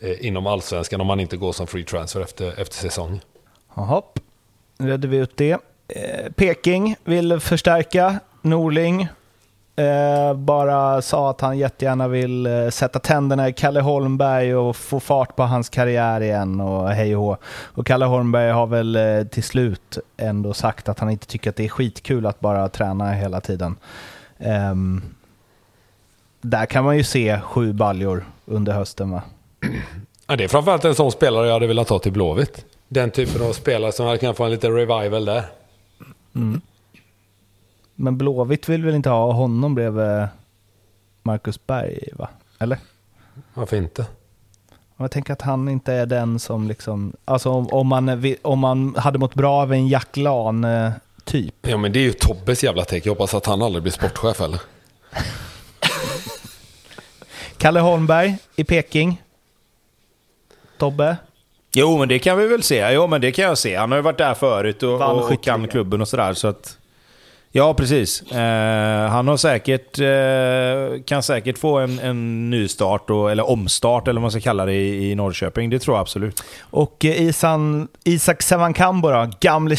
[0.00, 3.20] eh, inom allsvenskan om han inte går som free transfer efter, efter säsong.
[3.74, 4.02] Jaha,
[4.78, 5.58] redde vi ut det.
[5.88, 9.08] Eh, Peking vill förstärka Norling.
[9.76, 15.00] Eh, bara sa att han jättegärna vill eh, sätta tänderna i Kalle Holmberg och få
[15.00, 19.42] fart på hans karriär igen och hej och Och Kalle Holmberg har väl eh, till
[19.42, 23.40] slut ändå sagt att han inte tycker att det är skitkul att bara träna hela
[23.40, 23.76] tiden.
[24.38, 25.02] Ehm,
[26.40, 29.22] där kan man ju se sju baljor under hösten va?
[30.26, 32.64] Ja, det är framförallt en sån spelare jag hade velat ha till Blåvitt.
[32.88, 35.42] Den typen av spelare som hade kunnat få en liten revival där.
[36.36, 36.60] Mm.
[37.94, 40.28] Men Blåvitt vill väl inte ha honom bredvid
[41.22, 42.28] Marcus Berg, va?
[42.58, 42.78] Eller?
[43.54, 44.06] Varför inte?
[44.96, 47.12] Jag tänker att han inte är den som liksom...
[47.24, 51.54] Alltså om, om, man, om man hade mått bra av en Jack Lan-typ.
[51.62, 53.08] Ja men det är ju Tobbes jävla take.
[53.08, 54.60] Jag hoppas att han aldrig blir sportchef eller?
[57.56, 59.22] Kalle Holmberg i Peking.
[60.78, 61.16] Tobbe.
[61.78, 62.92] Jo, men det kan vi väl se.
[62.92, 63.76] Jo, men det kan jag se.
[63.76, 66.34] Han har ju varit där förut och, Vann och, och kan klubben och sådär.
[66.34, 66.78] Så att,
[67.52, 68.32] ja, precis.
[68.32, 74.08] Eh, han har säkert, eh, kan säkert få en, en ny start, och, eller omstart
[74.08, 75.70] eller vad man ska kalla det, i, i Norrköping.
[75.70, 76.42] Det tror jag absolut.
[76.60, 79.76] Och eh, Isan, Isak Sevankambo då, gamle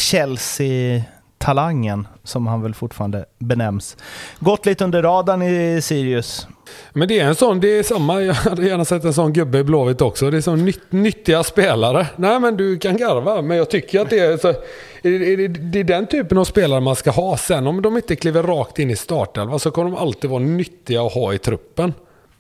[1.48, 3.98] Chelsea-talangen, som han väl fortfarande benämns.
[4.40, 6.48] Gått lite under radarn i Sirius.
[6.94, 9.58] Men det är en sån, det är samma, jag hade gärna sett en sån gubbe
[9.58, 10.32] i Blåvitt också.
[10.32, 12.08] Det är sån nytt, nyttiga spelare.
[12.16, 14.56] Nej men du kan garva, men jag tycker att det är, så, är,
[15.02, 17.38] det- är det, är den typen av spelare man ska ha.
[17.38, 21.02] Sen om de inte kliver rakt in i startelvan så kommer de alltid vara nyttiga
[21.02, 21.94] att ha i truppen.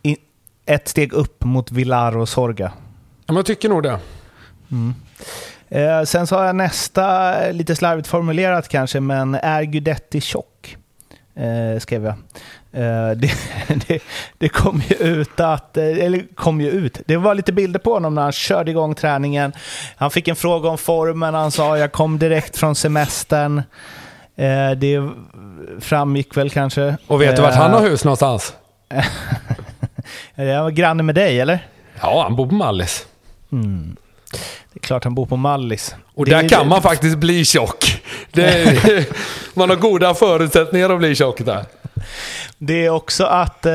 [0.03, 0.17] I,
[0.65, 2.71] ett steg upp mot Villar och Sorga.
[3.25, 3.99] Ja, men jag tycker nog det.
[5.69, 10.77] Eh, sen så har jag nästa, eh, lite slarvigt formulerat kanske, men är Guidetti tjock?
[11.35, 12.13] Eh, skrev jag.
[12.71, 13.31] Eh, det,
[13.87, 14.03] det,
[14.37, 17.93] det kom ju ut att, eh, eller kom ju ut, det var lite bilder på
[17.93, 19.53] honom när han körde igång träningen.
[19.95, 23.57] Han fick en fråga om formen, han sa jag kom direkt från semestern.
[24.35, 25.09] Eh, det
[25.79, 26.97] framgick väl kanske.
[27.07, 28.53] Och vet du vart han Eh, har hus någonstans?
[30.35, 31.67] Är det granne med dig eller?
[32.01, 33.05] Ja, han bor på Mallis.
[34.77, 35.95] Det är klart han bor på Mallis.
[36.13, 38.01] Och Det där är- kan man faktiskt bli tjock.
[38.31, 39.05] Det är,
[39.57, 41.65] man har goda förutsättningar att bli tjock där.
[42.57, 43.65] Det är också att,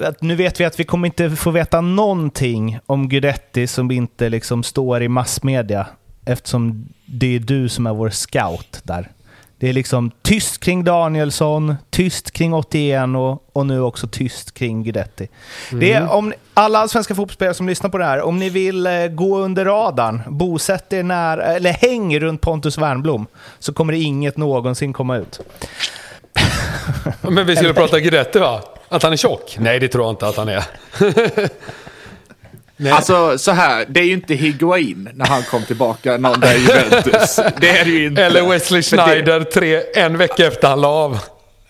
[0.00, 0.22] att...
[0.22, 4.62] Nu vet vi att vi kommer inte få veta någonting om Guidetti som inte liksom
[4.62, 5.86] står i massmedia.
[6.26, 9.10] Eftersom det är du som är vår scout där.
[9.60, 14.82] Det är liksom tyst kring Danielsson, tyst kring 81 och, och nu också tyst kring
[14.82, 15.28] Guidetti.
[15.70, 19.06] Det är om alla svenska fotbollsspelare som lyssnar på det här, om ni vill eh,
[19.06, 23.26] gå under radarn, bosätt er nära, eller häng runt Pontus Wernbloom,
[23.58, 25.40] så kommer det inget någonsin komma ut.
[27.20, 28.62] Men vi skulle prata Guidetti va?
[28.88, 29.56] Att han är tjock?
[29.60, 30.64] Nej, det tror jag inte att han är.
[32.80, 32.92] Nej.
[32.92, 36.58] Alltså så här, det är ju inte Higuain när han kom tillbaka någon dag i
[36.58, 37.36] Juventus.
[37.60, 38.24] Det är det ju inte.
[38.24, 41.18] Eller Wesley För det- Schneider tre, en vecka efter han la av.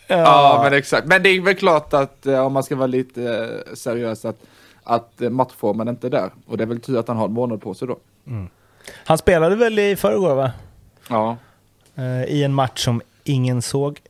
[0.07, 1.07] Ja, men exakt.
[1.07, 3.23] Men det är väl klart att eh, om man ska vara lite
[3.69, 4.37] eh, seriös att,
[4.85, 6.31] att eh, matchformen inte är där.
[6.47, 7.99] Och det är väl tur att han har en månad på sig då.
[9.05, 10.51] Han spelade väl i förrgår va?
[11.09, 11.37] Ja.
[12.27, 14.01] I en match som ingen såg.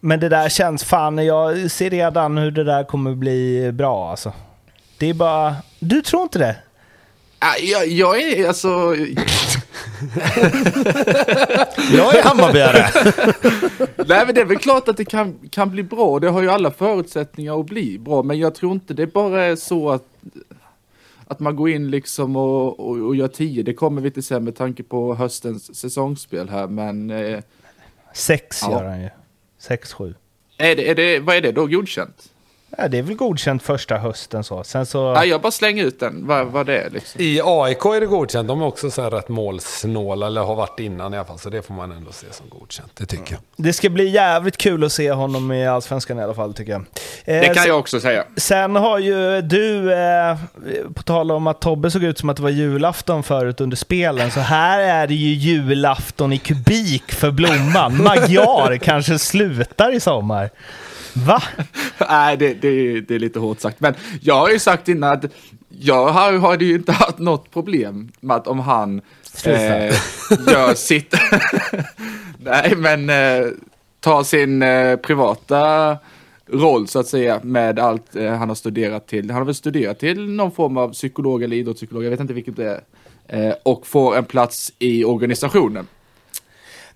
[0.00, 4.32] Men det där känns fan, jag ser redan hur det där kommer bli bra alltså.
[5.04, 5.56] Det är bara...
[5.80, 6.56] Du tror inte det?
[7.62, 8.68] Jag, jag är alltså...
[11.96, 12.90] Jag är Hammarbyare.
[14.08, 16.18] Nej men det är väl klart att det kan, kan bli bra.
[16.18, 18.22] Det har ju alla förutsättningar att bli bra.
[18.22, 20.04] Men jag tror inte det bara är så att,
[21.26, 23.62] att man går in liksom och, och, och gör tio.
[23.62, 26.66] Det kommer vi till sen med tanke på höstens säsongsspel här.
[26.66, 27.40] Men eh,
[28.14, 28.70] Sex Ja.
[28.70, 29.10] gör han ju.
[29.58, 30.14] Sex, sju.
[30.58, 31.66] är det, är det, vad är det då?
[31.66, 32.30] Godkänt?
[32.78, 34.64] Ja, det är väl godkänt första hösten så.
[34.64, 35.12] Sen så...
[35.14, 36.26] Nej, jag bara slänger ut den.
[36.26, 37.20] Vad, vad det är liksom.
[37.20, 38.48] I AIK är det godkänt.
[38.48, 41.38] De är också så här rätt målsnåla, eller har varit innan i alla fall.
[41.38, 42.90] Så det får man ändå se som godkänt.
[42.94, 43.40] Det tycker jag.
[43.56, 46.80] Det ska bli jävligt kul att se honom i Allsvenskan i alla fall tycker jag.
[47.24, 48.24] Eh, Det kan sen- jag också säga.
[48.36, 50.36] Sen har ju du, eh,
[50.94, 54.30] på tal om att Tobbe såg ut som att det var julafton förut under spelen,
[54.30, 57.96] så här är det ju julafton i kubik för Blomman.
[58.02, 60.50] Magyar kanske slutar i sommar.
[61.14, 61.42] Va?
[62.10, 63.80] Nej, det, det, det är lite hårt sagt.
[63.80, 65.24] Men jag har ju sagt innan att
[65.68, 69.00] jag har, har ju inte haft något problem med att om han
[69.44, 69.94] eh,
[70.46, 71.14] gör sitt...
[72.38, 73.50] Nej, men eh,
[74.00, 75.96] tar sin eh, privata
[76.46, 79.30] roll så att säga med allt eh, han har studerat till.
[79.30, 82.56] Han har väl studerat till någon form av psykolog eller idrottspsykolog, jag vet inte vilket
[82.56, 82.80] det är.
[83.28, 85.86] Eh, och får en plats i organisationen.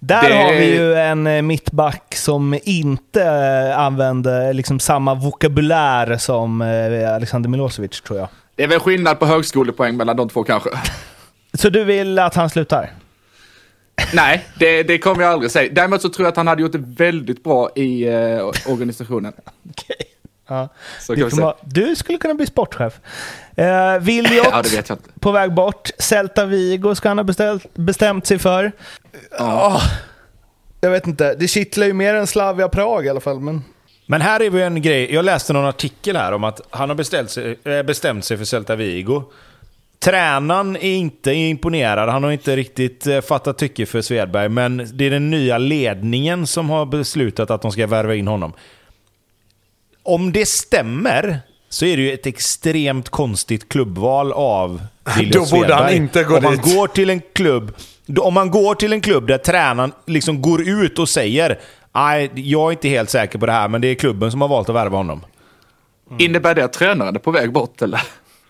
[0.00, 6.16] Där Det- har vi ju en eh, mittback som inte eh, använder liksom samma vokabulär
[6.16, 8.28] som eh, Alexander Milosevic tror jag.
[8.56, 10.70] Det är väl skillnad på högskolepoäng mellan de två kanske.
[11.54, 12.90] Så du vill att han slutar?
[14.14, 15.72] Nej, det, det kommer jag aldrig säga.
[15.72, 19.32] Däremot så tror jag att han hade gjort det väldigt bra i eh, organisationen.
[19.70, 19.96] Okej.
[20.48, 20.68] Ja.
[21.08, 23.00] Diploma- Du skulle kunna bli sportchef.
[23.56, 24.46] Eh, Williot,
[24.88, 25.90] Ja, på väg bort.
[25.98, 28.72] Celta Vigo ska han ha beställt, bestämt sig för.
[29.38, 29.80] Ja.
[30.80, 33.40] Jag vet inte, det kittlar ju mer än Slavia Prag i alla fall.
[33.40, 33.64] Men...
[34.06, 35.14] Men här är vi en grej.
[35.14, 38.44] Jag läste någon artikel här om att han har beställt sig, äh, bestämt sig för
[38.44, 39.22] Celta Vigo.
[40.00, 42.08] Tränaren är inte imponerad.
[42.08, 44.48] Han har inte riktigt eh, fattat tycke för Svedberg.
[44.48, 48.52] Men det är den nya ledningen som har beslutat att de ska värva in honom.
[50.08, 54.80] Om det stämmer så är det ju ett extremt konstigt klubbval av
[55.16, 55.96] William Då borde han Svedberg.
[55.96, 56.74] inte gå om man dit.
[56.74, 57.72] går till en klubb
[58.06, 61.58] då- Om man går till en klubb där tränaren liksom går ut och säger
[61.94, 64.48] Nej, jag är inte helt säker på det här, men det är klubben som har
[64.48, 65.24] valt att värva honom.
[66.18, 68.00] Innebär det att tränaren är på väg bort eller?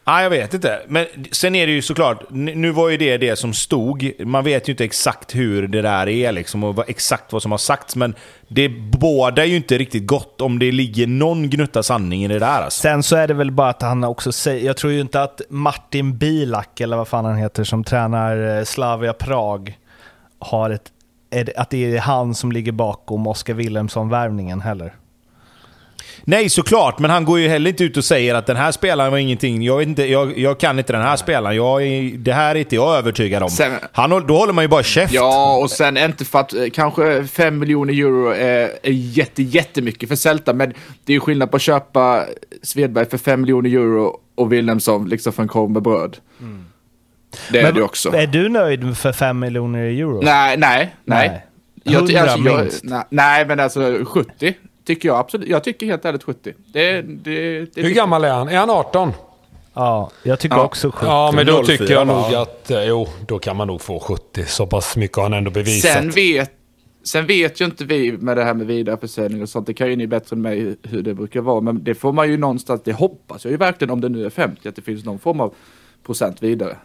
[0.08, 0.80] Nej, jag vet inte.
[0.88, 4.12] Men sen är det ju såklart, nu var ju det det som stod.
[4.18, 7.50] Man vet ju inte exakt hur det där är liksom och vad, exakt vad som
[7.50, 7.96] har sagts.
[7.96, 8.14] Men
[8.48, 12.62] det bådar ju inte riktigt gott om det ligger någon gnutta sanning i det där.
[12.62, 12.80] Alltså.
[12.80, 15.40] Sen så är det väl bara att han också säger, jag tror ju inte att
[15.48, 19.78] Martin Bilak, eller vad fan han heter, som tränar eh, Slavia Prag,
[20.38, 20.92] har ett,
[21.30, 24.94] är det, att det är han som ligger bakom Oskar Wilhelmsson-värvningen heller.
[26.24, 26.98] Nej, såklart.
[26.98, 29.62] Men han går ju heller inte ut och säger att den här spelaren var ingenting.
[29.62, 31.56] Jag, vet inte, jag, jag kan inte den här spelaren.
[31.56, 33.50] Jag är, det här är inte jag övertygad om.
[33.50, 35.14] Sen- Han, då håller man ju bara käft.
[35.14, 40.08] Ja, och sen inte för att eh, kanske 5 miljoner euro är, är jätte, jättemycket
[40.08, 40.68] för Celta, men
[41.04, 42.24] det är ju skillnad på att köpa
[42.62, 46.16] Svedberg för 5 miljoner euro och Wilhelmsson liksom för en korv med bröd.
[47.50, 48.12] Det är Men det också.
[48.16, 50.20] Är du nöjd för 5 miljoner euro?
[50.22, 51.28] Nej, nej, nej.
[51.28, 51.44] Nej.
[51.84, 52.84] Jag, ty- 100 alltså, jag, minst.
[52.84, 54.54] nej, nej, men alltså 70
[54.88, 55.48] tycker jag absolut.
[55.48, 56.54] Jag tycker helt ärligt 70.
[56.72, 58.48] Det, det, det Hur gammal är han?
[58.48, 59.12] Är han 18?
[59.74, 60.64] Ja, jag tycker Ja.
[60.64, 61.06] också 70.
[61.06, 62.20] Ja, men då 04, tycker jag va?
[62.28, 64.44] nog att, eh, jo, då kan man nog få 70.
[64.46, 65.90] Så pass mycket har han ändå bevisat.
[65.92, 66.50] Sen vet,
[67.04, 69.66] sen vet ju inte vi med det här med vidareförsäljning och sånt.
[69.66, 71.60] Det kan ju ni bättre än mig hur det brukar vara.
[71.60, 74.30] Men det får man ju någonstans, det hoppas jag ju verkligen om det nu är
[74.30, 75.54] 50, att det finns någon form av
[76.06, 76.76] procent vidare.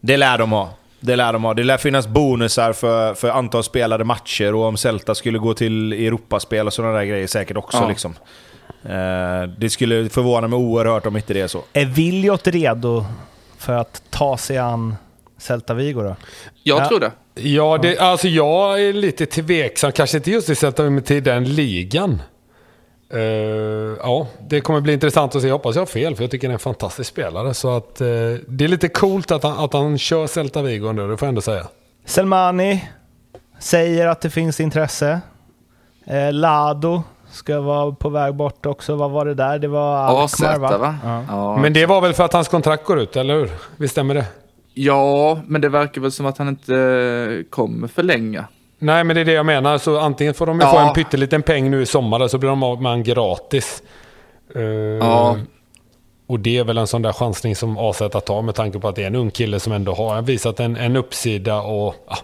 [0.00, 0.70] Det lär de ha.
[1.00, 1.54] Det lär de ha.
[1.54, 5.92] Det lär finnas bonusar för, för antal spelade matcher och om Celta skulle gå till
[5.92, 7.78] Europaspel och sådana där grejer säkert också.
[7.78, 7.88] Ja.
[7.88, 8.14] Liksom.
[8.84, 11.62] Eh, det skulle förvåna mig oerhört om inte det är så.
[11.72, 13.04] Är Viljot redo
[13.58, 14.96] för att ta sig an
[15.38, 16.16] Celta Vigo då?
[16.62, 16.88] Jag Ja.
[16.88, 17.12] tror det.
[17.34, 19.92] Ja, det, alltså jag är lite tveksam.
[19.92, 22.22] Kanske inte just i Celta men till den ligan.
[23.10, 23.20] Eh,
[24.02, 25.48] ja, det kommer bli intressant att se.
[25.48, 27.54] Jag hoppas jag har fel, för jag tycker det är en fantastisk spelare.
[27.54, 28.06] Så att eh,
[28.48, 31.28] det är lite coolt att han, att han kör Celta Vigo nu, det får jag
[31.28, 31.66] ändå säga.
[32.04, 32.88] Selmani
[33.58, 35.20] säger att det finns intresse.
[36.06, 38.96] Eh, Lado ska vara på väg bort också.
[38.96, 39.58] Vad var det där?
[39.58, 40.96] Det var Alkmaar AZ va?
[41.04, 41.24] Ja.
[41.28, 41.56] Ja.
[41.56, 43.50] Men det var väl för att hans kontrakt går ut, eller hur?
[43.76, 44.26] Visst stämmer det?
[44.78, 48.44] ja, men det verkar väl som att han inte kommer förlänga.
[48.86, 49.78] Nej, men det är det jag menar.
[49.78, 50.70] Så antingen får de ju Ja.
[50.72, 53.82] få en pytteliten peng nu i sommar, eller så blir de av med han gratis.
[54.54, 55.36] Eh, Ja.
[56.28, 58.96] Och det är väl en sån där chansning som AZ tar med tanke på att
[58.96, 62.16] det är en ung kille som ändå har visat en, en uppsida och ja,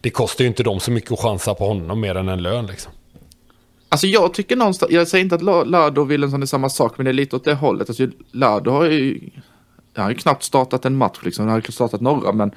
[0.00, 2.66] det kostar ju inte dem så mycket att chansa på honom mer än en lön
[2.66, 2.92] liksom.
[3.88, 6.92] Alltså jag tycker någonstans, jag säger inte att La- Lado och Wilhelmsson är samma sak,
[6.96, 7.88] men det är lite åt det hållet.
[7.90, 9.20] Alltså Lado har ju,
[9.94, 12.50] han har ju knappt startat en match liksom, han har ju startat några, men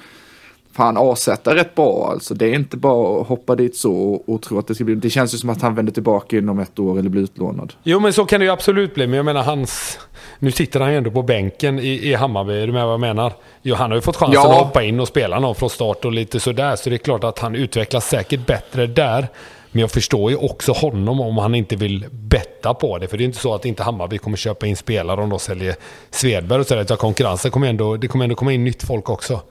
[0.72, 2.34] fan AZ är rätt bra alltså.
[2.34, 4.96] Det är inte bara att hoppa dit så och, och tro att det ska bli,
[4.96, 7.74] det känns ju som att han vänder tillbaka inom ett år eller blir utlånad.
[7.84, 10.00] Jo men så kan det ju absolut bli, men jag menar hans...
[10.40, 13.00] Nu sitter han ju ändå på bänken i, i Hammarby, är du med vad jag
[13.00, 13.34] menar?
[13.62, 14.52] Jo, han har ju fått chansen Ja.
[14.52, 17.24] att hoppa in och spela någon från start och lite sådär, så det är klart
[17.24, 19.28] att han utvecklas säkert bättre där.
[19.72, 23.08] Men jag förstår ju också honom om han inte vill betta på det.
[23.08, 25.76] För det är inte så att inte Hammarby kommer köpa in spelare om de säljer
[26.10, 26.82] Svedberg och sådär.
[26.82, 29.42] Utan konkurrensen kommer ändå, det kommer ändå komma in nytt folk också.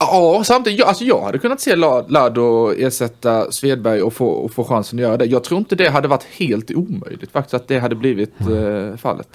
[0.00, 4.52] Ja, samtidigt, jag, alltså jag hade kunnat se La- Lado ersätta Svedberg och få, och
[4.52, 5.24] få chansen att göra det.
[5.24, 9.28] Jag tror inte det hade varit helt omöjligt faktiskt, att det hade blivit eh, fallet.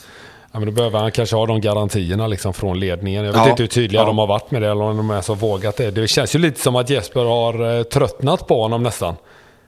[0.52, 3.26] Ja, men då behöver han kanske ha de garantierna liksom från ledningen.
[3.26, 3.50] Jag vet Ja.
[3.50, 4.06] inte hur tydliga Ja.
[4.08, 5.92] de har varit med det eller om de ens har vågat det.
[5.92, 9.16] Det känns ju lite som att Jesper har eh, tröttnat på honom nästan.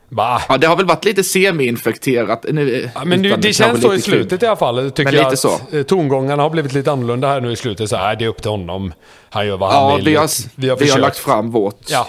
[0.09, 0.41] Bah.
[0.49, 2.45] Ja, det har väl varit lite semi-infekterat.
[2.49, 4.17] Nu, Ja, men det, utan det känns så i lite kul.
[4.19, 4.91] slutet i alla fall.
[4.91, 5.77] Tycker Men jag lite att så.
[5.77, 7.89] eh, tongångarna har blivit lite annorlunda här nu i slutet.
[7.89, 8.93] Så här, det är upp till honom.
[9.29, 10.05] Han gör vad han Ja, vill.
[10.05, 11.79] vi har, vi har vi har lagt fram vårt.
[11.89, 12.07] Ja,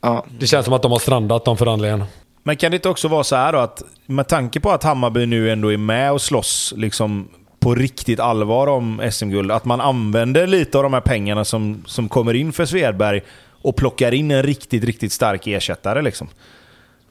[0.00, 0.24] Ja.
[0.38, 2.06] det känns som att de har strandat de förhandlingarna.
[2.42, 5.26] Men kan det inte också vara så här då att med tanke på att Hammarby
[5.26, 7.28] nu ändå är med och slåss liksom
[7.60, 12.08] på riktigt allvar om SM-guld, att man använder lite av de här pengarna som, som
[12.08, 13.22] kommer in för Svedberg
[13.62, 16.28] och plockar in en riktigt, riktigt stark ersättare liksom.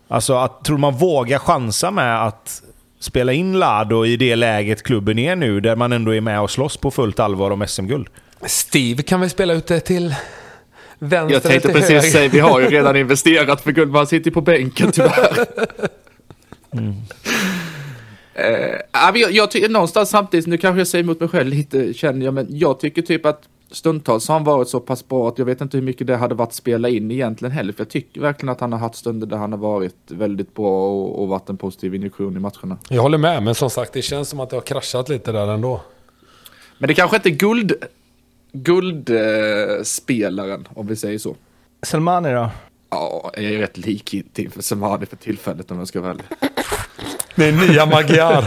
[0.07, 2.61] Alltså, att, tror man vågar chansa med att
[2.99, 6.51] spela in Lado i det läget klubben är nu, där man ändå är med och
[6.51, 8.07] slåss på fullt allvar om SM-guld?
[8.45, 10.15] Steve kan vi spela ut det till
[10.99, 12.01] vänster Jag tänkte precis höger.
[12.09, 15.45] säga, vi har ju redan investerat för guld, man sitter ju på bänken tyvärr.
[18.91, 21.93] Ja, men jag, jag tycker någonstans samtidigt, nu kanske jag säger emot mig själv lite
[21.93, 23.41] känner jag, men jag tycker typ att
[23.75, 26.35] stundtals har han varit så pass bra att jag vet inte hur mycket det hade
[26.35, 29.27] varit att spela in egentligen heller, för jag tycker verkligen att han har haft stunder
[29.27, 32.77] där han har varit väldigt bra och, och varit en positiv injektion i matcherna.
[32.89, 35.47] Jag håller med, men som sagt det känns som att det har kraschat lite där
[35.47, 35.81] ändå.
[36.77, 37.73] Men det kanske inte är guld,
[38.51, 41.35] guldspelaren, eh, spelaren, om vi säger så.
[41.81, 42.49] Selmani då?
[42.89, 46.25] Ja, jag är rätt lik till för Samani för tillfället om jag ska vara ärlig.
[47.35, 48.45] Det är nya Magyar.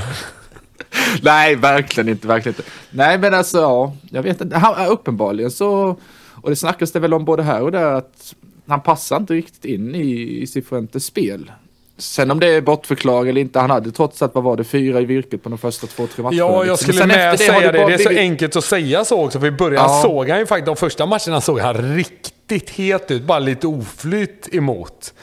[1.23, 2.70] Nej, verkligen inte, verkligen inte.
[2.90, 4.57] Nej, men alltså, ja, jag vet inte.
[4.59, 5.97] Han, uppenbarligen så,
[6.43, 8.35] och det snackas det väl om både här och där, att
[8.69, 11.51] han passar inte riktigt in i, i Cifuentes spel.
[11.98, 15.01] Sen om det är bortförklaring eller inte, han hade trots allt, vad var det, fyra
[15.01, 16.36] i virket på de första två, tre matcherna.
[16.39, 16.93] Ja, jag liksom.
[16.93, 17.78] skulle med har säga det.
[17.78, 19.40] Det är så blivit- enkelt att säga så också.
[19.40, 20.03] För i början Ja.
[20.03, 23.23] såg han ju faktiskt, de första matcherna såg han riktigt het ut.
[23.23, 25.15] Bara lite oflyt emot.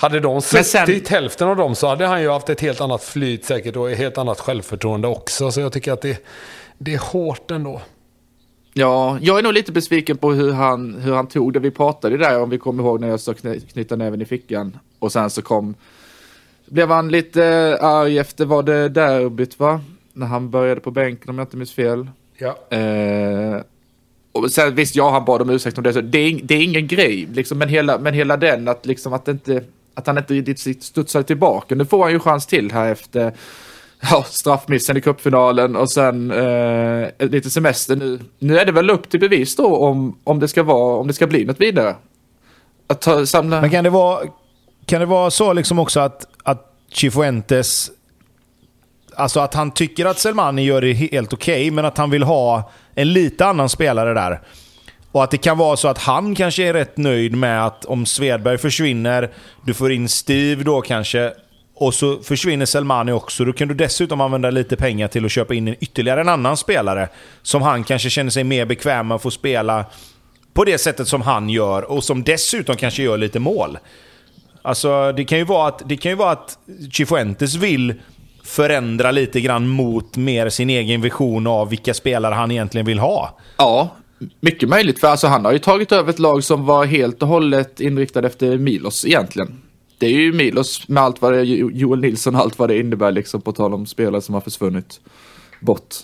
[0.00, 3.02] Hade de suttit sen- hälften av dem så hade han ju haft ett helt annat
[3.04, 5.50] flyt säkert och ett helt annat självförtroende också.
[5.50, 6.24] Så jag tycker att det,
[6.78, 7.80] det är hårt ändå.
[8.72, 11.58] Ja, jag är nog lite besviken på hur han, hur han tog det.
[11.58, 14.78] Vi pratade där, om vi kommer ihåg när jag sa kny- knyta näven i fickan.
[14.98, 15.74] Och sen så kom,
[16.66, 19.80] blev han lite arg efter, var det derbyt va?
[20.12, 22.06] När han började på bänken om jag inte minns fel.
[22.38, 22.76] Ja.
[22.76, 23.60] Eh,
[24.32, 25.92] och sen visst, ja, han bad om ursäkt om det.
[25.92, 29.12] Så det, är, det är ingen grej, liksom, men, hela, men hela den att, liksom,
[29.12, 29.64] att, inte,
[29.94, 31.74] att han inte riktigt studsar tillbaka.
[31.74, 33.32] Nu får han ju chans till här efter
[34.10, 38.20] ja, straffmissen i cupfinalen och sen eh, lite semester nu.
[38.38, 41.12] Nu är det väl upp till bevis då om, om, det, ska vara, om det
[41.12, 41.96] ska bli något vidare.
[42.86, 43.60] Att ta, samla...
[43.60, 44.26] Men kan det vara,
[44.86, 47.90] kan det vara så liksom också att, att Chifuentes...
[49.14, 52.70] Alltså att han tycker att Selmani gör det helt okej, men att han vill ha
[52.94, 54.40] en lite annan spelare där.
[55.12, 58.06] Och att det kan vara så att han kanske är rätt nöjd med att om
[58.06, 59.30] Svedberg försvinner,
[59.66, 61.32] du får in Steve då kanske,
[61.74, 63.44] och så försvinner Selmani också.
[63.44, 66.56] Då kan du dessutom använda lite pengar till att köpa in en, ytterligare en annan
[66.56, 67.08] spelare.
[67.42, 69.84] Som han kanske känner sig mer bekväm med att få spela
[70.54, 73.78] på det sättet som han gör och som dessutom kanske gör lite mål.
[74.62, 76.58] Alltså det kan ju vara att, det kan ju vara att
[76.92, 77.94] Chifuentes vill
[78.44, 83.38] förändra lite grann mot mer sin egen vision av vilka spelare han egentligen vill ha.
[83.56, 83.88] Ja,
[84.40, 85.00] mycket möjligt.
[85.00, 88.26] För alltså, han har ju tagit över ett lag som var helt och hållet inriktad
[88.26, 89.60] efter Milos egentligen.
[89.98, 92.78] Det är ju Milos med allt vad det är, Joel Nilsson och allt vad det
[92.78, 95.00] innebär liksom på tal om spelare som har försvunnit
[95.60, 95.94] bort.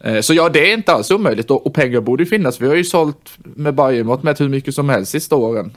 [0.00, 2.60] Eh, så ja, det är inte alls omöjligt och, och pengar borde ju finnas.
[2.60, 5.76] Vi har ju sålt med Bajenmått med hur mycket som helst sista åren.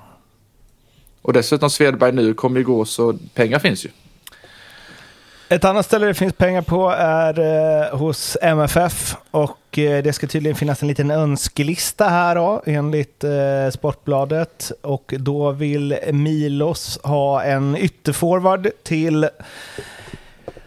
[1.22, 3.90] Och dessutom Svedberg nu kommer ju gå så pengar finns ju.
[5.50, 10.28] Ett annat ställe det finns pengar på är eh, hos MFF och eh, det ska
[10.28, 14.72] tydligen finnas en liten önskelista här då, enligt eh, Sportbladet.
[14.82, 19.30] Och då vill Milos ha en ytterforward till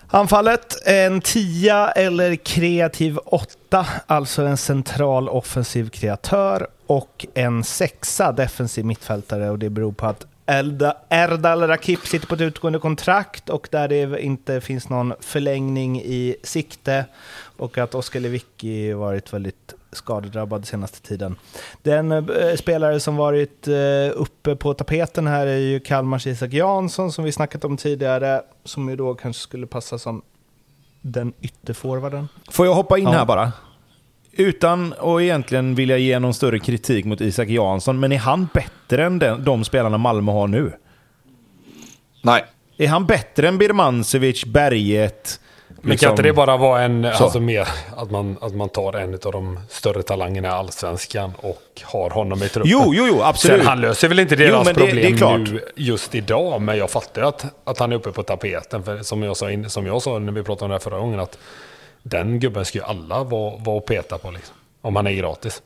[0.07, 0.87] anfallet.
[0.87, 6.67] En tia eller kreativ åtta, alltså en central offensiv kreatör.
[6.87, 12.35] Och en sexa defensiv mittfältare och det beror på att Elda- Erdal Rakip sitter på
[12.35, 17.05] ett utgående kontrakt och där det inte finns någon förlängning i sikte
[17.57, 21.37] och att Oskar Lewicki varit väldigt skadedrabbad senaste tiden.
[21.83, 23.75] Den eh, spelare som varit eh,
[24.15, 28.89] uppe på tapeten här är ju Kalmars Isak Jansson som vi snackat om tidigare, som
[28.89, 30.23] ju då kanske skulle passa som
[31.01, 32.29] den ytterforwarden.
[32.51, 33.11] Får jag hoppa in Ja.
[33.11, 33.53] här bara?
[34.41, 39.05] Utan att egentligen vilja ge någon större kritik mot Isak Jansson, men är han bättre
[39.05, 40.73] än den, de spelarna Malmö har nu?
[42.23, 42.45] Nej.
[42.79, 45.41] Är han bättre än Birmancevic, Berget?
[45.83, 47.25] Men liksom- kan inte det bara vara en, Så.
[47.25, 51.63] alltså mer, att man, att man tar en av de större talangerna i allsvenskan och
[51.85, 52.71] har honom i truppen?
[52.71, 53.59] Jo, jo, jo, absolut.
[53.59, 55.39] Sen han löser väl inte Jo, deras men det- det är problem klart.
[55.41, 58.83] nu just idag, men jag fattar ju att, att han är uppe på tapeten.
[58.83, 60.99] För som jag, sa in, som jag sa när vi pratade om det här förra
[60.99, 61.39] gången, att
[62.03, 64.55] den gubben ska ju alla vara, vara och peta på liksom.
[64.83, 65.63] Om han är gratis.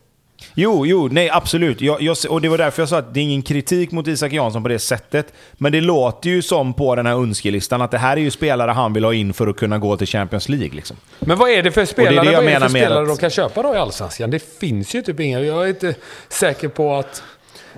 [0.55, 1.81] Jo, jo, nej absolut.
[1.81, 4.32] Jag, jag, och det var därför jag sa att det är ingen kritik mot Isak
[4.32, 5.32] Jansson på det sättet.
[5.52, 8.70] Men det låter ju som på den här önskelistan att det här är ju spelare
[8.70, 10.70] han vill ha in för att kunna gå till Champions League.
[10.74, 10.97] Liksom.
[11.20, 13.16] Men vad är det för spelare, det jag vad är det för spelare att- de
[13.16, 14.31] kan köpa då i Allsvenskan?
[14.31, 15.40] Det finns ju typ inga.
[15.40, 15.94] Jag är inte
[16.28, 17.23] säker på att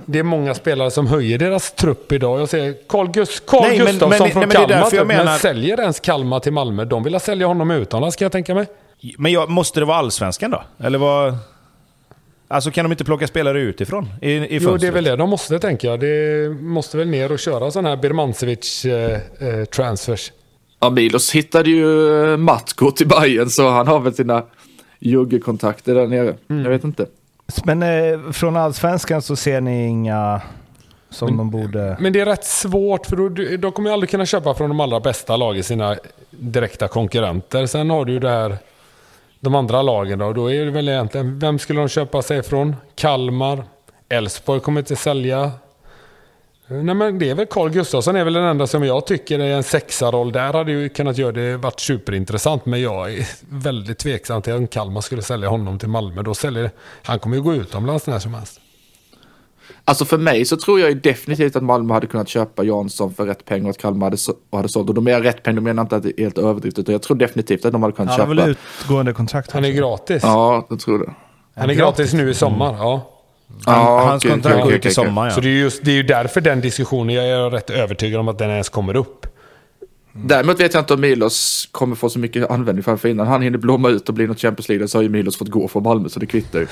[0.06, 2.40] det är många spelare som höjer deras trupp idag.
[2.40, 5.04] Jag ser Carl, Gus, Carl Nej, men- Gustafsson men- från nej, men det är Kalmar,
[5.04, 6.84] men menar- säljer ens Kalmar till Malmö?
[6.84, 8.66] De vill ha sälja honom utomlands kan jag tänka mig.
[9.18, 10.62] Men jag, måste det vara allsvenskan då?
[10.78, 11.36] Eller vad...
[12.48, 15.30] Alltså kan de inte plocka spelare utifrån i, i Jo, det är väl det de
[15.30, 16.00] måste tänka jag.
[16.00, 20.28] Det måste väl ner och köra sådana här Birmancevic eh, eh.
[20.80, 24.42] Ja, Milos hittade ju eh, Matko till Bayern så han har väl sina
[24.98, 26.34] juggekontakter där nere.
[26.46, 27.06] Jag vet inte.
[27.64, 30.40] Men eh, från allsvenskan så ser ni inga
[31.10, 31.96] som de borde...
[32.00, 34.80] Men det är rätt svårt för då, de kommer ju aldrig kunna köpa från de
[34.80, 35.96] allra bästa lagen, sina
[36.30, 37.66] direkta konkurrenter.
[37.66, 38.58] Sen har du ju där
[39.40, 40.32] de andra lagen då.
[40.32, 42.76] Då är det väl egentligen, vem skulle de köpa sig från?
[42.94, 43.64] Kalmar?
[44.08, 45.52] Elfsborg kommer inte sälja.
[46.68, 49.56] Nej men det är väl Carl Gustafsson är väl den enda som jag tycker är
[49.56, 50.32] en sexaroll.
[50.32, 52.66] Där hade ju kunnat göra det varit superintressant.
[52.66, 56.22] Men jag är väldigt tveksam till om Kalmar skulle sälja honom till Malmö.
[56.22, 56.70] Då säljer,
[57.02, 58.60] han kommer ju gå utomlands när som helst.
[59.84, 63.26] Alltså för mig så tror jag ju definitivt att Malmö hade kunnat köpa Jansson för
[63.26, 64.88] rätt pengar och att Kalmar hade, så, och hade sålt.
[64.88, 66.78] Och de är rätt pengar, de menar inte att det är helt överdrivet.
[66.78, 68.46] Utan jag tror definitivt att de hade kunnat Han har köpa.
[68.46, 70.22] väl utgående kontrakt Han är gratis.
[70.22, 71.14] Ja, jag tror det.
[71.60, 72.74] Han är gratis nu i sommar.
[72.78, 73.15] Ja.
[73.66, 75.42] Ja, Hans okej, kontrakt okej, går okej, ut i sommar Så ja.
[75.42, 78.38] det är, just, det är ju därför den diskussionen, jag är rätt övertygad om att
[78.38, 79.26] den ens kommer upp.
[80.24, 83.42] Däremot vet jag inte om Milos kommer få så mycket användning för för innan han
[83.42, 85.82] hinner blomma ut och bli något Champions League så har ju Milos fått gå från
[85.82, 86.66] Malmö så det kvittar ju.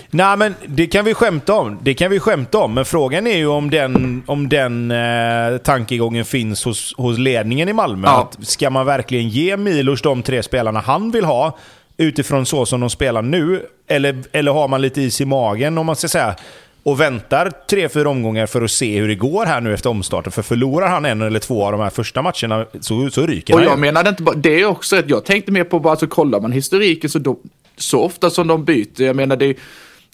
[0.10, 1.78] Nej men det kan vi skämta om.
[1.82, 2.74] Det kan vi skämta om.
[2.74, 7.72] Men frågan är ju om den, om den eh, tankegången finns hos, hos ledningen i
[7.72, 8.08] Malmö.
[8.08, 8.20] Ja.
[8.20, 11.58] Att ska man verkligen ge Milos de tre spelarna han vill ha
[12.00, 13.66] utifrån så som de spelar nu?
[13.86, 16.36] Eller, eller har man lite is i magen om man ska säga
[16.82, 20.32] och väntar tre, fyra omgångar för att se hur det går här nu efter omstarten.
[20.32, 23.60] För förlorar han en eller två av de här första matcherna så, så ryker Och
[23.60, 23.80] han jag ju.
[23.80, 26.52] menade inte bara, det är också ett, jag tänkte mer på bara, alltså kollar man
[26.52, 27.38] historiken så, då,
[27.76, 29.56] så ofta som de byter, jag menar det,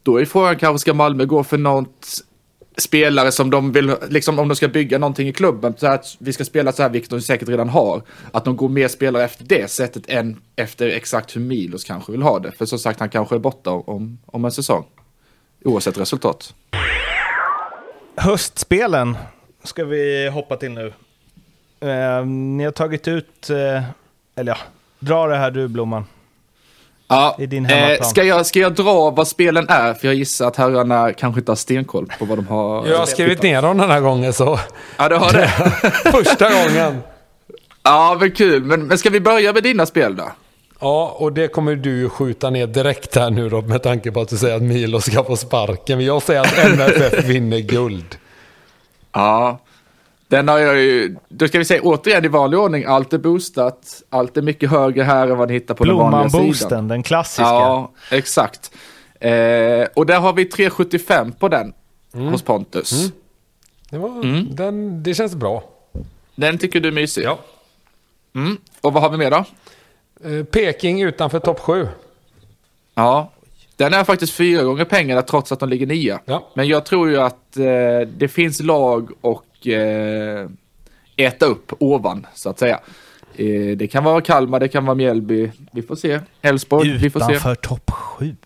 [0.03, 2.07] då är frågan kanske ska Malmö gå för något
[2.77, 6.33] spelare som de vill, liksom om de ska bygga någonting i klubben, så att vi
[6.33, 9.45] ska spela så här, vilket de säkert redan har, att de går mer spelare efter
[9.45, 12.53] det sättet än efter exakt hur Milos kanske vill ha det.
[12.53, 14.85] För som sagt, han kanske är borta om, om en säsong.
[15.65, 16.55] Oavsett resultat.
[18.17, 19.17] Höstspelen
[19.63, 20.93] ska vi hoppa till nu.
[21.81, 23.83] Eh, ni har tagit ut, eh,
[24.37, 24.57] eller ja,
[24.99, 26.05] dra det här du Blomman.
[27.09, 29.95] Ja, I din eh, ska, jag, ska jag dra vad spelen är?
[29.95, 32.87] För jag gissar att herrarna kanske inte har stenkoll på vad de har.
[32.87, 34.59] Jag har skrivit ner dem den här gången så.
[34.97, 35.49] Ja, du har det.
[36.13, 36.99] Första gången.
[37.83, 38.65] Ja, men kul.
[38.65, 40.33] Men, men ska vi börja med dina spel då?
[40.81, 44.21] Ja, och det kommer du ju skjuta ner direkt här nu då med tanke på
[44.21, 45.99] att du säger att Milo ska få sparken.
[45.99, 48.17] Men jag säger att MFF vinner guld.
[49.13, 49.59] Ja,
[50.29, 51.17] den har jag ju.
[51.29, 52.85] Då ska vi säga återigen i vanlig ordning.
[52.85, 54.03] Allt är boostat.
[54.11, 56.47] Allt är mycket högre här än vad ni hittar på den vanliga sidan.
[56.47, 57.43] Blomman-boosten, den klassiska.
[57.43, 58.71] Ja, exakt.
[59.21, 61.73] Eh, och där har vi 375 på den
[62.13, 63.13] hos Pontus.
[63.91, 65.65] Det, var, den, det känns bra.
[66.35, 67.25] Den tycker du är mysig?
[67.25, 67.39] Ja.
[68.35, 68.57] Mm.
[68.81, 69.45] Och vad har vi mer då?
[70.25, 71.89] Eh, Peking utanför topp 7.
[72.95, 73.33] Ja,
[73.77, 76.21] den är faktiskt fyra gånger pengarna trots att de ligger nia.
[76.25, 76.51] Ja.
[76.55, 80.47] Men jag tror ju att eh, det finns lag och eh,
[81.17, 82.81] äta upp ovan, så att säga.
[83.37, 85.51] Eh, det kan vara Kalmar, det kan vara Mjällby.
[85.73, 86.21] Vi får se.
[86.43, 87.33] Elfsborg, vi får se.
[87.33, 88.37] Utanför topp sju.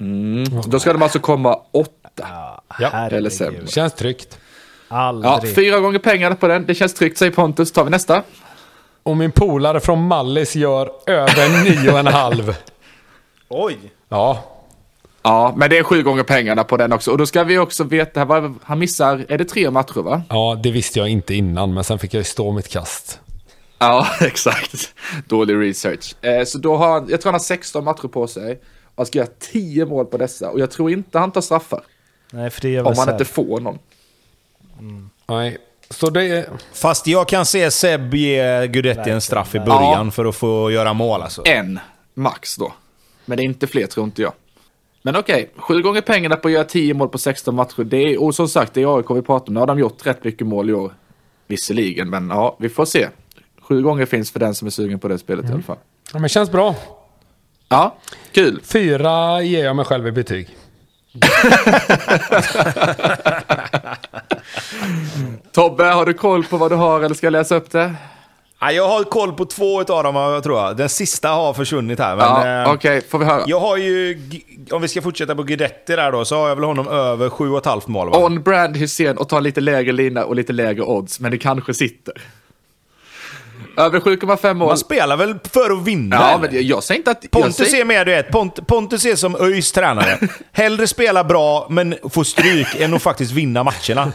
[0.00, 0.44] Mm.
[0.66, 2.26] Då ska de alltså komma åtta.
[2.78, 3.66] Ja, eller sämre.
[3.66, 4.38] Känns tryggt.
[4.88, 5.54] Ja, Aldrig.
[5.54, 6.66] fyra gånger pengarna på den.
[6.66, 7.72] Det känns tryggt, säger Pontus.
[7.72, 8.22] Tar vi nästa?
[9.02, 12.56] Och min polare från Mallis gör över nio och en halv.
[13.48, 13.78] Oj!
[14.08, 14.55] Ja,
[15.28, 17.10] Ja, men det är sju gånger pengarna på den också.
[17.10, 20.22] Och då ska vi också veta, vad- han missar, är det tre matcher va?
[20.28, 23.20] ja, det visste jag inte innan, men sen fick jag ju stå mitt kast.
[23.78, 24.94] Ja, exakt.
[25.26, 26.24] Dålig research.
[26.24, 28.52] Eh, så då har han, jag tror han har 16 matcher på sig.
[28.84, 30.50] Och han ska göra 10 mål på dessa.
[30.50, 31.80] Och jag tror inte han tar straffar.
[32.30, 33.78] Nej, för det gör Om han inte får någon.
[35.28, 35.58] Nej,
[35.90, 36.48] så det är...
[36.72, 40.10] Fast jag kan se Seb ge Guidetti en straff i början Ja.
[40.10, 41.42] för att få göra mål alltså.
[41.44, 41.78] En,
[42.14, 42.72] max då.
[43.24, 44.32] Men det är inte fler tror inte jag.
[45.06, 47.84] Men okej, sju gånger pengarna på att göra 10 mål på 16 matcher.
[47.84, 49.54] Det är, och som sagt, det är AIK vi pratar om.
[49.54, 50.92] Nu har de gjort rätt mycket mål i år.
[51.46, 53.08] Visserligen, men ja, vi får se.
[53.60, 55.76] Sju gånger finns för den som är sugen på det spelet i alla fall.
[56.12, 56.74] Ja, men känns bra.
[57.68, 57.96] Ja,
[58.32, 58.60] kul.
[58.64, 60.48] Fyra ger jag mig själv i betyg.
[65.52, 67.94] Tobbe, har du koll på vad du har eller ska jag läsa upp det?
[68.60, 70.76] Ja, jag har koll på två av dem, tror jag.
[70.76, 72.16] Den sista har försvunnit här.
[72.16, 73.44] Men, Ja, eh, okej, får vi höra.
[73.46, 74.20] Jag har ju,
[74.70, 77.82] om vi ska fortsätta på Guidetti där då, så har jag väl honom över 7,5
[77.86, 78.18] mål va?
[78.18, 81.74] On brand Hysén och ta lite lägre lina och lite lägre odds, men det kanske
[81.74, 82.14] sitter.
[83.76, 84.68] Över 7,5 mål.
[84.68, 86.16] Man spelar väl för att vinna?
[86.16, 86.50] Ja, eller?
[86.50, 87.30] men jag, säger inte att...
[87.30, 90.18] Pontus säger, är mer du vet, Pont, Pontus är som ÖIS tränare.
[90.52, 94.12] Hellre spela bra, men få stryk, än att faktiskt vinna matcherna.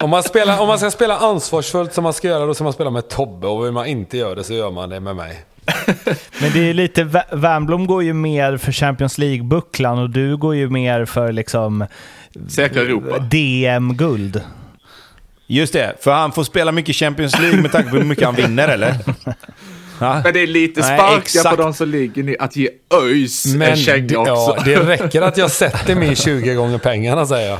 [0.00, 2.72] Om man, spelar, om man ska spela ansvarsfullt som man ska göra, då ska man
[2.72, 3.46] spela med Tobbe.
[3.46, 5.44] Och vill man inte göra det så gör man det med mig.
[6.40, 10.70] Men det är lite, Wernbloom går ju mer för Champions League-bucklan och du går ju
[10.70, 11.86] mer för liksom
[12.48, 13.18] säkra Europa.
[13.18, 14.42] DM-guld.
[15.46, 18.34] Just det, för han får spela mycket Champions League med tanke på hur mycket han
[18.34, 18.94] vinner, eller?
[19.98, 21.56] Men det är lite Nej, sparka exakt.
[21.56, 24.32] på de som ligger ner att ge ÖIS en det, känga också.
[24.32, 27.58] ja, det räcker att jag sätter min 20 gånger pengarna säger jag.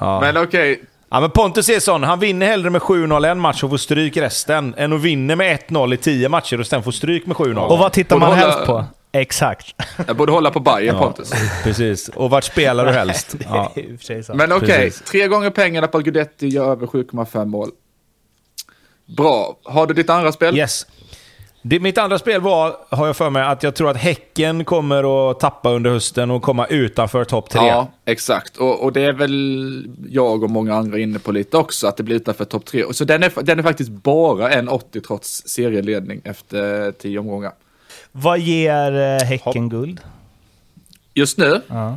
[0.00, 0.20] Ja.
[0.20, 0.80] Men okej,
[1.10, 2.02] Ja, men Pontus är sån.
[2.02, 5.58] Han vinner hellre med 7-0 en match och får stryk resten, än att vinna med
[5.68, 7.58] 1-0 i 10 matcher och sen få stryk med 7-0.
[7.58, 8.84] Och vad tittar Borde man hålla- helst på?
[9.12, 9.74] Exakt.
[10.06, 11.02] jag borde hålla på Bayern Ja.
[11.02, 11.32] Pontus.
[11.64, 12.08] Precis.
[12.08, 13.34] Och vart spelar du helst?
[13.44, 13.72] Ja.
[14.34, 15.02] Men okej, Precis.
[15.10, 17.68] tre gånger pengarna på att Guidetti gör över 7,5 mål.
[19.16, 19.56] Bra.
[19.64, 20.56] Har du ditt andra spel?
[20.58, 20.86] Yes.
[21.70, 25.30] Det, mitt andra spel var, har jag för mig, att jag tror att Häcken kommer
[25.30, 27.66] att tappa under hösten och komma utanför topp tre.
[27.66, 28.56] Ja, exakt.
[28.56, 32.02] Och, och det är väl jag och många andra inne på lite också, att det
[32.02, 32.84] blir utanför topp tre.
[32.84, 37.52] Och Så den är, den är faktiskt bara en 80 trots serieledning efter tio omgångar.
[38.12, 38.92] Vad ger
[39.22, 40.00] eh, Häcken guld?
[41.14, 41.88] Just nu, Ja.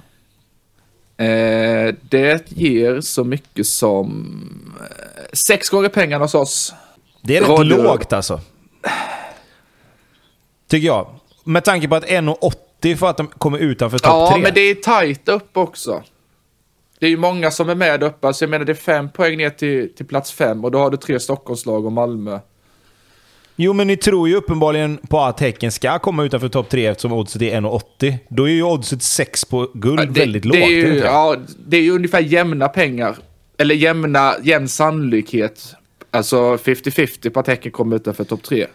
[1.26, 4.28] eh, det ger så mycket som
[4.80, 6.74] eh, sex gånger pengarna hos oss.
[7.22, 8.40] Det är rätt Radio- lågt alltså.
[10.72, 11.08] Tycker jag.
[11.44, 14.42] Med tanke på att 1,80 för att de kommer utanför topp Ja, tre.
[14.42, 16.04] men det är tajt upp också.
[17.00, 19.38] Det är ju många som är med uppe, alltså jag menar det är fem poäng
[19.38, 22.40] ner till, till plats fem och då har du tre Stockholmslag och Malmö.
[23.56, 27.14] Jo, men ni tror ju uppenbarligen på att Häcken ska komma utanför topp tre eftersom
[27.14, 28.18] oddset är 1,80.
[28.30, 30.54] Då är ju oddset 6 på guld Ja, väldigt lågt.
[30.58, 31.06] det är är det ju, det?
[31.06, 31.36] ja,
[31.68, 33.18] det är ju ungefär jämna pengar.
[33.58, 35.74] Eller jämna, jämn sannolikhet.
[36.12, 38.68] Alltså 50-50 på att Häcken kommer utanför topp tre.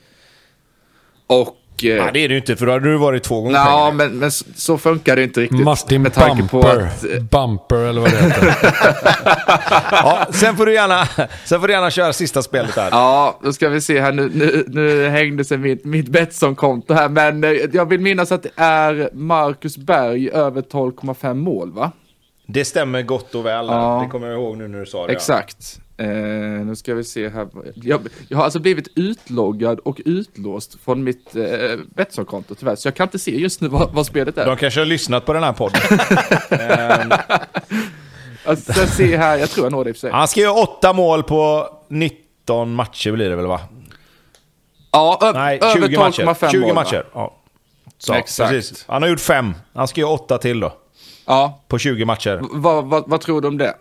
[1.27, 1.57] Och...
[1.85, 3.93] Eh, Ja, det är det ju inte, för då hade du varit två gånger Ja,
[3.95, 5.61] men, men så- så funkar det inte riktigt.
[5.65, 6.81] Martin med tanke på Bumper.
[6.87, 7.05] att...
[7.05, 8.55] eh, Bumper eller vad det heter.
[9.91, 11.09] Ja, sen, får du gärna,
[11.45, 12.89] sen får du gärna köra sista spelet här.
[12.91, 14.13] Ja, då ska vi se här.
[14.13, 18.43] Nu, nu, nu hängde sig mitt, mitt Betsson-konto här, men eh, jag vill minnas att
[18.43, 21.93] det är Marcus Berg över 12,5 mål, va?
[22.47, 23.67] Det stämmer gott och väl.
[23.67, 24.01] Ja.
[24.05, 25.13] Det kommer jag ihåg nu när du sa det.
[25.13, 25.81] Exakt.
[25.97, 27.49] Eh, nu ska vi se här.
[27.75, 31.45] Jag, jag har alltså blivit utloggad och utlåst från mitt eh,
[31.95, 34.47] Betsson-konto tyvärr, så jag kan inte se just nu vad, vad spelet är.
[34.47, 35.81] De kanske har lyssnat på den här podden.
[36.61, 37.13] Ehm,
[38.47, 40.11] Alltså, ser här, jag tror jag når det i sig.
[40.11, 43.61] Han ska göra åtta mål på 19 matcher blir det väl va?
[44.93, 46.23] Ja, Nej, över 20 matcher.
[46.23, 47.07] 12,5 20 mål, matcher.
[47.15, 47.37] Ja.
[47.99, 48.51] Så, Exakt.
[48.51, 48.85] Precis.
[48.89, 49.55] Han har gjort fem.
[49.75, 50.73] Han ska göra åtta till då.
[51.27, 52.37] Ja, På 20 matcher.
[52.37, 53.75] V- vad, vad, tror du om det?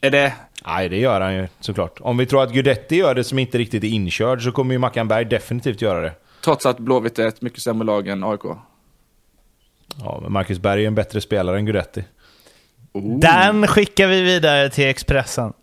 [0.00, 0.34] Är det...
[0.66, 2.00] Nej, det gör han ju såklart.
[2.00, 4.78] Om vi tror att Gudetti gör det som inte riktigt är inkörd så kommer ju
[4.78, 6.12] Mackan Berg definitivt göra det.
[6.44, 8.40] Trots att Blåvitt är ett mycket sämre lag än AIK.
[10.00, 12.04] Ja, men Marcus Berg är en bättre spelare än Gudetti.
[13.20, 15.52] Den skickar vi vidare till Expressen.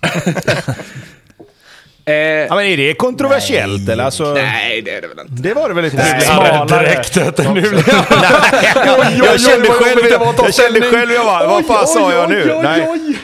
[2.10, 4.04] Eh, Ja, men är det kontroversiellt eller?
[4.04, 5.42] Alltså, nej, det är det väl inte.
[5.42, 5.96] Det var det väl inte?
[5.96, 6.22] Nej.
[6.28, 6.84] Ja, Smalare.
[6.84, 7.38] direkt.
[7.38, 9.30] Nu blir jag...
[9.30, 12.30] jag kände vad själv, det att jag kände själv, jag bara, vad fan sa jag
[12.30, 12.58] nu?
[12.62, 13.16] nej.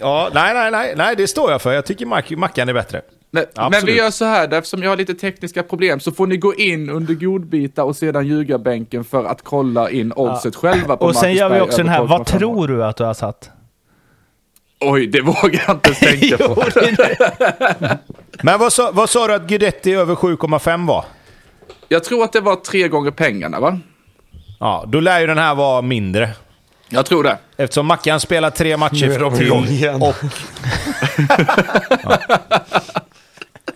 [0.00, 1.72] Ja, nej, nej, nej, nej, det står jag för.
[1.72, 3.00] Jag tycker Mac Mackan är bättre.
[3.30, 6.36] Men, men vi gör så här, eftersom jag har lite tekniska problem så får ni
[6.36, 11.16] gå in under godbitar och sedan ljugarbänken för att kolla in oddset själva på Och
[11.16, 13.50] sen Marcus gör vi också den här, vad 12,5 tror du att du har satt?
[14.84, 16.64] Oj, det vågar jag inte ens tänka på.
[18.42, 21.04] Men vad sa, vad sa du att Guidetti över 7,5 var?
[21.88, 23.78] Jag tror att det var tre gånger pengarna, va?
[24.60, 26.30] Ja, då lär ju den här vara mindre.
[26.88, 27.38] Jag tror det.
[27.56, 30.02] Eftersom Mackan spelar tre matcher Nu är de till igång igen.
[30.02, 30.14] och...
[32.02, 32.18] ja.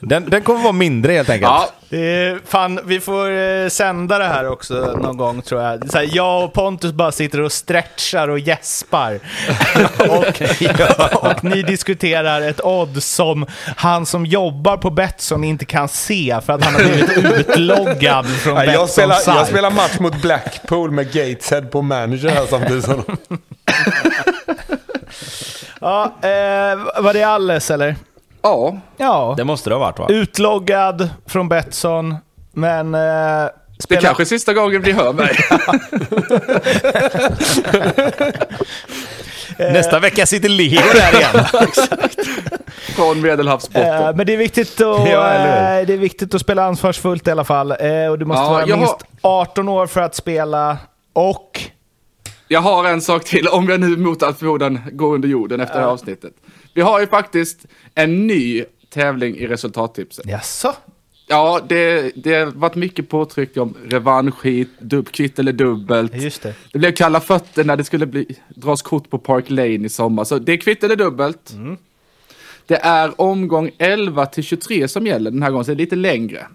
[0.01, 1.51] Den, den kommer vara mindre helt enkelt.
[1.51, 5.90] Ja, Det är, fan, vi får eh, sända det här också någon gång tror jag.
[5.90, 9.20] Så här, jag och Pontus bara sitter och stretchar och gäspar.
[10.09, 13.47] och, och ni diskuterar ett odd som
[13.77, 17.18] han som jobbar på Betsson inte kan se för att han har blivit
[17.48, 22.47] utloggad från Nej, jag, spelar, jag spelar match mot Blackpool med Gateshead på manager här
[22.51, 22.89] samtidigt.
[25.81, 27.97] Ja, eh, var det alles eller?
[28.42, 28.78] Ja.
[28.96, 29.34] Ja.
[29.36, 30.06] Det måste det ha varit va?
[30.08, 32.14] Utloggad från Betsson,
[32.52, 32.94] men...
[32.94, 35.36] Eh, det spelar- kanske är sista gången vi hör mig.
[39.72, 41.44] Nästa vecka sitter Leo där igen.
[42.96, 44.02] Från Medelhavsbotten.
[44.04, 45.04] Eh, men det är, viktigt att, eh,
[45.86, 47.70] det är viktigt att spela ansvarsfullt i alla fall.
[47.70, 50.76] Eh, och du måste Ja, vara jag har- minst 18 år för att spela.
[51.12, 51.60] Och...
[52.48, 55.74] Jag har en sak till, om jag nu mot all förmodan går under jorden efter
[55.74, 56.32] det här avsnittet.
[56.77, 60.27] Vi har ju faktiskt en ny tävling i resultattipset.
[60.27, 60.74] Jaså?
[61.27, 66.15] Ja, det, det har varit mycket påtryck om revanschhit, dubb, kvitt eller dubbelt.
[66.15, 66.55] Just det.
[66.73, 70.24] Det blev kalla fötter när det skulle bli, dras kort på Park Lane i sommar.
[70.24, 71.53] Så det är kvitt eller dubbelt.
[72.66, 75.97] Det är omgång 11 till 23 som gäller den här gången, så det är lite
[75.97, 76.47] längre.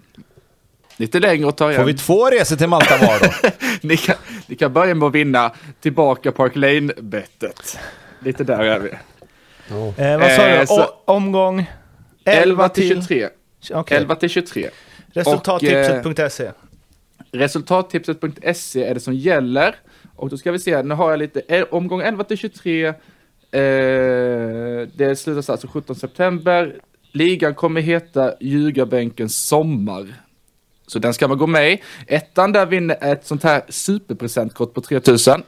[0.96, 1.80] Lite längre att ta igen.
[1.82, 3.50] Får vi två resor till Malta var då?
[3.88, 4.16] ni, kan,
[4.46, 7.78] ni kan börja med att vinna tillbaka Park Lane-bettet.
[8.24, 8.90] Lite där är vi.
[9.70, 10.66] Eh, vad sa Eh, du?
[10.66, 11.70] så- O- omgång
[12.24, 13.28] 11 till 23.
[13.72, 13.96] Okej.
[13.96, 14.70] 11 till 23.
[15.12, 16.50] Resultattipset.se.
[17.32, 19.74] Resultattipset.se är det som gäller.
[20.16, 22.86] Och då ska vi se, nu har jag lite, eh, omgång 11 till 23.
[22.86, 22.94] Eh,
[24.94, 26.74] det slutas alltså 17 september.
[27.12, 30.14] Ligan kommer heta Ljugarbänkens sommar.
[30.86, 31.82] Så den ska man gå med i.
[32.06, 35.42] Ettan där vinner ett sånt här superpresentkort på 3000.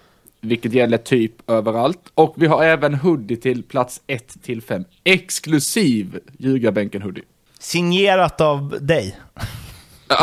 [0.45, 2.01] Vilket gäller typ överallt.
[2.15, 4.85] Och vi har även hoodie till plats 1 till 5.
[5.05, 7.23] Exklusiv Ljugarbänken hoodie.
[7.59, 9.19] Signerat av dig.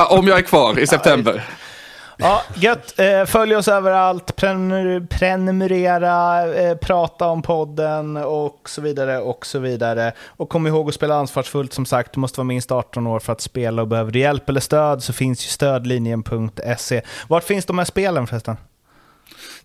[0.10, 1.43] Om jag är kvar i september.
[2.18, 2.99] Ja, gött.
[2.99, 9.60] Eh, följ oss överallt, prenumer- prenumerera, eh, prata om podden och så vidare och så
[9.60, 10.14] vidare.
[10.27, 12.14] Och kom ihåg att spela ansvarsfullt som sagt.
[12.14, 15.03] Du måste vara minst 18 år för att spela och behöver du hjälp eller stöd
[15.03, 17.02] så finns ju stödlinjen.se.
[17.27, 18.57] Vart finns de här spelen förresten?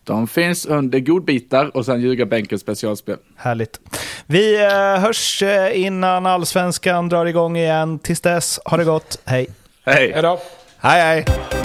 [0.06, 3.16] De finns under godbitar och sen ljugarbänkens specialspel.
[3.36, 3.80] Härligt.
[4.26, 4.70] Vi eh,
[5.00, 7.98] hörs eh, innan allsvenskan drar igång igen.
[7.98, 9.18] Tills dess, ha det gott.
[9.24, 9.46] Hej.
[9.84, 10.12] Hej!
[10.12, 10.40] Hej då.
[10.78, 11.55] Hej hej!